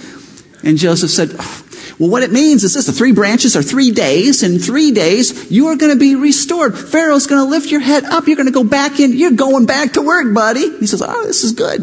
And 0.64 0.76
Joseph 0.76 1.10
said, 1.10 1.30
oh, 1.38 1.67
well, 1.98 2.10
what 2.10 2.22
it 2.22 2.30
means 2.30 2.62
is 2.62 2.74
this, 2.74 2.86
the 2.86 2.92
three 2.92 3.12
branches 3.12 3.56
are 3.56 3.62
three 3.62 3.90
days. 3.90 4.44
In 4.44 4.60
three 4.60 4.92
days, 4.92 5.50
you 5.50 5.66
are 5.68 5.76
going 5.76 5.92
to 5.92 5.98
be 5.98 6.14
restored. 6.14 6.78
Pharaoh's 6.78 7.26
going 7.26 7.44
to 7.44 7.50
lift 7.50 7.70
your 7.70 7.80
head 7.80 8.04
up. 8.04 8.28
You're 8.28 8.36
going 8.36 8.46
to 8.46 8.52
go 8.52 8.62
back 8.62 9.00
in. 9.00 9.12
You're 9.14 9.32
going 9.32 9.66
back 9.66 9.94
to 9.94 10.02
work, 10.02 10.32
buddy. 10.32 10.78
He 10.78 10.86
says, 10.86 11.02
oh, 11.04 11.26
this 11.26 11.42
is 11.42 11.52
good. 11.52 11.80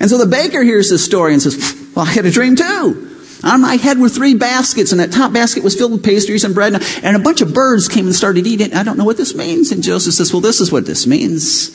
And 0.00 0.08
so 0.08 0.16
the 0.16 0.26
baker 0.26 0.62
hears 0.62 0.88
this 0.88 1.04
story 1.04 1.34
and 1.34 1.42
says, 1.42 1.56
well, 1.94 2.06
I 2.06 2.10
had 2.10 2.24
a 2.24 2.30
dream 2.30 2.56
too. 2.56 3.10
On 3.44 3.60
my 3.60 3.76
head 3.76 3.98
were 3.98 4.08
three 4.08 4.34
baskets, 4.34 4.92
and 4.92 5.00
that 5.00 5.12
top 5.12 5.32
basket 5.32 5.64
was 5.64 5.76
filled 5.76 5.92
with 5.92 6.04
pastries 6.04 6.44
and 6.44 6.54
bread, 6.54 6.74
and 7.02 7.16
a 7.16 7.18
bunch 7.18 7.40
of 7.40 7.52
birds 7.52 7.88
came 7.88 8.06
and 8.06 8.14
started 8.14 8.46
eating. 8.46 8.72
I 8.72 8.84
don't 8.84 8.96
know 8.96 9.04
what 9.04 9.16
this 9.16 9.34
means. 9.34 9.72
And 9.72 9.82
Joseph 9.82 10.14
says, 10.14 10.32
Well, 10.32 10.40
this 10.40 10.60
is 10.60 10.70
what 10.70 10.86
this 10.86 11.08
means. 11.08 11.70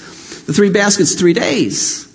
The 0.46 0.54
three 0.54 0.70
baskets, 0.70 1.16
three 1.16 1.34
days. 1.34 2.07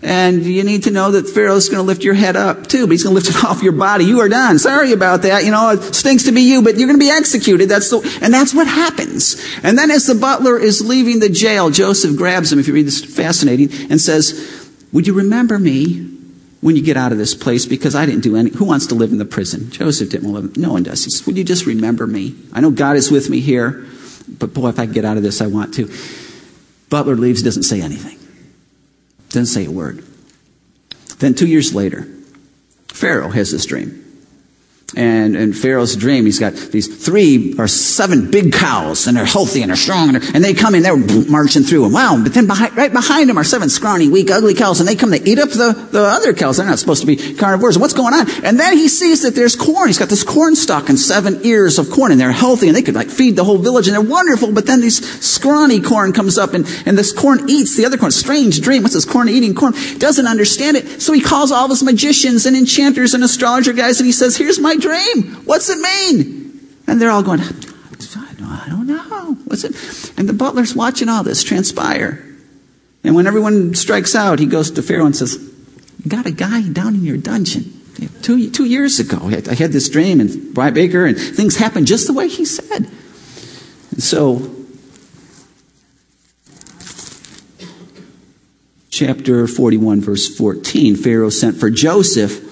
And 0.00 0.44
you 0.44 0.62
need 0.62 0.84
to 0.84 0.92
know 0.92 1.10
that 1.10 1.28
Pharaoh's 1.28 1.68
going 1.68 1.78
to 1.78 1.86
lift 1.86 2.04
your 2.04 2.14
head 2.14 2.36
up 2.36 2.68
too, 2.68 2.86
but 2.86 2.92
he's 2.92 3.02
going 3.02 3.16
to 3.16 3.20
lift 3.20 3.36
it 3.36 3.44
off 3.48 3.62
your 3.62 3.72
body. 3.72 4.04
You 4.04 4.20
are 4.20 4.28
done. 4.28 4.58
Sorry 4.58 4.92
about 4.92 5.22
that. 5.22 5.44
You 5.44 5.50
know, 5.50 5.70
it 5.70 5.94
stinks 5.94 6.24
to 6.24 6.32
be 6.32 6.42
you, 6.42 6.62
but 6.62 6.76
you're 6.76 6.86
going 6.86 6.98
to 6.98 7.04
be 7.04 7.10
executed. 7.10 7.68
That's 7.68 7.90
the, 7.90 7.98
and 8.22 8.32
that's 8.32 8.54
what 8.54 8.66
happens. 8.66 9.44
And 9.62 9.76
then 9.76 9.90
as 9.90 10.06
the 10.06 10.14
butler 10.14 10.58
is 10.58 10.86
leaving 10.86 11.18
the 11.18 11.28
jail, 11.28 11.70
Joseph 11.70 12.16
grabs 12.16 12.52
him, 12.52 12.58
if 12.58 12.68
you 12.68 12.74
read 12.74 12.86
this, 12.86 13.04
fascinating, 13.04 13.70
and 13.90 14.00
says, 14.00 14.70
would 14.92 15.06
you 15.06 15.14
remember 15.14 15.58
me 15.58 16.14
when 16.60 16.76
you 16.76 16.82
get 16.82 16.96
out 16.96 17.10
of 17.10 17.18
this 17.18 17.34
place? 17.34 17.66
Because 17.66 17.96
I 17.96 18.06
didn't 18.06 18.22
do 18.22 18.36
any, 18.36 18.50
who 18.50 18.64
wants 18.64 18.86
to 18.88 18.94
live 18.94 19.10
in 19.10 19.18
the 19.18 19.24
prison? 19.24 19.70
Joseph 19.70 20.10
didn't 20.10 20.30
want 20.30 20.44
to 20.44 20.48
live, 20.48 20.56
no 20.56 20.72
one 20.72 20.84
does. 20.84 21.04
He 21.04 21.10
says, 21.10 21.26
would 21.26 21.36
you 21.36 21.44
just 21.44 21.66
remember 21.66 22.06
me? 22.06 22.36
I 22.52 22.60
know 22.60 22.70
God 22.70 22.96
is 22.96 23.10
with 23.10 23.28
me 23.28 23.40
here, 23.40 23.84
but 24.28 24.54
boy, 24.54 24.68
if 24.68 24.78
I 24.78 24.84
can 24.84 24.94
get 24.94 25.04
out 25.04 25.16
of 25.16 25.24
this, 25.24 25.40
I 25.40 25.48
want 25.48 25.74
to. 25.74 25.92
Butler 26.88 27.16
leaves, 27.16 27.42
doesn't 27.42 27.64
say 27.64 27.82
anything. 27.82 28.17
Doesn't 29.28 29.46
say 29.46 29.66
a 29.66 29.70
word. 29.70 30.04
Then 31.18 31.34
two 31.34 31.46
years 31.46 31.74
later, 31.74 32.08
Pharaoh 32.88 33.30
has 33.30 33.50
this 33.50 33.66
dream. 33.66 34.04
And 34.96 35.36
in 35.36 35.52
Pharaoh's 35.52 35.96
dream, 35.96 36.24
he's 36.24 36.38
got 36.38 36.54
these 36.54 36.88
three 37.04 37.54
or 37.58 37.68
seven 37.68 38.30
big 38.30 38.54
cows, 38.54 39.06
and 39.06 39.14
they're 39.14 39.26
healthy 39.26 39.60
and 39.60 39.68
they're 39.68 39.76
strong, 39.76 40.08
and, 40.08 40.22
they're, 40.22 40.34
and 40.34 40.42
they 40.42 40.54
come 40.54 40.74
in, 40.74 40.82
they're 40.82 40.96
marching 40.96 41.62
through, 41.62 41.84
and 41.84 41.92
wow, 41.92 42.18
but 42.22 42.32
then 42.32 42.46
behind, 42.46 42.74
right 42.74 42.90
behind 42.90 43.28
them 43.28 43.36
are 43.36 43.44
seven 43.44 43.68
scrawny, 43.68 44.08
weak, 44.08 44.30
ugly 44.30 44.54
cows, 44.54 44.80
and 44.80 44.88
they 44.88 44.96
come, 44.96 45.10
they 45.10 45.20
eat 45.20 45.38
up 45.38 45.50
the, 45.50 45.74
the 45.92 46.00
other 46.00 46.32
cows. 46.32 46.56
They're 46.56 46.66
not 46.66 46.78
supposed 46.78 47.02
to 47.02 47.06
be 47.06 47.34
carnivores. 47.34 47.78
What's 47.78 47.92
going 47.92 48.14
on? 48.14 48.30
And 48.42 48.58
then 48.58 48.78
he 48.78 48.88
sees 48.88 49.20
that 49.24 49.34
there's 49.34 49.56
corn. 49.56 49.88
He's 49.88 49.98
got 49.98 50.08
this 50.08 50.24
corn 50.24 50.56
stalk 50.56 50.88
and 50.88 50.98
seven 50.98 51.44
ears 51.44 51.78
of 51.78 51.90
corn, 51.90 52.10
and 52.10 52.18
they're 52.18 52.32
healthy, 52.32 52.68
and 52.68 52.74
they 52.74 52.80
could 52.80 52.94
like 52.94 53.10
feed 53.10 53.36
the 53.36 53.44
whole 53.44 53.58
village, 53.58 53.88
and 53.88 53.94
they're 53.94 54.00
wonderful, 54.00 54.52
but 54.52 54.64
then 54.64 54.80
these 54.80 55.06
scrawny 55.22 55.82
corn 55.82 56.14
comes 56.14 56.38
up, 56.38 56.54
and, 56.54 56.66
and 56.86 56.96
this 56.96 57.12
corn 57.12 57.50
eats 57.50 57.76
the 57.76 57.84
other 57.84 57.98
corn. 57.98 58.10
Strange 58.10 58.62
dream. 58.62 58.84
What's 58.84 58.94
this 58.94 59.04
corn 59.04 59.28
eating 59.28 59.54
corn? 59.54 59.74
Doesn't 59.98 60.26
understand 60.26 60.78
it, 60.78 61.02
so 61.02 61.12
he 61.12 61.20
calls 61.20 61.52
all 61.52 61.66
of 61.66 61.70
his 61.70 61.82
magicians 61.82 62.46
and 62.46 62.56
enchanters 62.56 63.12
and 63.12 63.22
astrologer 63.22 63.74
guys, 63.74 64.00
and 64.00 64.06
he 64.06 64.12
says, 64.12 64.34
here's 64.34 64.58
my 64.58 64.77
dream. 64.78 65.44
What's 65.44 65.68
it 65.68 65.78
mean? 65.78 66.60
And 66.86 67.00
they're 67.00 67.10
all 67.10 67.22
going, 67.22 67.40
I 67.40 68.66
don't 68.68 68.86
know. 68.86 69.34
What's 69.44 69.64
it? 69.64 70.18
And 70.18 70.28
the 70.28 70.32
butler's 70.32 70.74
watching 70.74 71.08
all 71.08 71.22
this 71.22 71.44
transpire. 71.44 72.24
And 73.04 73.14
when 73.14 73.26
everyone 73.26 73.74
strikes 73.74 74.14
out, 74.14 74.38
he 74.38 74.46
goes 74.46 74.70
to 74.72 74.82
Pharaoh 74.82 75.06
and 75.06 75.16
says, 75.16 75.36
You 76.02 76.10
got 76.10 76.26
a 76.26 76.30
guy 76.30 76.62
down 76.68 76.94
in 76.94 77.04
your 77.04 77.16
dungeon. 77.16 77.74
Two, 78.22 78.50
two 78.50 78.64
years 78.64 79.00
ago, 79.00 79.18
I 79.22 79.54
had 79.54 79.72
this 79.72 79.88
dream 79.88 80.20
and 80.20 80.54
Brian 80.54 80.74
Baker, 80.74 81.04
and 81.04 81.18
things 81.18 81.56
happened 81.56 81.86
just 81.86 82.06
the 82.06 82.12
way 82.12 82.28
he 82.28 82.44
said. 82.44 82.88
And 83.90 84.02
so, 84.02 84.54
chapter 88.90 89.46
41, 89.48 90.00
verse 90.00 90.36
14, 90.36 90.96
Pharaoh 90.96 91.30
sent 91.30 91.56
for 91.56 91.70
Joseph, 91.70 92.47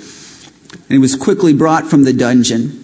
and 0.88 0.92
he 0.92 0.98
was 0.98 1.16
quickly 1.16 1.52
brought 1.52 1.86
from 1.86 2.04
the 2.04 2.12
dungeon. 2.12 2.82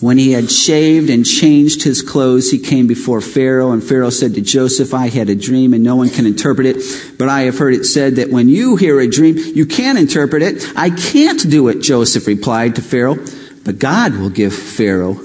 When 0.00 0.18
he 0.18 0.32
had 0.32 0.50
shaved 0.50 1.10
and 1.10 1.24
changed 1.24 1.84
his 1.84 2.02
clothes, 2.02 2.50
he 2.50 2.58
came 2.58 2.88
before 2.88 3.20
Pharaoh, 3.20 3.70
and 3.70 3.84
Pharaoh 3.84 4.10
said 4.10 4.34
to 4.34 4.40
Joseph, 4.40 4.92
I 4.92 5.08
had 5.08 5.28
a 5.28 5.36
dream 5.36 5.72
and 5.74 5.84
no 5.84 5.94
one 5.94 6.10
can 6.10 6.26
interpret 6.26 6.66
it, 6.66 6.82
but 7.18 7.28
I 7.28 7.42
have 7.42 7.58
heard 7.58 7.74
it 7.74 7.84
said 7.84 8.16
that 8.16 8.30
when 8.30 8.48
you 8.48 8.74
hear 8.74 8.98
a 8.98 9.06
dream, 9.06 9.36
you 9.36 9.64
can 9.64 9.96
interpret 9.96 10.42
it. 10.42 10.64
I 10.74 10.90
can't 10.90 11.48
do 11.48 11.68
it, 11.68 11.80
Joseph 11.80 12.26
replied 12.26 12.74
to 12.76 12.82
Pharaoh, 12.82 13.18
but 13.64 13.78
God 13.78 14.16
will 14.16 14.30
give 14.30 14.52
Pharaoh 14.52 15.20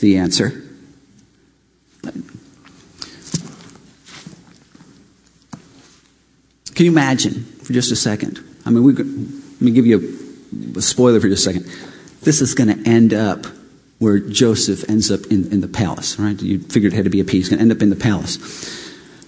the 0.00 0.16
answer. 0.16 0.62
Can 6.76 6.84
you 6.84 6.92
imagine 6.92 7.44
for 7.62 7.72
just 7.72 7.90
a 7.90 7.96
second? 7.96 8.38
I 8.64 8.70
mean, 8.70 8.82
we, 8.82 8.92
let 8.92 9.06
me 9.62 9.70
give 9.70 9.86
you 9.86 9.96
a, 9.96 10.00
a 10.00 10.25
spoiler 10.80 11.20
for 11.20 11.28
just 11.28 11.46
a 11.46 11.52
second. 11.52 11.66
This 12.22 12.40
is 12.40 12.54
going 12.54 12.82
to 12.82 12.88
end 12.88 13.14
up 13.14 13.46
where 13.98 14.18
Joseph 14.18 14.88
ends 14.90 15.10
up 15.10 15.20
in, 15.30 15.50
in 15.52 15.60
the 15.60 15.68
palace, 15.68 16.18
right? 16.18 16.40
You 16.40 16.60
figured 16.60 16.92
it 16.92 16.96
had 16.96 17.04
to 17.04 17.10
be 17.10 17.20
a 17.20 17.24
piece. 17.24 17.48
He's 17.48 17.48
going 17.48 17.58
to 17.58 17.62
end 17.62 17.72
up 17.72 17.82
in 17.82 17.90
the 17.90 17.96
palace. 17.96 18.38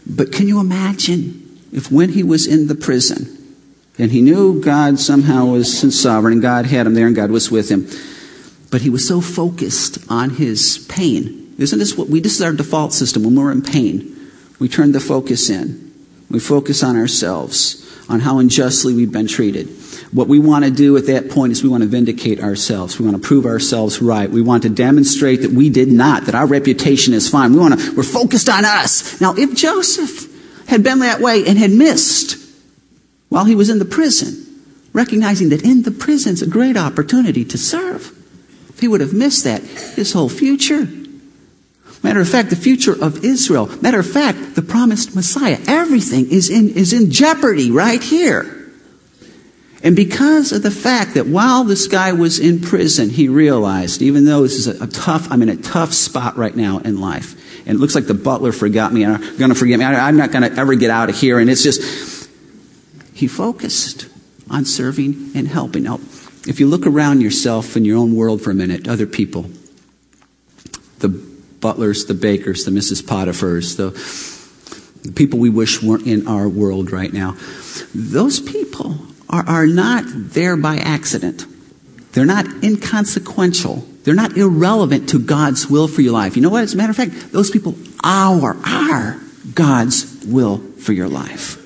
But 0.07 0.33
can 0.33 0.48
you 0.48 0.61
imagine 0.61 1.61
if 1.72 1.90
when 1.90 2.11
he 2.11 2.22
was 2.22 2.46
in 2.46 2.66
the 2.66 2.74
prison, 2.74 3.35
and 3.98 4.11
he 4.12 4.20
knew 4.20 4.61
God 4.61 4.98
somehow 4.98 5.46
was 5.46 5.98
sovereign, 5.98 6.35
and 6.35 6.42
God 6.42 6.66
had 6.66 6.87
him 6.87 6.94
there, 6.94 7.07
and 7.07 7.16
God 7.16 7.31
was 7.31 7.50
with 7.50 7.70
him, 7.70 7.88
but 8.70 8.83
he 8.83 8.90
was 8.90 9.09
so 9.09 9.20
focused 9.20 9.98
on 10.11 10.31
his 10.31 10.87
pain. 10.88 11.54
Isn't 11.59 11.78
this 11.78 11.96
what 11.96 12.09
we, 12.09 12.20
this 12.20 12.37
is 12.37 12.42
our 12.42 12.52
default 12.52 12.92
system 12.92 13.24
when 13.24 13.35
we're 13.35 13.50
in 13.50 13.62
pain? 13.62 14.31
We 14.59 14.68
turn 14.68 14.92
the 14.92 15.00
focus 15.00 15.50
in. 15.50 15.92
We 16.31 16.40
focus 16.40 16.83
on 16.83 16.96
ourselves, 16.96 17.88
on 18.09 18.21
how 18.21 18.38
unjustly 18.38 18.94
we've 18.94 19.12
been 19.12 19.27
treated. 19.27 19.68
What 20.12 20.29
we 20.29 20.38
want 20.38 20.64
to 20.64 20.71
do 20.71 20.97
at 20.97 21.07
that 21.07 21.31
point 21.31 21.53
is 21.53 21.62
we 21.62 21.68
want 21.68 21.83
to 21.83 21.88
vindicate 21.88 22.40
ourselves. 22.40 22.99
We 22.99 23.05
want 23.05 23.21
to 23.21 23.27
prove 23.27 23.44
ourselves 23.44 24.01
right. 24.01 24.31
We 24.31 24.40
want 24.40 24.62
to 24.62 24.71
demonstrate 24.71 25.42
that 25.42 25.51
we 25.51 25.68
did 25.68 25.88
not, 25.88 26.25
that 26.25 26.35
our 26.35 26.47
reputation 26.47 27.12
is 27.12 27.29
fine. 27.29 27.53
We 27.53 27.61
want 27.61 27.79
to, 27.79 27.94
we're 27.94 28.03
focused 28.03 28.49
on 28.49 28.64
us. 28.64 29.21
Now, 29.21 29.35
if 29.37 29.55
Joseph 29.55 30.27
had 30.68 30.83
been 30.83 31.01
that 31.01 31.21
way 31.21 31.44
and 31.47 31.59
had 31.59 31.71
missed 31.71 32.37
while 33.29 33.44
he 33.44 33.55
was 33.55 33.68
in 33.68 33.79
the 33.79 33.85
prison, 33.85 34.47
recognizing 34.94 35.51
that 35.51 35.62
in 35.62 35.83
the 35.83 35.90
prison's 35.90 36.40
a 36.40 36.47
great 36.47 36.77
opportunity 36.77 37.44
to 37.44 37.59
serve, 37.59 38.12
if 38.71 38.81
he 38.81 38.88
would 38.88 39.03
have 39.03 39.12
missed 39.12 39.44
that, 39.44 39.61
his 39.62 40.12
whole 40.12 40.31
future 40.31 40.88
Matter 42.09 42.23
of 42.23 42.29
fact, 42.31 42.49
the 42.49 42.57
future 42.57 42.97
of 43.05 43.23
Israel. 43.23 43.66
Matter 43.83 43.99
of 43.99 44.11
fact, 44.11 44.55
the 44.55 44.62
promised 44.62 45.14
Messiah. 45.14 45.59
Everything 45.66 46.31
is 46.31 46.49
in, 46.49 46.71
is 46.71 46.94
in 46.94 47.11
jeopardy 47.11 47.71
right 47.71 48.03
here. 48.03 48.73
And 49.83 49.94
because 49.94 50.53
of 50.53 50.62
the 50.62 50.71
fact 50.71 51.14
that 51.14 51.27
while 51.27 51.64
this 51.64 51.87
guy 51.87 52.14
was 52.14 52.38
in 52.38 52.62
prison, 52.62 53.11
he 53.11 53.29
realized, 53.29 54.01
even 54.01 54.25
though 54.25 54.40
this 54.40 54.55
is 54.55 54.68
a, 54.68 54.85
a 54.85 54.87
tough, 54.87 55.31
I'm 55.31 55.42
in 55.42 55.51
a 55.51 55.57
tough 55.57 55.92
spot 55.92 56.38
right 56.38 56.57
now 56.57 56.79
in 56.79 56.99
life, 56.99 57.35
and 57.66 57.77
it 57.77 57.79
looks 57.79 57.94
like 57.94 58.07
the 58.07 58.14
butler 58.14 58.53
forgot 58.53 58.90
me, 58.90 59.05
and 59.05 59.18
going 59.38 59.51
to 59.51 59.55
forget 59.55 59.79
me. 59.79 59.85
I, 59.85 60.09
I'm 60.09 60.16
not 60.16 60.33
going 60.33 60.51
to 60.51 60.59
ever 60.59 60.77
get 60.77 60.90
out 60.90 61.11
of 61.11 61.14
here. 61.14 61.38
And 61.38 61.51
it's 61.51 61.62
just, 61.62 62.31
he 63.12 63.29
focused 63.29 64.09
on 64.49 64.64
serving 64.64 65.33
and 65.35 65.47
helping. 65.47 65.83
Now, 65.83 65.97
if 66.47 66.59
you 66.59 66.68
look 66.68 66.87
around 66.87 67.21
yourself 67.21 67.77
in 67.77 67.85
your 67.85 67.99
own 67.99 68.16
world 68.16 68.40
for 68.40 68.51
a 68.51 68.55
minute, 68.55 68.88
other 68.88 69.07
people, 69.07 69.51
the 71.01 71.28
butlers, 71.61 72.07
the 72.07 72.14
bakers, 72.14 72.64
the 72.64 72.71
Mrs. 72.71 73.07
Potiphar's, 73.07 73.77
the, 73.77 73.90
people 75.14 75.38
we 75.38 75.51
wish 75.51 75.83
weren't 75.83 76.07
in 76.07 76.27
our 76.27 76.49
world 76.49 76.90
right 76.92 77.12
now, 77.12 77.37
those 77.94 78.40
people 78.40 78.97
are, 79.29 79.47
are 79.47 79.66
not 79.66 80.05
there 80.07 80.57
by 80.57 80.77
accident. 80.77 81.47
They're 82.12 82.27
not 82.27 82.47
inconsequential. 82.62 83.87
They're 84.05 84.14
not 84.14 84.37
irrelevant 84.37 85.11
to 85.11 85.18
God's 85.18 85.68
will 85.68 85.88
for 85.88 86.03
your 86.03 86.12
life. 86.12 86.37
You 86.37 86.42
know 86.42 86.51
what? 86.51 86.62
As 86.62 86.75
a 86.75 86.77
matter 86.77 86.90
of 86.90 86.97
fact, 86.97 87.33
those 87.33 87.51
people 87.51 87.77
are, 88.03 88.57
are 88.66 89.21
God's 89.55 90.25
will 90.27 90.59
for 90.59 90.92
your 90.92 91.09
life. 91.09 91.64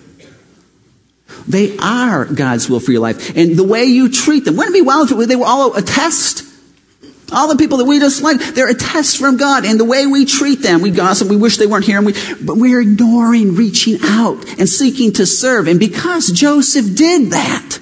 They 1.49 1.77
are 1.79 2.25
God's 2.25 2.69
will 2.69 2.81
for 2.81 2.93
your 2.93 3.01
life. 3.01 3.37
And 3.37 3.57
the 3.57 3.65
way 3.65 3.85
you 3.85 4.11
treat 4.11 4.45
them, 4.45 4.57
wouldn't 4.57 4.75
it 4.75 4.79
be 4.79 4.87
well 4.87 5.05
if 5.05 5.29
they 5.29 5.37
were 5.37 5.47
all 5.47 5.77
a 5.77 5.83
test? 5.83 6.45
All 7.31 7.49
the 7.49 7.57
people 7.57 7.79
that 7.79 7.85
we 7.85 7.99
dislike, 7.99 8.39
they're 8.55 8.69
a 8.69 8.75
test 8.75 9.17
from 9.19 9.37
God. 9.37 9.65
And 9.65 9.79
the 9.79 9.85
way 9.85 10.07
we 10.07 10.25
treat 10.25 10.61
them, 10.63 10.83
we 10.83 10.91
gossip, 10.91 11.29
we 11.29 11.37
wish 11.37 11.57
they 11.57 11.67
weren't 11.67 11.85
here, 11.85 11.97
and 11.97 12.07
we, 12.07 12.13
but 12.43 12.57
we're 12.57 12.81
ignoring 12.81 13.55
reaching 13.55 13.99
out 14.03 14.45
and 14.59 14.69
seeking 14.69 15.13
to 15.15 15.25
serve. 15.25 15.67
And 15.67 15.81
because 15.81 16.31
Joseph 16.31 16.95
did 16.95 17.31
that, 17.31 17.79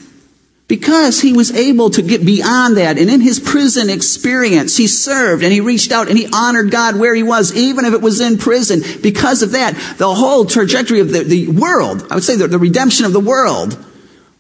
because 0.69 1.21
he 1.21 1.33
was 1.33 1.51
able 1.51 1.91
to 1.91 2.01
get 2.01 2.25
beyond 2.25 2.77
that, 2.77 2.97
and 2.97 3.11
in 3.11 3.21
his 3.21 3.41
prison 3.41 3.91
experience, 3.91 4.77
he 4.77 4.87
served 4.87 5.43
and 5.43 5.53
he 5.53 5.61
reached 5.61 5.91
out 5.91 6.09
and 6.09 6.17
he 6.17 6.29
honored 6.33 6.71
God 6.71 6.97
where 6.97 7.13
he 7.13 7.25
was, 7.25 7.53
even 7.57 7.85
if 7.85 7.93
it 7.93 8.01
was 8.01 8.21
in 8.21 8.39
prison. 8.39 8.83
Because 9.03 9.43
of 9.43 9.51
that, 9.51 9.75
the 9.99 10.15
whole 10.15 10.45
trajectory 10.45 11.01
of 11.01 11.11
the, 11.11 11.25
the 11.25 11.49
world, 11.49 12.07
I 12.09 12.15
would 12.15 12.23
say 12.23 12.37
the, 12.37 12.47
the 12.47 12.59
redemption 12.59 13.05
of 13.05 13.13
the 13.13 13.19
world, 13.19 13.85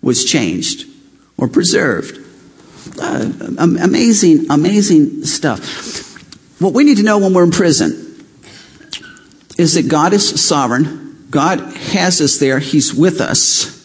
was 0.02 0.24
changed 0.24 0.86
or 1.36 1.48
preserved. 1.48 2.19
Uh, 3.00 3.30
amazing, 3.58 4.50
amazing 4.50 5.24
stuff. 5.24 6.60
What 6.60 6.74
we 6.74 6.84
need 6.84 6.98
to 6.98 7.02
know 7.02 7.18
when 7.18 7.32
we're 7.32 7.44
in 7.44 7.50
prison 7.50 8.24
is 9.58 9.74
that 9.74 9.88
God 9.88 10.12
is 10.12 10.40
sovereign. 10.42 11.26
God 11.30 11.60
has 11.60 12.20
us 12.20 12.38
there. 12.38 12.58
He's 12.58 12.94
with 12.94 13.20
us. 13.20 13.78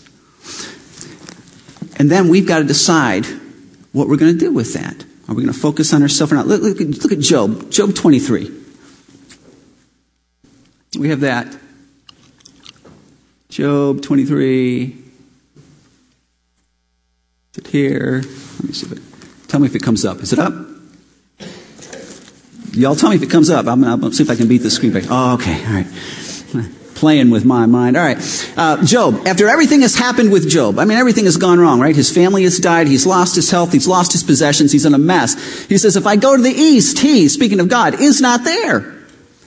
And 1.98 2.10
then 2.12 2.28
we've 2.30 2.48
got 2.48 2.60
to 2.60 2.66
decide 2.66 3.26
what 3.92 4.08
we're 4.08 4.18
going 4.18 4.34
to 4.34 4.40
do 4.40 4.52
with 4.52 4.74
that. 4.74 5.06
Are 5.28 5.34
we 5.34 5.44
going 5.44 5.54
to 5.54 5.60
focus 5.60 5.94
on 5.94 6.02
ourselves 6.02 6.34
or 6.34 6.36
not? 6.36 6.48
Look, 6.48 6.62
look, 6.62 6.80
look 6.80 7.12
at 7.12 7.20
Job, 7.20 7.72
Job 7.72 7.96
23. 7.96 8.52
We 11.00 11.10
have 11.10 11.22
that. 11.22 11.58
Job 13.50 14.02
23. 14.02 15.05
Is 17.56 17.60
it 17.60 17.68
here? 17.68 18.22
Let 18.22 18.64
me 18.66 18.74
see 18.74 18.86
if 18.86 18.92
it, 18.92 19.48
tell 19.48 19.62
me 19.62 19.68
if 19.68 19.76
it 19.76 19.82
comes 19.82 20.04
up. 20.04 20.20
Is 20.20 20.34
it 20.34 20.40
up? 20.40 20.54
Y'all 22.74 22.96
tell 22.96 23.12
me 23.12 23.16
if 23.16 23.24
it 23.24 23.30
comes 23.30 23.50
up. 23.50 23.66
I'm, 23.66 23.80
going 23.80 24.02
to 24.02 24.14
see 24.14 24.24
if 24.24 24.30
I 24.30 24.36
can 24.36 24.50
beat 24.50 24.58
the 24.58 24.70
screen 24.70 24.92
back. 24.92 25.06
Oh, 25.10 25.36
okay. 25.36 25.66
All 25.66 25.72
right. 25.72 25.88
Playing 26.96 27.30
with 27.30 27.46
my 27.46 27.66
mind. 27.66 27.96
All 27.96 28.04
right. 28.04 28.18
Uh, 28.58 28.84
Job. 28.84 29.26
After 29.26 29.48
everything 29.48 29.84
has 29.84 29.96
happened 29.96 30.34
with 30.34 30.50
Job, 30.50 30.80
I 30.80 30.84
mean, 30.84 30.98
everything 30.98 31.24
has 31.26 31.38
gone 31.38 31.58
wrong, 31.58 31.80
right? 31.80 31.96
His 31.96 32.14
family 32.14 32.44
has 32.44 32.60
died. 32.60 32.88
He's 32.88 33.06
lost 33.06 33.38
his 33.38 33.50
health. 33.50 33.72
He's 33.72 33.88
lost 33.88 34.12
his 34.12 34.24
possessions. 34.24 34.74
He's 34.74 34.86
in 34.86 34.94
a 34.94 34.98
mess. 34.98 35.64
He 35.68 35.78
says, 35.78 35.96
if 35.96 36.06
I 36.06 36.18
go 36.18 36.36
to 36.36 36.44
the 36.44 36.52
east, 36.52 37.00
he, 37.00 37.30
speaking 37.30 37.62
of 37.62 37.70
God, 37.70 38.02
is 38.02 38.20
not 38.20 38.44
there. 38.44 38.98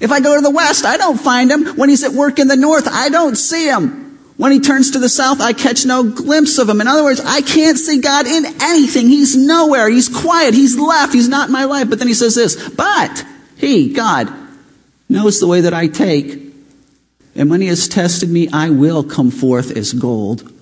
If 0.01 0.13
I 0.13 0.21
go 0.21 0.35
to 0.35 0.41
the 0.41 0.49
west, 0.49 0.87
I 0.87 0.97
don't 0.97 1.21
find 1.21 1.51
him. 1.51 1.77
When 1.77 1.91
he's 1.91 2.05
at 2.05 2.13
work 2.13 2.39
in 2.39 2.49
the 2.49 2.57
north, 2.57 2.89
I 2.89 3.11
don't 3.11 3.37
see 3.37 3.69
him. 3.69 4.08
When 4.39 4.53
he 4.53 4.61
turns 4.61 4.93
to 4.93 5.01
the 5.01 5.09
south, 5.09 5.41
I 5.41 5.53
catch 5.53 5.85
no 5.85 6.05
glimpse 6.05 6.59
of 6.59 6.69
him. 6.69 6.81
In 6.81 6.87
other 6.87 7.03
words, 7.03 7.21
I 7.21 7.41
can't 7.41 7.77
see 7.77 8.01
God 8.01 8.25
in 8.29 8.47
anything. 8.63 9.09
He's 9.09 9.37
nowhere. 9.37 9.91
He's 9.91 10.09
quiet. 10.09 10.55
He's 10.55 10.79
left. 10.79 11.13
He's 11.13 11.29
not 11.29 11.49
in 11.49 11.53
my 11.53 11.65
life. 11.65 11.91
But 11.91 11.99
then 11.99 12.07
he 12.07 12.15
says 12.15 12.37
this, 12.37 12.69
but 12.71 13.27
he, 13.57 13.93
God, 13.93 14.33
knows 15.09 15.41
the 15.41 15.49
way 15.49 15.63
that 15.63 15.75
I 15.75 15.89
take. 15.89 16.41
And 17.35 17.51
when 17.51 17.61
he 17.61 17.67
has 17.67 17.89
tested 17.89 18.31
me, 18.31 18.49
I 18.53 18.71
will 18.71 19.03
come 19.03 19.33
forth 19.33 19.77
as 19.77 19.93
gold. 19.93 20.53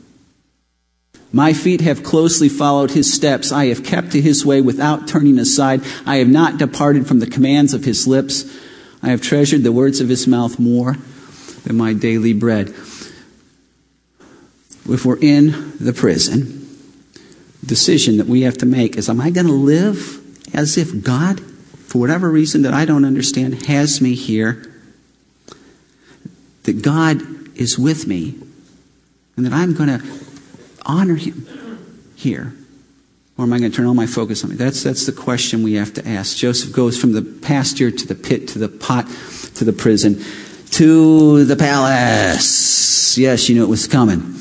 My 1.31 1.53
feet 1.53 1.83
have 1.83 2.03
closely 2.03 2.49
followed 2.49 2.93
his 2.93 3.13
steps. 3.13 3.53
I 3.53 3.67
have 3.67 3.85
kept 3.85 4.13
to 4.13 4.23
his 4.23 4.47
way 4.47 4.63
without 4.63 5.07
turning 5.07 5.39
aside. 5.39 5.83
I 6.07 6.17
have 6.17 6.29
not 6.29 6.57
departed 6.57 7.07
from 7.07 7.21
the 7.21 7.27
commands 7.27 7.75
of 7.75 7.85
his 7.85 8.07
lips. 8.07 8.45
I 9.03 9.09
have 9.09 9.21
treasured 9.21 9.65
the 9.65 9.73
words 9.73 10.01
of 10.01 10.09
his 10.09 10.27
mouth 10.27 10.59
more 10.59 10.97
than 11.65 11.77
my 11.77 11.93
daily 11.93 12.33
bread. 12.33 12.75
If 14.89 15.05
we're 15.05 15.19
in 15.19 15.73
the 15.79 15.93
prison, 15.93 16.69
the 17.61 17.67
decision 17.67 18.19
that 18.19 18.27
we 18.27 18.43
have 18.43 18.59
to 18.59 18.67
make 18.67 18.97
is 18.97 19.09
Am 19.09 19.21
I 19.21 19.31
going 19.31 19.47
to 19.47 19.53
live 19.53 20.21
as 20.55 20.79
if 20.79 21.03
God, 21.03 21.41
for 21.41 21.99
whatever 21.99 22.31
reason 22.31 22.63
that 22.63 22.75
I 22.75 22.85
don't 22.85 23.05
understand, 23.05 23.67
has 23.67 24.01
me 24.01 24.15
here? 24.15 24.73
That 26.65 26.83
God 26.83 27.23
is 27.57 27.79
with 27.79 28.07
me 28.07 28.39
and 29.37 29.47
that 29.47 29.53
I'm 29.53 29.75
going 29.75 29.89
to 29.89 30.05
honor 30.85 31.17
him 31.17 31.47
here? 32.17 32.55
Or 33.39 33.45
am 33.45 33.53
I 33.53 33.59
going 33.59 33.71
to 33.71 33.77
turn 33.77 33.87
all 33.87 33.95
my 33.95 34.07
focus 34.07 34.43
on 34.45 34.51
me? 34.51 34.57
That's, 34.57 34.83
that's 34.83 35.05
the 35.05 35.13
question 35.13 35.63
we 35.63 35.75
have 35.75 35.93
to 35.95 36.09
ask. 36.09 36.37
Joseph 36.37 36.73
goes 36.73 36.99
from 36.99 37.13
the 37.13 37.23
pasture 37.23 37.91
to 37.91 38.07
the 38.07 38.15
pit 38.15 38.49
to 38.49 38.59
the 38.59 38.69
pot 38.69 39.07
to 39.57 39.65
the 39.65 39.73
prison 39.73 40.23
to 40.73 41.45
the 41.45 41.57
palace. 41.57 43.17
Yes, 43.17 43.49
you 43.49 43.55
knew 43.55 43.65
it 43.65 43.69
was 43.69 43.87
coming. 43.87 44.35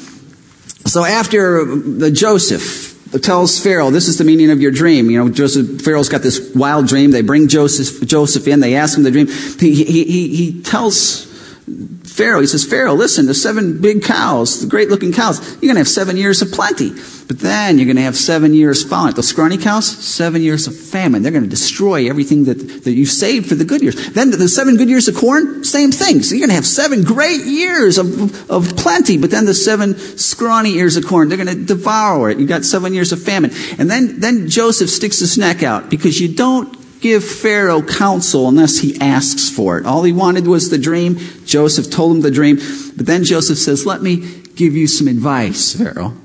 So 0.86 1.04
after 1.04 1.66
the 1.66 2.12
Joseph 2.12 2.94
tells 3.22 3.60
Pharaoh, 3.60 3.92
this 3.92 4.08
is 4.08 4.18
the 4.18 4.24
meaning 4.24 4.52
of 4.52 4.62
your 4.62 4.72
dream. 4.72 5.10
You 5.10 5.24
know, 5.24 5.30
Joseph, 5.32 5.82
Pharaoh's 5.82 6.10
got 6.10 6.22
this 6.22 6.54
wild 6.54 6.88
dream. 6.88 7.12
They 7.12 7.22
bring 7.22 7.48
Joseph, 7.48 8.08
Joseph 8.08 8.48
in. 8.48 8.60
They 8.60 8.76
ask 8.76 8.98
him 8.98 9.04
the 9.04 9.12
dream. 9.12 9.28
He, 9.28 9.84
he, 9.84 10.28
he 10.28 10.62
tells 10.62 11.26
Pharaoh, 12.16 12.40
he 12.40 12.48
says, 12.48 12.64
Pharaoh, 12.64 12.94
listen, 12.94 13.26
the 13.26 13.34
seven 13.34 13.82
big 13.82 14.02
cows, 14.02 14.62
the 14.62 14.68
great 14.68 14.88
looking 14.88 15.12
cows, 15.12 15.38
you're 15.56 15.68
going 15.68 15.76
to 15.76 15.82
have 15.82 15.88
seven 15.88 16.16
years 16.16 16.42
of 16.42 16.50
plenty. 16.50 16.92
But 17.28 17.40
then 17.40 17.78
you're 17.78 17.88
going 17.88 17.98
to 17.98 18.04
have 18.04 18.16
seven 18.16 18.54
years 18.54 18.88
following. 18.88 19.16
The 19.16 19.22
scrawny 19.22 19.58
cows, 19.58 19.86
seven 19.86 20.42
years 20.42 20.66
of 20.66 20.78
famine. 20.78 21.24
They're 21.24 21.34
going 21.34 21.44
to 21.44 21.50
destroy 21.50 22.10
everything 22.10 22.46
that, 22.46 22.84
that 22.86 22.94
you 22.94 23.06
saved 23.06 23.50
for 23.50 23.56
the 23.56 23.66
good 23.66 23.82
years. 23.82 24.12
Then 24.12 24.32
the 24.32 24.48
seven 24.48 24.78
good 24.78 24.88
years 24.88 25.10
of 25.10 25.16
corn, 25.16 25.66
same 25.66 25.92
thing. 25.92 26.22
So 26.22 26.36
you're 26.36 26.48
going 26.48 26.52
to 26.52 26.56
have 26.56 26.66
seven 26.66 27.04
great 27.04 27.44
years 27.44 27.98
of, 27.98 28.50
of 28.50 28.78
plenty. 28.78 29.18
But 29.18 29.32
then 29.32 29.46
the 29.46 29.54
seven 29.54 29.98
scrawny 29.98 30.72
years 30.72 30.96
of 30.96 31.06
corn, 31.06 31.28
they're 31.28 31.44
going 31.44 31.54
to 31.54 31.66
devour 31.66 32.30
it. 32.30 32.40
You've 32.40 32.48
got 32.48 32.64
seven 32.64 32.94
years 32.94 33.12
of 33.12 33.22
famine. 33.22 33.52
And 33.78 33.92
then, 33.92 34.22
then 34.22 34.48
Joseph 34.48 34.90
sticks 34.90 35.20
his 35.20 35.38
neck 35.38 35.64
out 35.64 35.90
because 35.90 36.18
you 36.22 36.34
don't 36.34 36.85
give 37.06 37.24
Pharaoh 37.24 37.84
counsel 37.84 38.50
unless 38.50 38.80
he 38.80 39.00
asks 39.00 39.48
for 39.48 39.78
it. 39.78 39.86
All 39.86 40.02
he 40.02 40.12
wanted 40.12 40.48
was 40.48 40.72
the 40.72 40.80
dream. 40.80 41.20
Joseph 41.46 41.92
told 41.92 42.16
him 42.16 42.22
the 42.22 42.32
dream. 42.32 42.56
But 42.98 43.06
then 43.06 43.24
Joseph 43.24 43.60
says, 43.60 43.86
Let 43.86 44.02
me 44.02 44.42
give 44.56 44.76
you 44.76 44.88
some 44.88 45.08
advice, 45.08 45.76
Pharaoh. 45.76 46.16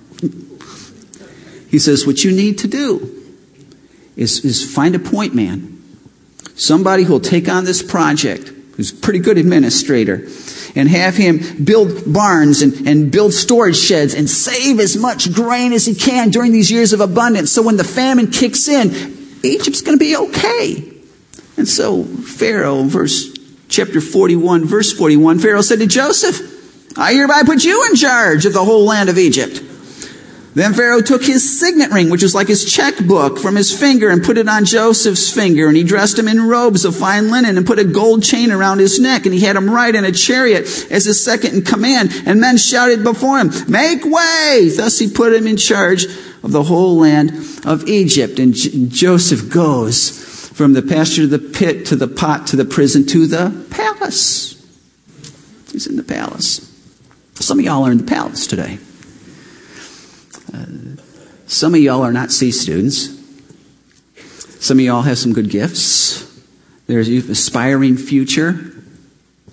He 1.68 1.78
says, 1.78 2.06
What 2.06 2.24
you 2.24 2.32
need 2.32 2.56
to 2.60 2.66
do 2.66 3.14
is, 4.16 4.42
is 4.42 4.74
find 4.74 4.94
a 4.94 4.98
point 4.98 5.34
man, 5.34 5.82
somebody 6.54 7.02
who 7.02 7.12
will 7.12 7.20
take 7.20 7.46
on 7.46 7.66
this 7.66 7.82
project, 7.82 8.48
who's 8.76 8.90
a 8.90 8.96
pretty 8.96 9.18
good 9.18 9.36
administrator, 9.36 10.26
and 10.74 10.88
have 10.88 11.14
him 11.14 11.62
build 11.62 12.10
barns 12.10 12.62
and, 12.62 12.88
and 12.88 13.12
build 13.12 13.34
storage 13.34 13.76
sheds 13.76 14.14
and 14.14 14.30
save 14.30 14.80
as 14.80 14.96
much 14.96 15.30
grain 15.34 15.74
as 15.74 15.84
he 15.84 15.94
can 15.94 16.30
during 16.30 16.52
these 16.52 16.70
years 16.70 16.94
of 16.94 17.00
abundance. 17.00 17.52
So 17.52 17.60
when 17.60 17.76
the 17.76 17.84
famine 17.84 18.30
kicks 18.30 18.66
in, 18.66 19.19
Egypt's 19.42 19.80
going 19.82 19.98
to 19.98 20.04
be 20.04 20.16
okay. 20.16 20.92
And 21.56 21.68
so 21.68 22.04
Pharaoh, 22.04 22.84
verse 22.84 23.36
chapter 23.68 24.00
41, 24.00 24.64
verse 24.64 24.92
41, 24.92 25.38
Pharaoh 25.38 25.62
said 25.62 25.78
to 25.78 25.86
Joseph, 25.86 26.98
I 26.98 27.14
hereby 27.14 27.42
put 27.44 27.64
you 27.64 27.86
in 27.88 27.96
charge 27.96 28.46
of 28.46 28.52
the 28.52 28.64
whole 28.64 28.84
land 28.84 29.08
of 29.08 29.18
Egypt. 29.18 29.62
Then 30.54 30.74
Pharaoh 30.74 31.00
took 31.00 31.24
his 31.24 31.60
signet 31.60 31.92
ring, 31.92 32.10
which 32.10 32.24
was 32.24 32.34
like 32.34 32.48
his 32.48 32.64
checkbook, 32.64 33.38
from 33.38 33.54
his 33.54 33.78
finger 33.78 34.08
and 34.08 34.22
put 34.22 34.36
it 34.36 34.48
on 34.48 34.64
Joseph's 34.64 35.32
finger. 35.32 35.68
And 35.68 35.76
he 35.76 35.84
dressed 35.84 36.18
him 36.18 36.26
in 36.26 36.48
robes 36.48 36.84
of 36.84 36.96
fine 36.96 37.30
linen 37.30 37.56
and 37.56 37.66
put 37.66 37.78
a 37.78 37.84
gold 37.84 38.24
chain 38.24 38.50
around 38.50 38.80
his 38.80 38.98
neck. 38.98 39.26
And 39.26 39.34
he 39.34 39.40
had 39.40 39.54
him 39.54 39.70
ride 39.70 39.94
in 39.94 40.04
a 40.04 40.10
chariot 40.10 40.64
as 40.90 41.04
his 41.04 41.24
second 41.24 41.54
in 41.54 41.62
command. 41.62 42.10
And 42.26 42.40
men 42.40 42.56
shouted 42.56 43.04
before 43.04 43.38
him, 43.38 43.50
Make 43.68 44.04
way! 44.04 44.70
Thus 44.76 44.98
he 44.98 45.08
put 45.08 45.32
him 45.32 45.46
in 45.46 45.56
charge 45.56 46.06
of 46.42 46.52
the 46.52 46.64
whole 46.64 46.96
land 46.96 47.30
of 47.64 47.88
Egypt. 47.88 48.38
And 48.38 48.54
J- 48.54 48.86
Joseph 48.88 49.50
goes 49.50 50.48
from 50.48 50.72
the 50.72 50.82
pasture 50.82 51.22
to 51.22 51.26
the 51.26 51.38
pit 51.38 51.86
to 51.86 51.96
the 51.96 52.08
pot 52.08 52.46
to 52.48 52.56
the 52.56 52.64
prison 52.64 53.06
to 53.06 53.26
the 53.26 53.66
palace. 53.70 54.56
He's 55.72 55.86
in 55.86 55.96
the 55.96 56.02
palace. 56.02 56.66
Some 57.36 57.58
of 57.58 57.64
y'all 57.64 57.86
are 57.86 57.92
in 57.92 57.98
the 57.98 58.04
palace 58.04 58.46
today. 58.46 58.78
Uh, 60.52 61.00
some 61.46 61.74
of 61.74 61.80
y'all 61.80 62.02
are 62.02 62.12
not 62.12 62.30
C 62.30 62.50
students. 62.50 63.18
Some 64.60 64.78
of 64.78 64.84
y'all 64.84 65.02
have 65.02 65.18
some 65.18 65.32
good 65.32 65.48
gifts. 65.48 66.26
There's 66.86 67.08
an 67.08 67.30
aspiring 67.30 67.96
future. 67.96 68.74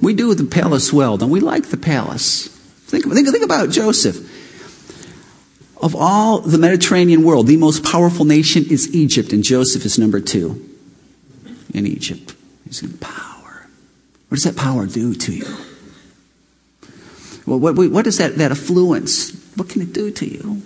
We 0.01 0.13
do 0.13 0.33
the 0.33 0.43
palace 0.45 0.91
well, 0.91 1.17
don't 1.17 1.29
we? 1.29 1.39
Like 1.39 1.67
the 1.67 1.77
palace. 1.77 2.47
Think, 2.88 3.05
think, 3.05 3.29
think 3.29 3.43
about 3.43 3.69
Joseph. 3.69 4.17
Of 5.82 5.95
all 5.95 6.39
the 6.39 6.57
Mediterranean 6.57 7.23
world, 7.23 7.47
the 7.47 7.57
most 7.57 7.84
powerful 7.84 8.25
nation 8.25 8.65
is 8.69 8.93
Egypt, 8.95 9.32
and 9.32 9.43
Joseph 9.43 9.86
is 9.86 9.99
number 9.99 10.19
two 10.19 10.63
in 11.73 11.86
Egypt. 11.86 12.34
He's 12.65 12.82
in 12.82 12.97
power. 12.97 13.67
What 14.30 14.36
does 14.36 14.43
that 14.43 14.55
power 14.55 14.88
do 14.88 15.13
to 15.13 15.34
you? 15.34 15.45
Well, 17.45 17.59
what, 17.59 17.75
what 17.75 18.03
does 18.03 18.17
that, 18.17 18.36
that 18.36 18.51
affluence, 18.51 19.32
what 19.55 19.69
can 19.69 19.82
it 19.82 19.93
do 19.93 20.11
to 20.11 20.25
you? 20.25 20.61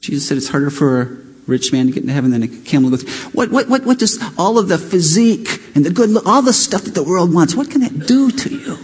Jesus 0.00 0.26
said 0.26 0.38
it's 0.38 0.48
harder 0.48 0.70
for 0.70 1.02
a 1.02 1.06
rich 1.46 1.72
man 1.72 1.86
to 1.86 1.92
get 1.92 2.02
into 2.04 2.14
heaven 2.14 2.30
than 2.30 2.42
a 2.42 2.48
camel 2.48 2.90
to 2.90 2.96
go 2.96 3.02
through. 3.02 3.30
What, 3.32 3.50
what, 3.50 3.68
what, 3.68 3.84
what 3.84 3.98
does 3.98 4.18
all 4.38 4.58
of 4.58 4.68
the 4.68 4.78
physique 4.78 5.60
and 5.74 5.84
the 5.84 5.90
good 5.90 6.16
all 6.24 6.40
the 6.40 6.54
stuff 6.54 6.84
that 6.84 6.94
the 6.94 7.02
world 7.02 7.34
wants, 7.34 7.54
what 7.54 7.70
can 7.70 7.82
that 7.82 8.06
do 8.06 8.30
to 8.30 8.48
you? 8.48 8.78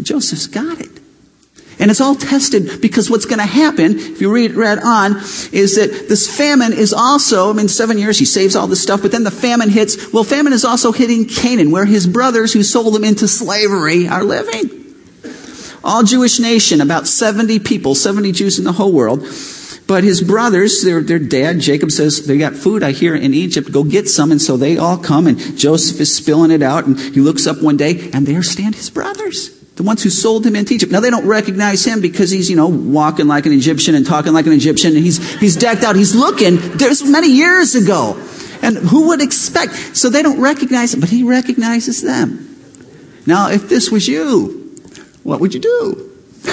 Joseph's 0.00 0.46
got 0.46 0.80
it. 0.80 1.01
And 1.82 1.90
it's 1.90 2.00
all 2.00 2.14
tested 2.14 2.80
because 2.80 3.10
what's 3.10 3.24
going 3.24 3.40
to 3.40 3.44
happen, 3.44 3.98
if 3.98 4.20
you 4.20 4.32
read, 4.32 4.52
read 4.52 4.78
on, 4.78 5.16
is 5.50 5.74
that 5.74 6.06
this 6.08 6.34
famine 6.34 6.72
is 6.72 6.92
also, 6.92 7.50
I 7.50 7.54
mean, 7.54 7.66
seven 7.66 7.98
years, 7.98 8.20
he 8.20 8.24
saves 8.24 8.54
all 8.54 8.68
this 8.68 8.80
stuff, 8.80 9.02
but 9.02 9.10
then 9.10 9.24
the 9.24 9.32
famine 9.32 9.68
hits. 9.68 10.12
Well, 10.12 10.22
famine 10.22 10.52
is 10.52 10.64
also 10.64 10.92
hitting 10.92 11.26
Canaan, 11.26 11.72
where 11.72 11.84
his 11.84 12.06
brothers 12.06 12.52
who 12.52 12.62
sold 12.62 12.94
him 12.94 13.02
into 13.02 13.26
slavery 13.26 14.06
are 14.06 14.22
living. 14.22 14.94
All 15.82 16.04
Jewish 16.04 16.38
nation, 16.38 16.80
about 16.80 17.08
70 17.08 17.58
people, 17.58 17.96
70 17.96 18.30
Jews 18.30 18.60
in 18.60 18.64
the 18.64 18.70
whole 18.70 18.92
world. 18.92 19.26
But 19.88 20.04
his 20.04 20.22
brothers, 20.22 20.84
their, 20.84 21.02
their 21.02 21.18
dad, 21.18 21.58
Jacob 21.58 21.90
says, 21.90 22.28
they 22.28 22.38
got 22.38 22.54
food, 22.54 22.84
I 22.84 22.92
hear, 22.92 23.16
in 23.16 23.34
Egypt. 23.34 23.72
Go 23.72 23.82
get 23.82 24.08
some. 24.08 24.30
And 24.30 24.40
so 24.40 24.56
they 24.56 24.78
all 24.78 24.98
come, 24.98 25.26
and 25.26 25.58
Joseph 25.58 26.00
is 26.00 26.14
spilling 26.14 26.52
it 26.52 26.62
out. 26.62 26.86
And 26.86 26.96
he 26.96 27.20
looks 27.20 27.48
up 27.48 27.60
one 27.60 27.76
day, 27.76 28.08
and 28.12 28.24
there 28.24 28.44
stand 28.44 28.76
his 28.76 28.88
brothers. 28.88 29.61
The 29.76 29.82
ones 29.82 30.02
who 30.02 30.10
sold 30.10 30.46
him 30.46 30.54
into 30.54 30.74
Egypt. 30.74 30.92
Now 30.92 31.00
they 31.00 31.10
don't 31.10 31.26
recognize 31.26 31.84
him 31.84 32.00
because 32.00 32.30
he's, 32.30 32.50
you 32.50 32.56
know, 32.56 32.68
walking 32.68 33.26
like 33.26 33.46
an 33.46 33.52
Egyptian 33.52 33.94
and 33.94 34.04
talking 34.04 34.32
like 34.32 34.46
an 34.46 34.52
Egyptian 34.52 34.94
and 34.94 35.02
he's, 35.02 35.40
he's 35.40 35.56
decked 35.56 35.82
out. 35.82 35.96
He's 35.96 36.14
looking. 36.14 36.56
There's 36.76 37.02
many 37.02 37.28
years 37.28 37.74
ago. 37.74 38.22
And 38.62 38.76
who 38.76 39.08
would 39.08 39.22
expect? 39.22 39.74
So 39.96 40.08
they 40.08 40.22
don't 40.22 40.40
recognize 40.40 40.94
him, 40.94 41.00
but 41.00 41.08
he 41.08 41.24
recognizes 41.24 42.02
them. 42.02 42.48
Now, 43.26 43.50
if 43.50 43.68
this 43.68 43.90
was 43.90 44.06
you, 44.06 44.76
what 45.22 45.40
would 45.40 45.54
you 45.54 45.60
do? 45.60 46.10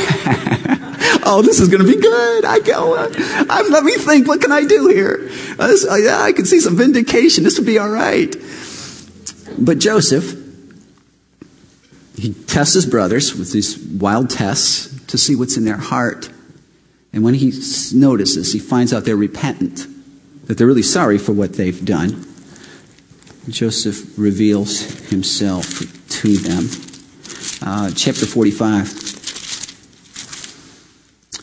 oh, 1.25 1.41
this 1.43 1.59
is 1.59 1.67
going 1.67 1.85
to 1.85 1.91
be 1.91 1.99
good. 1.99 2.45
I 2.45 2.59
go. 2.59 2.95
Uh, 2.95 3.63
let 3.69 3.83
me 3.83 3.93
think. 3.97 4.27
What 4.27 4.41
can 4.41 4.51
I 4.51 4.63
do 4.65 4.87
here? 4.87 5.17
This, 5.57 5.85
uh, 5.85 5.95
yeah, 5.95 6.21
I 6.21 6.31
can 6.31 6.45
see 6.45 6.59
some 6.59 6.77
vindication. 6.77 7.43
This 7.43 7.57
would 7.57 7.65
be 7.65 7.79
all 7.79 7.89
right. 7.89 8.35
But 9.57 9.79
Joseph, 9.79 10.35
he 12.19 12.33
tests 12.33 12.73
his 12.73 12.85
brothers 12.85 13.35
with 13.35 13.51
these 13.51 13.77
wild 13.77 14.29
tests 14.29 14.93
to 15.07 15.17
see 15.17 15.35
what's 15.35 15.57
in 15.57 15.65
their 15.65 15.77
heart. 15.77 16.29
And 17.13 17.23
when 17.23 17.33
he 17.33 17.51
notices, 17.93 18.53
he 18.53 18.59
finds 18.59 18.93
out 18.93 19.05
they're 19.05 19.15
repentant, 19.15 19.87
that 20.45 20.57
they're 20.57 20.67
really 20.67 20.83
sorry 20.83 21.17
for 21.17 21.31
what 21.31 21.53
they've 21.53 21.83
done. 21.83 22.25
Joseph 23.47 24.17
reveals 24.17 25.09
himself 25.09 25.79
to 26.09 26.37
them. 26.37 26.67
Uh, 27.61 27.91
chapter 27.95 28.25
45, 28.25 28.87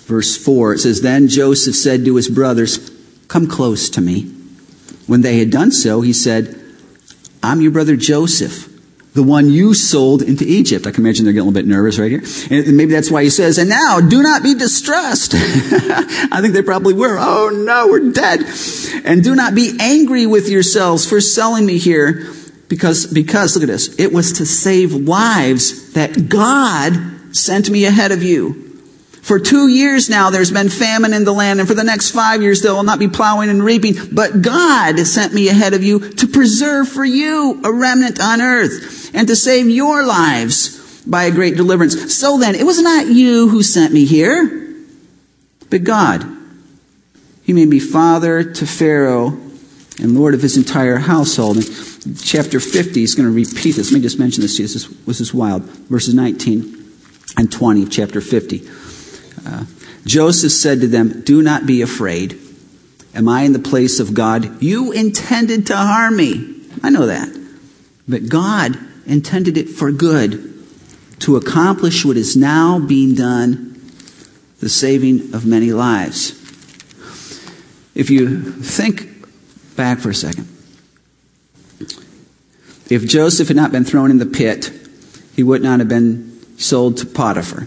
verse 0.07 0.37
4, 0.37 0.75
it 0.75 0.79
says, 0.79 1.01
Then 1.03 1.29
Joseph 1.29 1.75
said 1.75 2.05
to 2.05 2.17
his 2.17 2.29
brothers, 2.29 2.91
Come 3.29 3.47
close 3.49 3.91
to 3.91 4.01
me. 4.01 4.33
When 5.07 5.23
they 5.23 5.39
had 5.39 5.51
done 5.51 5.73
so, 5.73 6.01
he 6.01 6.13
said, 6.13 6.61
I'm 7.43 7.61
your 7.61 7.73
brother 7.73 7.97
Joseph 7.97 8.76
the 9.17 9.23
one 9.23 9.49
you 9.49 9.73
sold 9.73 10.21
into 10.21 10.45
Egypt. 10.45 10.87
I 10.87 10.93
can 10.93 11.03
imagine 11.03 11.25
they're 11.25 11.33
getting 11.33 11.49
a 11.49 11.51
little 11.51 11.63
bit 11.63 11.67
nervous 11.67 11.99
right 11.99 12.11
here. 12.11 12.23
And 12.51 12.77
maybe 12.77 12.93
that's 12.93 13.11
why 13.11 13.25
he 13.25 13.31
says, 13.31 13.57
and 13.57 13.69
now 13.69 13.99
do 14.01 14.23
not 14.23 14.43
be 14.43 14.55
distressed. 14.55 15.33
I 15.35 16.41
think 16.43 16.53
they 16.53 16.63
probably 16.63 16.93
were. 16.93 17.17
Oh 17.19 17.49
no, 17.49 17.89
we're 17.89 18.13
dead. 18.13 18.45
And 19.05 19.25
do 19.25 19.35
not 19.35 19.55
be 19.55 19.77
angry 19.81 20.27
with 20.27 20.49
yourselves 20.49 21.09
for 21.09 21.21
selling 21.21 21.65
me 21.65 21.79
here 21.79 22.31
because, 22.69 23.07
because 23.07 23.57
look 23.57 23.63
at 23.63 23.69
this. 23.69 23.99
It 23.99 24.13
was 24.13 24.35
to 24.35 24.47
save 24.47 24.93
lives 24.93 25.95
that 25.95 26.29
God 26.29 27.35
sent 27.35 27.71
me 27.71 27.87
ahead 27.87 28.13
of 28.13 28.23
you. 28.23 28.66
For 29.27 29.41
two 29.41 29.67
years 29.67 30.09
now, 30.09 30.31
there's 30.31 30.53
been 30.53 30.69
famine 30.69 31.13
in 31.13 31.25
the 31.25 31.33
land, 31.33 31.59
and 31.59 31.69
for 31.69 31.75
the 31.75 31.83
next 31.83 32.13
five 32.13 32.43
years, 32.43 32.63
there 32.63 32.73
will 32.73 32.85
not 32.85 33.01
be 33.01 33.09
plowing 33.09 33.51
and 33.51 33.61
reaping. 33.61 33.97
But 34.13 34.41
God 34.41 35.01
sent 35.01 35.35
me 35.35 35.49
ahead 35.49 35.75
of 35.75 35.83
you 35.83 35.99
to 35.99 36.29
preserve 36.29 36.89
for 36.89 37.05
you 37.05 37.61
a 37.65 37.73
remnant 37.73 38.21
on 38.21 38.41
earth 38.41 39.11
and 39.13 39.27
to 39.27 39.35
save 39.35 39.69
your 39.69 40.07
lives 40.07 41.03
by 41.05 41.25
a 41.25 41.33
great 41.33 41.57
deliverance. 41.57 42.15
So 42.15 42.39
then, 42.39 42.55
it 42.55 42.65
was 42.65 42.81
not 42.81 43.09
you 43.09 43.49
who 43.49 43.65
sent 43.65 43.93
me 43.93 44.05
here, 44.05 44.77
but 45.71 45.83
God. 45.83 46.25
He 47.43 47.53
made 47.53 47.69
me 47.69 47.81
father 47.81 48.45
to 48.45 48.65
Pharaoh 48.65 49.31
and 49.99 50.17
Lord 50.17 50.35
of 50.35 50.43
his 50.43 50.57
entire 50.57 50.99
household. 50.99 51.57
And 51.57 52.21
chapter 52.21 52.61
50 52.61 53.03
is 53.03 53.17
going 53.17 53.29
to 53.29 53.35
repeat 53.35 53.75
this. 53.75 53.91
Let 53.91 53.99
me 53.99 54.03
just 54.03 54.21
mention 54.21 54.43
this 54.43 54.59
to 54.59 54.63
you. 54.63 54.69
This, 54.69 54.87
this 54.87 55.21
is 55.21 55.35
wild. 55.35 55.65
Verses 55.65 56.15
19 56.15 56.93
and 57.37 57.51
20 57.51 57.83
of 57.83 57.91
chapter 57.91 58.21
50. 58.21 58.86
Joseph 60.05 60.53
said 60.53 60.81
to 60.81 60.87
them, 60.87 61.23
Do 61.23 61.43
not 61.43 61.67
be 61.67 61.83
afraid. 61.83 62.39
Am 63.15 63.29
I 63.29 63.43
in 63.43 63.53
the 63.53 63.59
place 63.59 63.99
of 63.99 64.15
God? 64.15 64.63
You 64.63 64.93
intended 64.93 65.67
to 65.69 65.77
harm 65.77 66.17
me. 66.17 66.61
I 66.83 66.91
know 66.91 67.07
that. 67.07 67.29
But 68.07 68.29
God 68.29 68.79
intended 69.07 69.57
it 69.57 69.69
for 69.69 69.91
good 69.91 70.53
to 71.21 71.37
accomplish 71.37 72.05
what 72.05 72.17
is 72.17 72.37
now 72.37 72.79
being 72.79 73.15
done, 73.15 73.81
the 74.61 74.69
saving 74.69 75.35
of 75.35 75.47
many 75.47 75.73
lives. 75.73 76.33
If 77.95 78.11
you 78.11 78.43
think 78.43 79.09
back 79.77 79.99
for 79.99 80.11
a 80.11 80.15
second, 80.15 80.47
if 82.89 83.07
Joseph 83.07 83.49
had 83.49 83.57
not 83.57 83.73
been 83.73 83.85
thrown 83.85 84.11
in 84.11 84.19
the 84.19 84.27
pit, 84.27 84.71
he 85.35 85.43
would 85.43 85.63
not 85.63 85.81
have 85.81 85.89
been 85.89 86.39
sold 86.59 86.99
to 86.99 87.07
Potiphar. 87.07 87.67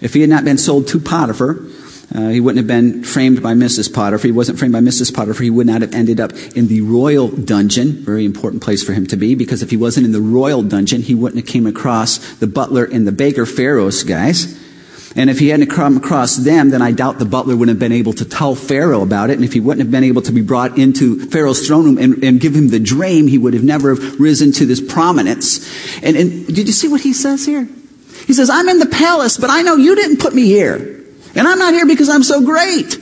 If 0.00 0.14
he 0.14 0.20
had 0.20 0.30
not 0.30 0.44
been 0.44 0.58
sold 0.58 0.88
to 0.88 1.00
Potiphar, 1.00 1.58
uh, 2.14 2.28
he 2.28 2.40
wouldn't 2.40 2.56
have 2.58 2.66
been 2.66 3.04
framed 3.04 3.42
by 3.42 3.52
Mrs. 3.52 3.92
Potiphar. 3.92 4.26
He 4.26 4.32
wasn't 4.32 4.58
framed 4.58 4.72
by 4.72 4.80
Mrs. 4.80 5.12
Potiphar. 5.12 5.42
He 5.42 5.50
would 5.50 5.66
not 5.66 5.82
have 5.82 5.94
ended 5.94 6.20
up 6.20 6.32
in 6.56 6.68
the 6.68 6.80
royal 6.80 7.28
dungeon. 7.28 7.92
Very 7.92 8.24
important 8.24 8.62
place 8.62 8.82
for 8.82 8.94
him 8.94 9.06
to 9.08 9.16
be 9.16 9.34
because 9.34 9.62
if 9.62 9.70
he 9.70 9.76
wasn't 9.76 10.06
in 10.06 10.12
the 10.12 10.20
royal 10.20 10.62
dungeon, 10.62 11.02
he 11.02 11.14
wouldn't 11.14 11.44
have 11.44 11.52
came 11.52 11.66
across 11.66 12.18
the 12.36 12.46
butler 12.46 12.84
and 12.84 13.06
the 13.06 13.12
baker, 13.12 13.44
Pharaoh's 13.44 14.04
guys. 14.04 14.58
And 15.16 15.28
if 15.28 15.38
he 15.38 15.48
hadn't 15.48 15.68
come 15.68 15.96
across 15.96 16.36
them, 16.36 16.70
then 16.70 16.80
I 16.80 16.92
doubt 16.92 17.18
the 17.18 17.24
butler 17.24 17.56
would 17.56 17.68
have 17.68 17.78
been 17.78 17.92
able 17.92 18.12
to 18.14 18.24
tell 18.24 18.54
Pharaoh 18.54 19.02
about 19.02 19.30
it. 19.30 19.34
And 19.34 19.44
if 19.44 19.52
he 19.52 19.60
wouldn't 19.60 19.80
have 19.80 19.90
been 19.90 20.04
able 20.04 20.22
to 20.22 20.32
be 20.32 20.42
brought 20.42 20.78
into 20.78 21.26
Pharaoh's 21.28 21.66
throne 21.66 21.84
room 21.84 21.98
and, 21.98 22.22
and 22.22 22.40
give 22.40 22.54
him 22.54 22.68
the 22.68 22.78
dream, 22.78 23.26
he 23.26 23.36
would 23.36 23.52
have 23.52 23.64
never 23.64 23.94
have 23.94 24.20
risen 24.20 24.52
to 24.52 24.66
this 24.66 24.80
prominence. 24.80 25.58
And, 26.02 26.16
and 26.16 26.46
did 26.46 26.68
you 26.68 26.72
see 26.72 26.88
what 26.88 27.00
he 27.00 27.12
says 27.12 27.44
here? 27.44 27.68
He 28.28 28.34
says, 28.34 28.50
I'm 28.50 28.68
in 28.68 28.78
the 28.78 28.86
palace, 28.86 29.38
but 29.38 29.48
I 29.48 29.62
know 29.62 29.76
you 29.76 29.96
didn't 29.96 30.18
put 30.18 30.34
me 30.34 30.44
here. 30.44 30.74
And 31.34 31.48
I'm 31.48 31.58
not 31.58 31.72
here 31.72 31.86
because 31.86 32.10
I'm 32.10 32.22
so 32.22 32.44
great. 32.44 32.98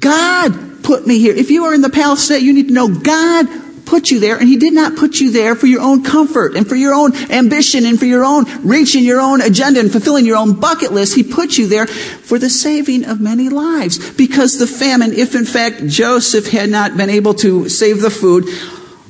God 0.00 0.82
put 0.82 1.06
me 1.06 1.18
here. 1.18 1.34
If 1.34 1.50
you 1.50 1.66
are 1.66 1.74
in 1.74 1.82
the 1.82 1.90
palace 1.90 2.26
today, 2.26 2.40
you 2.40 2.54
need 2.54 2.68
to 2.68 2.74
know 2.74 2.88
God 2.88 3.46
put 3.84 4.10
you 4.10 4.18
there, 4.18 4.38
and 4.38 4.48
He 4.48 4.56
did 4.56 4.72
not 4.72 4.96
put 4.96 5.20
you 5.20 5.30
there 5.30 5.54
for 5.54 5.66
your 5.66 5.82
own 5.82 6.02
comfort 6.02 6.56
and 6.56 6.66
for 6.66 6.74
your 6.74 6.94
own 6.94 7.14
ambition 7.30 7.84
and 7.84 7.98
for 7.98 8.06
your 8.06 8.24
own 8.24 8.46
reaching 8.66 9.04
your 9.04 9.20
own 9.20 9.42
agenda 9.42 9.78
and 9.78 9.92
fulfilling 9.92 10.24
your 10.24 10.38
own 10.38 10.58
bucket 10.58 10.90
list. 10.90 11.14
He 11.14 11.22
put 11.22 11.58
you 11.58 11.66
there 11.66 11.86
for 11.86 12.38
the 12.38 12.48
saving 12.48 13.04
of 13.04 13.20
many 13.20 13.50
lives. 13.50 14.10
Because 14.14 14.58
the 14.58 14.66
famine, 14.66 15.12
if 15.12 15.34
in 15.34 15.44
fact 15.44 15.86
Joseph 15.86 16.50
had 16.50 16.70
not 16.70 16.96
been 16.96 17.10
able 17.10 17.34
to 17.34 17.68
save 17.68 18.00
the 18.00 18.10
food, 18.10 18.48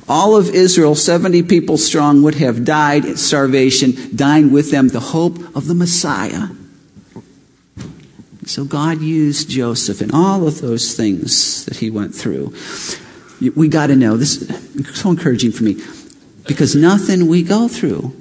all 0.09 0.35
of 0.35 0.49
Israel, 0.49 0.95
70 0.95 1.43
people 1.43 1.77
strong, 1.77 2.21
would 2.23 2.35
have 2.35 2.63
died 2.63 3.05
in 3.05 3.17
starvation, 3.17 4.15
dying 4.15 4.51
with 4.51 4.71
them 4.71 4.87
the 4.87 4.99
hope 4.99 5.37
of 5.55 5.67
the 5.67 5.75
Messiah. 5.75 6.47
So 8.45 8.63
God 8.63 9.01
used 9.01 9.49
Joseph 9.49 10.01
in 10.01 10.11
all 10.11 10.47
of 10.47 10.61
those 10.61 10.95
things 10.95 11.65
that 11.65 11.77
he 11.77 11.89
went 11.89 12.15
through. 12.15 12.53
We 13.55 13.67
got 13.67 13.87
to 13.87 13.95
know 13.95 14.15
this 14.15 14.41
is 14.41 14.97
so 14.97 15.09
encouraging 15.09 15.51
for 15.51 15.63
me 15.63 15.77
because 16.47 16.73
nothing 16.75 17.27
we 17.27 17.43
go 17.43 17.67
through 17.67 18.15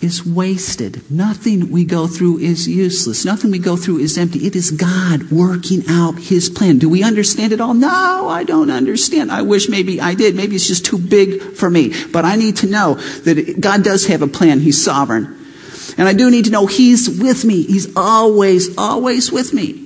is 0.00 0.24
wasted. 0.24 1.10
Nothing 1.10 1.70
we 1.70 1.84
go 1.84 2.06
through 2.06 2.38
is 2.38 2.68
useless. 2.68 3.24
Nothing 3.24 3.50
we 3.50 3.58
go 3.58 3.76
through 3.76 3.98
is 3.98 4.16
empty. 4.16 4.46
It 4.46 4.54
is 4.54 4.70
God 4.70 5.30
working 5.30 5.82
out 5.88 6.18
His 6.18 6.48
plan. 6.48 6.78
Do 6.78 6.88
we 6.88 7.02
understand 7.02 7.52
it 7.52 7.60
all? 7.60 7.74
No, 7.74 8.28
I 8.28 8.44
don't 8.44 8.70
understand. 8.70 9.32
I 9.32 9.42
wish 9.42 9.68
maybe 9.68 10.00
I 10.00 10.14
did. 10.14 10.36
Maybe 10.36 10.54
it's 10.54 10.68
just 10.68 10.86
too 10.86 10.98
big 10.98 11.42
for 11.42 11.68
me. 11.68 11.92
But 12.12 12.24
I 12.24 12.36
need 12.36 12.56
to 12.58 12.66
know 12.68 12.94
that 12.94 13.60
God 13.60 13.82
does 13.82 14.06
have 14.06 14.22
a 14.22 14.28
plan. 14.28 14.60
He's 14.60 14.82
sovereign. 14.82 15.36
And 15.96 16.06
I 16.06 16.12
do 16.12 16.30
need 16.30 16.44
to 16.44 16.52
know 16.52 16.66
He's 16.66 17.08
with 17.08 17.44
me. 17.44 17.62
He's 17.64 17.94
always, 17.96 18.76
always 18.78 19.32
with 19.32 19.52
me. 19.52 19.84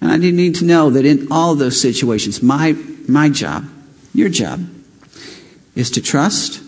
And 0.00 0.10
I 0.10 0.18
do 0.18 0.32
need 0.32 0.56
to 0.56 0.64
know 0.64 0.90
that 0.90 1.04
in 1.06 1.30
all 1.30 1.54
those 1.54 1.80
situations, 1.80 2.42
my, 2.42 2.76
my 3.08 3.28
job, 3.28 3.64
your 4.12 4.28
job, 4.28 4.68
is 5.76 5.90
to 5.92 6.02
trust 6.02 6.60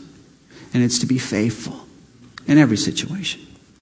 and 0.72 0.82
it's 0.82 1.01
to 1.01 1.07
be 1.07 1.18
faithful 1.18 1.86
in 2.47 2.59
every 2.59 2.76
situation. 2.76 3.45